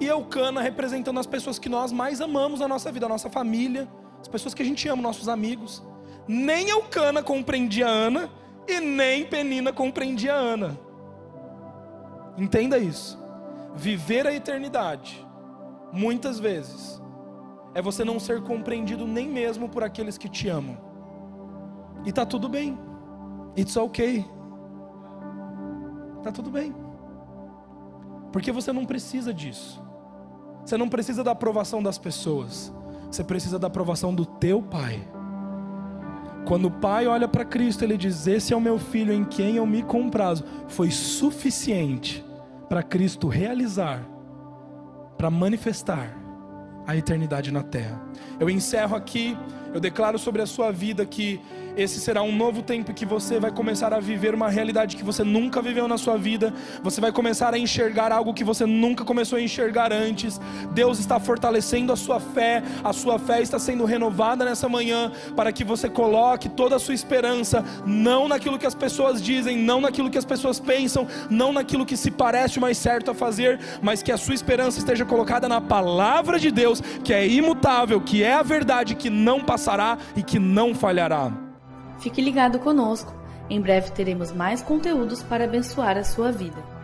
e 0.00 0.06
Eucana 0.06 0.60
representando 0.60 1.18
as 1.18 1.26
pessoas 1.26 1.58
que 1.58 1.68
nós 1.68 1.92
mais 1.92 2.20
amamos 2.20 2.60
na 2.60 2.68
nossa 2.68 2.92
vida, 2.92 3.06
a 3.06 3.08
nossa 3.08 3.30
família, 3.30 3.88
as 4.20 4.28
pessoas 4.28 4.52
que 4.52 4.62
a 4.62 4.64
gente 4.64 4.88
ama, 4.88 5.00
nossos 5.00 5.28
amigos. 5.28 5.82
Nem 6.28 6.68
Eucana 6.68 7.22
compreendia 7.22 7.86
Ana 7.86 8.30
e 8.66 8.80
nem 8.80 9.24
Penina 9.24 9.72
compreendia 9.72 10.34
Ana. 10.34 10.78
Entenda 12.36 12.78
isso. 12.78 13.18
Viver 13.74 14.26
a 14.26 14.34
eternidade 14.34 15.24
muitas 15.92 16.38
vezes, 16.38 17.00
é 17.74 17.80
você 17.80 18.04
não 18.04 18.18
ser 18.18 18.42
compreendido 18.42 19.06
nem 19.06 19.28
mesmo 19.28 19.68
por 19.68 19.82
aqueles 19.84 20.18
que 20.18 20.28
te 20.28 20.48
amam. 20.48 20.76
E 22.04 22.12
tá 22.12 22.24
tudo 22.24 22.48
bem. 22.48 22.78
It's 23.56 23.76
okay. 23.76 24.24
Tá 26.22 26.30
tudo 26.30 26.50
bem. 26.50 26.74
Porque 28.32 28.52
você 28.52 28.72
não 28.72 28.84
precisa 28.84 29.32
disso. 29.32 29.82
Você 30.64 30.76
não 30.76 30.88
precisa 30.88 31.22
da 31.22 31.30
aprovação 31.30 31.82
das 31.82 31.98
pessoas. 31.98 32.72
Você 33.10 33.22
precisa 33.22 33.58
da 33.58 33.68
aprovação 33.68 34.14
do 34.14 34.26
teu 34.26 34.60
pai. 34.60 35.06
Quando 36.46 36.66
o 36.66 36.70
pai 36.70 37.06
olha 37.06 37.26
para 37.26 37.44
Cristo, 37.44 37.82
ele 37.82 37.96
diz: 37.96 38.26
Esse 38.26 38.52
é 38.52 38.56
o 38.56 38.60
meu 38.60 38.78
filho 38.78 39.12
em 39.12 39.24
quem 39.24 39.56
eu 39.56 39.66
me 39.66 39.82
comprazo. 39.82 40.44
Foi 40.68 40.90
suficiente 40.90 42.24
para 42.68 42.82
Cristo 42.82 43.28
realizar 43.28 44.04
para 45.16 45.30
manifestar 45.30 46.14
a 46.86 46.96
eternidade 46.96 47.50
na 47.50 47.62
terra. 47.62 48.00
Eu 48.38 48.48
encerro 48.48 48.96
aqui, 48.96 49.36
eu 49.72 49.80
declaro 49.80 50.18
sobre 50.18 50.42
a 50.42 50.46
sua 50.46 50.70
vida 50.70 51.04
que 51.04 51.40
esse 51.76 52.00
será 52.00 52.22
um 52.22 52.34
novo 52.34 52.62
tempo 52.62 52.94
que 52.94 53.04
você 53.04 53.38
vai 53.38 53.50
começar 53.50 53.92
a 53.92 54.00
viver 54.00 54.34
uma 54.34 54.48
realidade 54.48 54.96
que 54.96 55.04
você 55.04 55.22
nunca 55.22 55.60
viveu 55.60 55.86
na 55.86 55.98
sua 55.98 56.16
vida. 56.16 56.52
Você 56.82 57.00
vai 57.02 57.12
começar 57.12 57.52
a 57.52 57.58
enxergar 57.58 58.10
algo 58.10 58.32
que 58.32 58.42
você 58.42 58.64
nunca 58.64 59.04
começou 59.04 59.38
a 59.38 59.42
enxergar 59.42 59.92
antes. 59.92 60.40
Deus 60.72 60.98
está 60.98 61.20
fortalecendo 61.20 61.92
a 61.92 61.96
sua 61.96 62.18
fé, 62.18 62.62
a 62.82 62.94
sua 62.94 63.18
fé 63.18 63.42
está 63.42 63.58
sendo 63.58 63.84
renovada 63.84 64.42
nessa 64.42 64.68
manhã 64.68 65.12
para 65.36 65.52
que 65.52 65.64
você 65.64 65.88
coloque 65.88 66.48
toda 66.48 66.76
a 66.76 66.78
sua 66.78 66.94
esperança 66.94 67.62
não 67.84 68.26
naquilo 68.26 68.58
que 68.58 68.66
as 68.66 68.74
pessoas 68.74 69.22
dizem, 69.22 69.58
não 69.58 69.80
naquilo 69.80 70.10
que 70.10 70.18
as 70.18 70.24
pessoas 70.24 70.58
pensam, 70.58 71.06
não 71.28 71.52
naquilo 71.52 71.84
que 71.84 71.96
se 71.96 72.10
parece 72.10 72.58
mais 72.58 72.78
certo 72.78 73.10
a 73.10 73.14
fazer, 73.14 73.60
mas 73.82 74.02
que 74.02 74.10
a 74.10 74.16
sua 74.16 74.34
esperança 74.34 74.78
esteja 74.78 75.04
colocada 75.04 75.46
na 75.46 75.60
palavra 75.60 76.38
de 76.38 76.50
Deus, 76.50 76.80
que 77.04 77.12
é 77.12 77.28
imutável, 77.28 78.00
que 78.00 78.22
é 78.22 78.32
a 78.32 78.42
verdade, 78.42 78.94
que 78.94 79.10
não 79.10 79.40
passará 79.44 79.98
e 80.16 80.22
que 80.22 80.38
não 80.38 80.74
falhará. 80.74 81.45
Fique 81.98 82.20
ligado 82.20 82.58
conosco. 82.58 83.14
Em 83.48 83.60
breve 83.60 83.90
teremos 83.90 84.32
mais 84.32 84.62
conteúdos 84.62 85.22
para 85.22 85.44
abençoar 85.44 85.96
a 85.96 86.04
sua 86.04 86.32
vida. 86.32 86.75